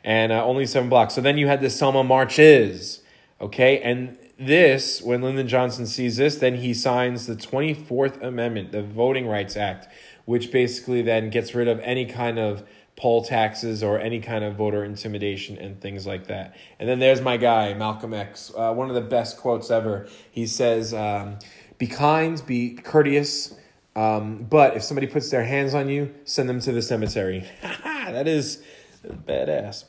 and 0.03 0.33
uh, 0.33 0.45
only 0.45 0.67
seven 0.67 0.89
blocks. 0.89 1.15
So 1.15 1.21
then 1.21 1.39
you 1.39 1.47
had 1.47 1.61
the 1.61 1.71
Selma 1.71 2.03
marches, 2.03 3.03
okay? 3.41 3.81
And 3.81 4.19
this, 4.39 5.01
when 5.01 5.23
Lyndon 5.23 5.47
Johnson 5.47 5.87
sees 5.87 6.17
this, 6.17 6.37
then 6.37 6.57
he 6.57 6.75
signs 6.75 7.27
the 7.27 7.37
24th 7.37 8.21
Amendment, 8.23 8.73
the 8.73 8.83
Voting 8.83 9.29
Rights 9.29 9.57
Act, 9.57 9.87
which 10.25 10.51
basically 10.51 11.03
then 11.03 11.31
gets 11.31 11.55
rid 11.55 11.69
of 11.69 11.79
any 11.81 12.07
kind 12.07 12.39
of 12.39 12.65
poll 12.97 13.25
taxes 13.25 13.83
or 13.83 13.99
any 13.99 14.21
kind 14.21 14.45
of 14.45 14.57
voter 14.57 14.85
intimidation 14.85 15.57
and 15.59 15.81
things 15.81 16.07
like 16.07 16.27
that. 16.27 16.55
And 16.79 16.89
then 16.89 16.99
there's 16.99 17.21
my 17.21 17.37
guy, 17.37 17.75
Malcolm 17.75 18.13
X, 18.13 18.53
uh, 18.57 18.73
one 18.73 18.89
of 18.89 18.95
the 18.95 19.01
best 19.01 19.39
quotes 19.39 19.71
ever. 19.71 20.09
He 20.31 20.47
says, 20.47 20.93
um, 20.93 21.39
Be 21.79 21.87
kind, 21.87 22.43
be 22.47 22.75
courteous, 22.75 23.55
um, 23.95 24.47
but 24.49 24.77
if 24.77 24.83
somebody 24.83 25.07
puts 25.07 25.31
their 25.31 25.45
hands 25.45 25.75
on 25.75 25.89
you, 25.89 26.15
send 26.25 26.49
them 26.49 26.61
to 26.61 26.73
the 26.73 26.83
cemetery. 26.83 27.49
that 27.63 28.27
is 28.27 28.63
badass. 29.05 29.85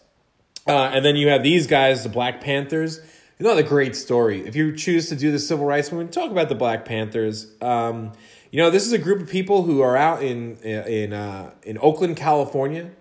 Uh, 0.68 0.92
and 0.94 1.04
then 1.04 1.16
you 1.16 1.30
have 1.30 1.44
these 1.44 1.68
guys, 1.68 2.04
the 2.04 2.10
Black 2.10 2.42
Panthers. 2.42 3.00
Another 3.40 3.64
great 3.64 3.96
story. 3.96 4.46
If 4.46 4.56
you 4.56 4.76
choose 4.76 5.10
to 5.10 5.16
do 5.16 5.32
the 5.32 5.40
civil 5.40 5.66
rights 5.66 5.92
movement, 5.92 6.14
talk 6.14 6.32
about 6.32 6.50
the 6.50 6.56
Black 6.56 6.86
Panthers. 6.86 7.52
Um, 7.62 8.14
you 8.52 8.60
know, 8.60 8.70
this 8.70 8.86
is 8.86 8.94
a 8.94 8.98
group 8.98 9.22
of 9.22 9.30
people 9.30 9.64
who 9.64 9.82
are 9.82 9.98
out 9.98 10.22
in 10.22 10.58
in 10.58 11.12
uh, 11.12 11.52
in 11.64 11.78
Oakland, 11.82 12.16
California, 12.16 12.92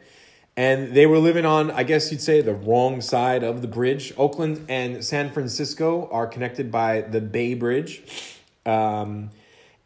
and 0.57 0.95
they 0.95 1.07
were 1.07 1.19
living 1.19 1.45
on, 1.45 1.71
I 1.71 1.83
guess 1.83 2.11
you'd 2.11 2.23
say, 2.23 2.41
the 2.41 2.55
wrong 2.55 3.01
side 3.01 3.43
of 3.43 3.63
the 3.63 3.69
bridge. 3.69 4.15
Oakland 4.17 4.65
and 4.69 5.05
San 5.05 5.31
Francisco 5.31 6.09
are 6.11 6.27
connected 6.27 6.73
by 6.73 7.03
the 7.03 7.21
Bay 7.21 7.55
Bridge. 7.55 8.03
Um, 8.65 9.31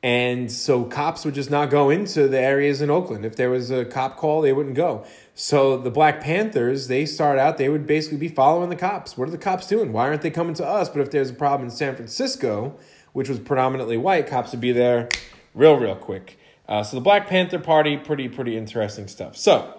and 0.06 0.52
so 0.52 0.84
cops 0.84 1.24
would 1.24 1.34
just 1.34 1.50
not 1.50 1.68
go 1.68 1.90
into 1.90 2.28
the 2.28 2.38
areas 2.38 2.80
in 2.80 2.90
Oakland. 2.90 3.24
If 3.24 3.34
there 3.34 3.50
was 3.50 3.72
a 3.72 3.84
cop 3.84 4.16
call, 4.16 4.40
they 4.40 4.52
wouldn't 4.52 4.76
go. 4.76 5.04
So 5.34 5.76
the 5.76 5.90
Black 5.90 6.20
Panthers, 6.20 6.86
they 6.86 7.04
start 7.06 7.40
out, 7.40 7.58
they 7.58 7.68
would 7.68 7.88
basically 7.88 8.18
be 8.18 8.28
following 8.28 8.68
the 8.68 8.76
cops. 8.76 9.18
What 9.18 9.26
are 9.26 9.32
the 9.32 9.36
cops 9.36 9.66
doing? 9.66 9.92
Why 9.92 10.06
aren't 10.06 10.22
they 10.22 10.30
coming 10.30 10.54
to 10.54 10.64
us? 10.64 10.88
But 10.88 11.00
if 11.00 11.10
there's 11.10 11.30
a 11.30 11.34
problem 11.34 11.70
in 11.70 11.70
San 11.74 11.96
Francisco, 11.96 12.78
which 13.14 13.28
was 13.28 13.40
predominantly 13.40 13.96
white, 13.96 14.28
cops 14.28 14.52
would 14.52 14.60
be 14.60 14.70
there 14.70 15.08
real, 15.54 15.74
real 15.76 15.96
quick. 15.96 16.38
Uh, 16.68 16.84
so 16.84 16.96
the 16.96 17.02
Black 17.02 17.26
Panther 17.26 17.58
Party, 17.58 17.96
pretty, 17.96 18.28
pretty 18.28 18.56
interesting 18.56 19.08
stuff. 19.08 19.36
So 19.36 19.76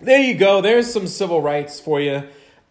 there 0.00 0.22
you 0.22 0.36
go. 0.36 0.62
There's 0.62 0.90
some 0.90 1.06
civil 1.06 1.42
rights 1.42 1.78
for 1.78 2.00
you. 2.00 2.22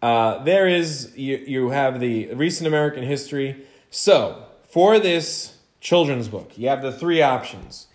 Uh, 0.02 0.42
there 0.42 0.66
is, 0.66 1.16
you, 1.16 1.36
you 1.36 1.70
have 1.70 2.00
the 2.00 2.34
recent 2.34 2.66
American 2.66 3.04
history. 3.04 3.64
So 3.90 4.44
for 4.64 4.98
this 4.98 5.56
children's 5.80 6.28
book, 6.28 6.56
you 6.56 6.68
have 6.68 6.82
the 6.82 6.92
three 6.92 7.22
options. 7.22 7.86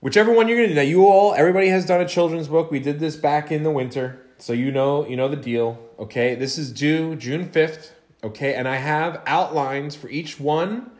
Whichever 0.00 0.32
one 0.32 0.48
you're 0.48 0.56
going 0.56 0.68
to 0.68 0.74
do. 0.74 0.80
Now, 0.80 0.86
you 0.86 1.06
all, 1.06 1.32
everybody 1.34 1.68
has 1.68 1.86
done 1.86 2.00
a 2.00 2.08
children's 2.08 2.48
book. 2.48 2.70
We 2.72 2.80
did 2.80 2.98
this 2.98 3.14
back 3.14 3.52
in 3.52 3.62
the 3.62 3.70
winter. 3.70 4.20
So 4.38 4.52
you 4.52 4.72
know, 4.72 5.06
you 5.06 5.16
know 5.16 5.28
the 5.28 5.36
deal. 5.36 5.78
Okay. 5.96 6.34
This 6.34 6.58
is 6.58 6.72
due 6.72 7.14
June 7.14 7.48
5th. 7.48 7.90
Okay. 8.24 8.54
And 8.54 8.66
I 8.66 8.76
have 8.76 9.22
outlines 9.26 9.94
for 9.94 10.08
each 10.08 10.40
one 10.40 10.90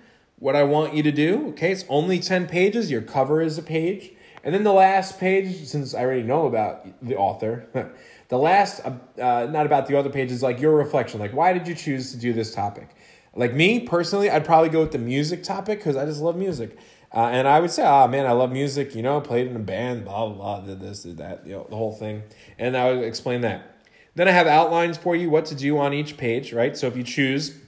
what 0.42 0.56
I 0.56 0.64
want 0.64 0.92
you 0.92 1.04
to 1.04 1.12
do. 1.12 1.50
Okay, 1.50 1.70
it's 1.70 1.84
only 1.88 2.18
10 2.18 2.48
pages. 2.48 2.90
Your 2.90 3.00
cover 3.00 3.40
is 3.40 3.58
a 3.58 3.62
page. 3.62 4.10
And 4.42 4.52
then 4.52 4.64
the 4.64 4.72
last 4.72 5.20
page, 5.20 5.66
since 5.66 5.94
I 5.94 6.00
already 6.00 6.24
know 6.24 6.46
about 6.46 6.84
the 7.00 7.16
author, 7.16 7.94
the 8.28 8.38
last, 8.38 8.80
uh, 8.84 8.94
uh, 9.22 9.46
not 9.48 9.66
about 9.66 9.86
the 9.86 9.96
other 9.96 10.10
pages, 10.10 10.42
like 10.42 10.60
your 10.60 10.74
reflection. 10.74 11.20
Like, 11.20 11.32
why 11.32 11.52
did 11.52 11.68
you 11.68 11.76
choose 11.76 12.10
to 12.10 12.16
do 12.16 12.32
this 12.32 12.52
topic? 12.52 12.88
Like 13.34 13.54
me 13.54 13.80
personally, 13.80 14.30
I'd 14.30 14.44
probably 14.44 14.68
go 14.68 14.80
with 14.80 14.92
the 14.92 14.98
music 14.98 15.42
topic 15.42 15.78
because 15.78 15.96
I 15.96 16.04
just 16.04 16.20
love 16.20 16.36
music. 16.36 16.76
Uh, 17.14 17.28
and 17.32 17.46
I 17.46 17.60
would 17.60 17.70
say, 17.70 17.82
oh 17.84 18.08
man, 18.08 18.26
I 18.26 18.32
love 18.32 18.52
music, 18.52 18.94
you 18.94 19.02
know, 19.02 19.20
played 19.20 19.46
in 19.46 19.56
a 19.56 19.60
band, 19.60 20.04
blah, 20.04 20.26
blah, 20.26 20.34
blah, 20.34 20.60
did 20.60 20.80
this, 20.80 21.02
did 21.02 21.18
that, 21.18 21.46
you 21.46 21.52
know, 21.52 21.66
the 21.68 21.76
whole 21.76 21.92
thing. 21.92 22.22
And 22.58 22.76
I 22.76 22.92
would 22.92 23.04
explain 23.04 23.42
that. 23.42 23.76
Then 24.14 24.28
I 24.28 24.32
have 24.32 24.46
outlines 24.46 24.96
for 24.96 25.14
you 25.16 25.30
what 25.30 25.46
to 25.46 25.54
do 25.54 25.78
on 25.78 25.92
each 25.92 26.16
page, 26.16 26.52
right? 26.52 26.76
So 26.76 26.86
if 26.86 26.96
you 26.96 27.02
choose 27.02 27.58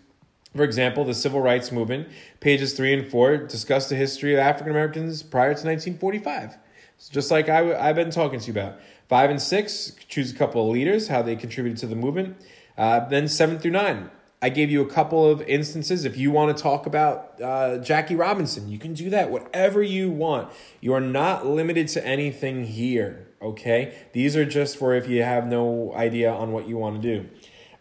for 0.55 0.63
example, 0.63 1.05
the 1.05 1.15
civil 1.15 1.41
rights 1.41 1.73
movement, 1.73 2.09
pages 2.39 2.75
three 2.75 2.95
and 2.95 3.11
four 3.11 3.37
discuss 3.37 3.89
the 3.89 3.97
history 3.97 4.35
of 4.35 4.39
African 4.39 4.71
Americans 4.71 5.23
prior 5.23 5.49
to 5.49 5.67
1945. 5.67 6.57
So 6.99 7.13
just 7.13 7.31
like 7.31 7.49
I, 7.49 7.59
w- 7.59 7.77
I've 7.77 7.97
been 7.97 8.11
talking 8.11 8.39
to 8.39 8.47
you 8.47 8.53
about. 8.53 8.79
Five 9.09 9.31
and 9.31 9.43
six, 9.43 9.93
choose 10.09 10.31
a 10.31 10.35
couple 10.37 10.65
of 10.65 10.73
leaders, 10.73 11.09
how 11.09 11.23
they 11.23 11.35
contributed 11.35 11.79
to 11.81 11.87
the 11.89 11.97
movement. 11.97 12.37
Uh, 12.79 13.01
then 13.09 13.27
seven 13.27 13.59
through 13.59 13.73
nine, 13.73 14.11
I 14.45 14.51
gave 14.51 14.71
you 14.71 14.83
a 14.83 14.87
couple 14.87 15.27
of 15.27 15.41
instances. 15.41 16.05
If 16.05 16.19
you 16.19 16.31
want 16.31 16.55
to 16.55 16.63
talk 16.63 16.85
about 16.85 17.41
uh, 17.41 17.79
Jackie 17.79 18.15
Robinson, 18.15 18.69
you 18.69 18.79
can 18.79 18.93
do 18.93 19.09
that. 19.09 19.31
Whatever 19.31 19.83
you 19.83 20.11
want. 20.11 20.53
You 20.83 20.93
are 20.93 21.01
not 21.01 21.47
limited 21.47 21.89
to 21.89 22.07
anything 22.07 22.65
here. 22.67 23.27
Okay, 23.41 23.95
these 24.13 24.37
are 24.37 24.45
just 24.45 24.77
for 24.77 24.95
if 24.95 25.09
you 25.09 25.23
have 25.23 25.47
no 25.47 25.95
idea 25.95 26.31
on 26.31 26.53
what 26.53 26.69
you 26.69 26.77
want 26.77 27.01
to 27.01 27.21
do. 27.21 27.27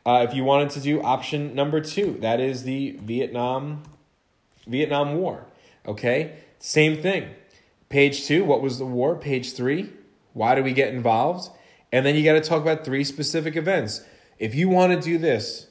Uh, 0.05 0.25
if 0.25 0.33
you 0.33 0.45
wanted 0.45 0.69
to 0.69 0.79
do 0.79 1.01
option 1.01 1.53
number 1.53 1.81
two, 1.81 2.17
that 2.21 2.39
is 2.39 2.63
the 2.63 2.91
Vietnam 2.91 3.83
Vietnam 4.65 5.15
War. 5.15 5.45
Okay, 5.85 6.37
same 6.59 7.01
thing. 7.01 7.29
Page 7.89 8.25
two, 8.25 8.45
what 8.45 8.61
was 8.61 8.79
the 8.79 8.85
war? 8.85 9.17
Page 9.17 9.51
three, 9.51 9.91
why 10.31 10.55
do 10.55 10.63
we 10.63 10.71
get 10.71 10.93
involved? 10.93 11.49
And 11.91 12.05
then 12.05 12.15
you 12.15 12.23
got 12.23 12.41
to 12.41 12.49
talk 12.49 12.61
about 12.61 12.85
three 12.85 13.03
specific 13.03 13.57
events. 13.57 14.05
If 14.39 14.55
you 14.55 14.69
want 14.69 14.93
to 14.93 15.01
do 15.01 15.17
this, 15.17 15.67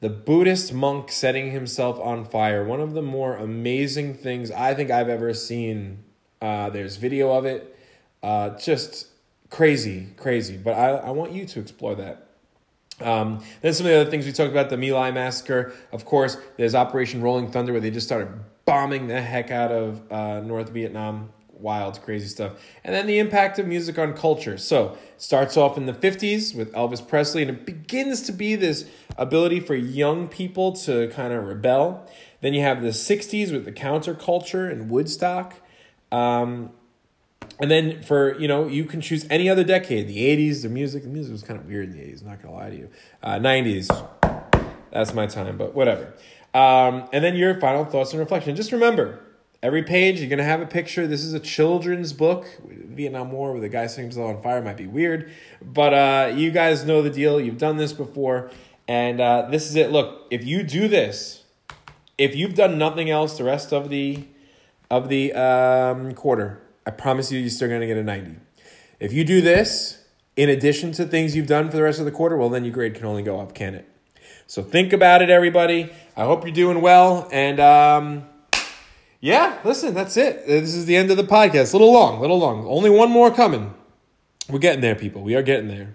the 0.00 0.08
Buddhist 0.08 0.72
monk 0.72 1.12
setting 1.12 1.50
himself 1.50 2.00
on 2.00 2.24
fire, 2.24 2.64
one 2.64 2.80
of 2.80 2.94
the 2.94 3.02
more 3.02 3.36
amazing 3.36 4.14
things 4.14 4.50
I 4.50 4.74
think 4.74 4.90
I've 4.90 5.08
ever 5.08 5.34
seen. 5.34 6.04
Uh, 6.40 6.70
there's 6.70 6.96
video 6.96 7.32
of 7.32 7.44
it. 7.44 7.76
Uh, 8.22 8.50
just 8.58 9.08
crazy, 9.50 10.08
crazy. 10.16 10.56
But 10.56 10.72
I, 10.72 10.88
I 10.90 11.10
want 11.10 11.32
you 11.32 11.44
to 11.46 11.60
explore 11.60 11.94
that. 11.96 12.28
Um, 13.00 13.44
then 13.62 13.72
some 13.74 13.86
of 13.86 13.92
the 13.92 14.00
other 14.00 14.10
things 14.10 14.26
we 14.26 14.32
talked 14.32 14.50
about 14.50 14.70
the 14.70 14.76
My 14.76 14.90
Lai 14.90 15.10
massacre. 15.10 15.74
Of 15.92 16.04
course, 16.04 16.36
there's 16.56 16.74
Operation 16.74 17.22
Rolling 17.22 17.50
Thunder 17.50 17.72
where 17.72 17.80
they 17.80 17.90
just 17.90 18.06
started 18.06 18.28
bombing 18.64 19.06
the 19.06 19.20
heck 19.20 19.50
out 19.50 19.70
of 19.72 20.12
uh, 20.12 20.40
North 20.40 20.70
Vietnam. 20.70 21.30
Wild, 21.60 22.00
crazy 22.02 22.28
stuff. 22.28 22.52
And 22.84 22.94
then 22.94 23.06
the 23.06 23.18
impact 23.18 23.58
of 23.58 23.66
music 23.66 23.98
on 23.98 24.14
culture. 24.14 24.56
So 24.56 24.96
starts 25.16 25.56
off 25.56 25.76
in 25.76 25.86
the 25.86 25.92
50s 25.92 26.54
with 26.54 26.72
Elvis 26.72 27.06
Presley, 27.06 27.42
and 27.42 27.50
it 27.50 27.66
begins 27.66 28.22
to 28.22 28.32
be 28.32 28.56
this 28.56 28.88
ability 29.16 29.60
for 29.60 29.74
young 29.74 30.28
people 30.28 30.72
to 30.72 31.08
kind 31.08 31.32
of 31.32 31.44
rebel. 31.44 32.08
Then 32.40 32.54
you 32.54 32.62
have 32.62 32.82
the 32.82 32.88
60s 32.88 33.52
with 33.52 33.64
the 33.64 33.72
counterculture 33.72 34.70
and 34.70 34.90
Woodstock. 34.90 35.54
Um, 36.10 36.70
and 37.58 37.70
then 37.70 38.02
for, 38.02 38.38
you 38.38 38.48
know, 38.48 38.66
you 38.66 38.84
can 38.84 39.00
choose 39.00 39.26
any 39.28 39.50
other 39.50 39.64
decade. 39.64 40.08
The 40.08 40.18
80s, 40.18 40.62
the 40.62 40.68
music, 40.70 41.02
the 41.02 41.10
music 41.10 41.32
was 41.32 41.42
kind 41.42 41.60
of 41.60 41.66
weird 41.66 41.90
in 41.90 41.92
the 41.92 42.02
80s, 42.02 42.24
not 42.24 42.42
going 42.42 42.54
to 42.54 42.60
lie 42.60 42.70
to 42.70 42.76
you. 42.76 42.88
Uh, 43.22 43.34
90s, 43.34 44.08
that's 44.90 45.12
my 45.12 45.26
time, 45.26 45.58
but 45.58 45.74
whatever. 45.74 46.14
Um, 46.54 47.08
and 47.12 47.22
then 47.22 47.36
your 47.36 47.60
final 47.60 47.84
thoughts 47.84 48.12
and 48.12 48.20
reflection. 48.20 48.56
Just 48.56 48.72
remember, 48.72 49.20
every 49.62 49.82
page 49.82 50.20
you're 50.20 50.28
going 50.28 50.38
to 50.38 50.44
have 50.44 50.60
a 50.60 50.66
picture. 50.66 51.06
This 51.06 51.24
is 51.24 51.34
a 51.34 51.40
children's 51.40 52.12
book. 52.12 52.46
Vietnam 52.64 53.32
War 53.32 53.52
with 53.52 53.62
the 53.62 53.68
guy 53.68 53.86
setting 53.86 54.04
himself 54.04 54.36
on 54.36 54.42
fire 54.42 54.62
might 54.62 54.76
be 54.76 54.86
weird, 54.86 55.30
but 55.62 55.94
uh, 55.94 56.32
you 56.34 56.50
guys 56.50 56.84
know 56.84 57.02
the 57.02 57.10
deal. 57.10 57.40
You've 57.40 57.58
done 57.58 57.76
this 57.76 57.92
before. 57.92 58.50
And 58.88 59.20
uh, 59.20 59.46
this 59.50 59.68
is 59.70 59.76
it. 59.76 59.92
Look, 59.92 60.26
if 60.30 60.44
you 60.44 60.64
do 60.64 60.88
this, 60.88 61.44
if 62.18 62.34
you've 62.34 62.54
done 62.54 62.76
nothing 62.76 63.08
else 63.08 63.38
the 63.38 63.44
rest 63.44 63.72
of 63.72 63.88
the 63.88 64.24
of 64.90 65.08
the 65.08 65.32
um, 65.32 66.12
quarter, 66.14 66.60
I 66.84 66.90
promise 66.90 67.30
you, 67.30 67.38
you're 67.38 67.50
still 67.50 67.68
going 67.68 67.80
to 67.80 67.86
get 67.86 67.96
a 67.96 68.02
90. 68.02 68.36
If 68.98 69.12
you 69.12 69.24
do 69.24 69.40
this, 69.40 70.02
in 70.36 70.48
addition 70.48 70.90
to 70.92 71.04
things 71.04 71.36
you've 71.36 71.46
done 71.46 71.70
for 71.70 71.76
the 71.76 71.84
rest 71.84 72.00
of 72.00 72.04
the 72.04 72.10
quarter, 72.10 72.36
well, 72.36 72.48
then 72.48 72.64
your 72.64 72.74
grade 72.74 72.96
can 72.96 73.06
only 73.06 73.22
go 73.22 73.38
up, 73.38 73.54
can 73.54 73.76
it? 73.76 73.88
So 74.48 74.60
think 74.60 74.92
about 74.92 75.22
it, 75.22 75.30
everybody. 75.30 75.92
I 76.16 76.24
hope 76.24 76.44
you're 76.44 76.52
doing 76.52 76.80
well. 76.80 77.28
And 77.30 77.60
um, 77.60 78.24
yeah, 79.20 79.58
listen, 79.64 79.94
that's 79.94 80.16
it. 80.16 80.42
Uh, 80.44 80.60
this 80.60 80.74
is 80.74 80.86
the 80.86 80.96
end 80.96 81.10
of 81.10 81.16
the 81.16 81.24
podcast. 81.24 81.72
A 81.72 81.76
little 81.76 81.92
long, 81.92 82.18
a 82.18 82.20
little 82.20 82.38
long. 82.38 82.66
Only 82.66 82.90
one 82.90 83.10
more 83.10 83.30
coming. 83.30 83.74
We're 84.48 84.58
getting 84.58 84.80
there, 84.80 84.94
people. 84.94 85.22
We 85.22 85.34
are 85.34 85.42
getting 85.42 85.68
there. 85.68 85.94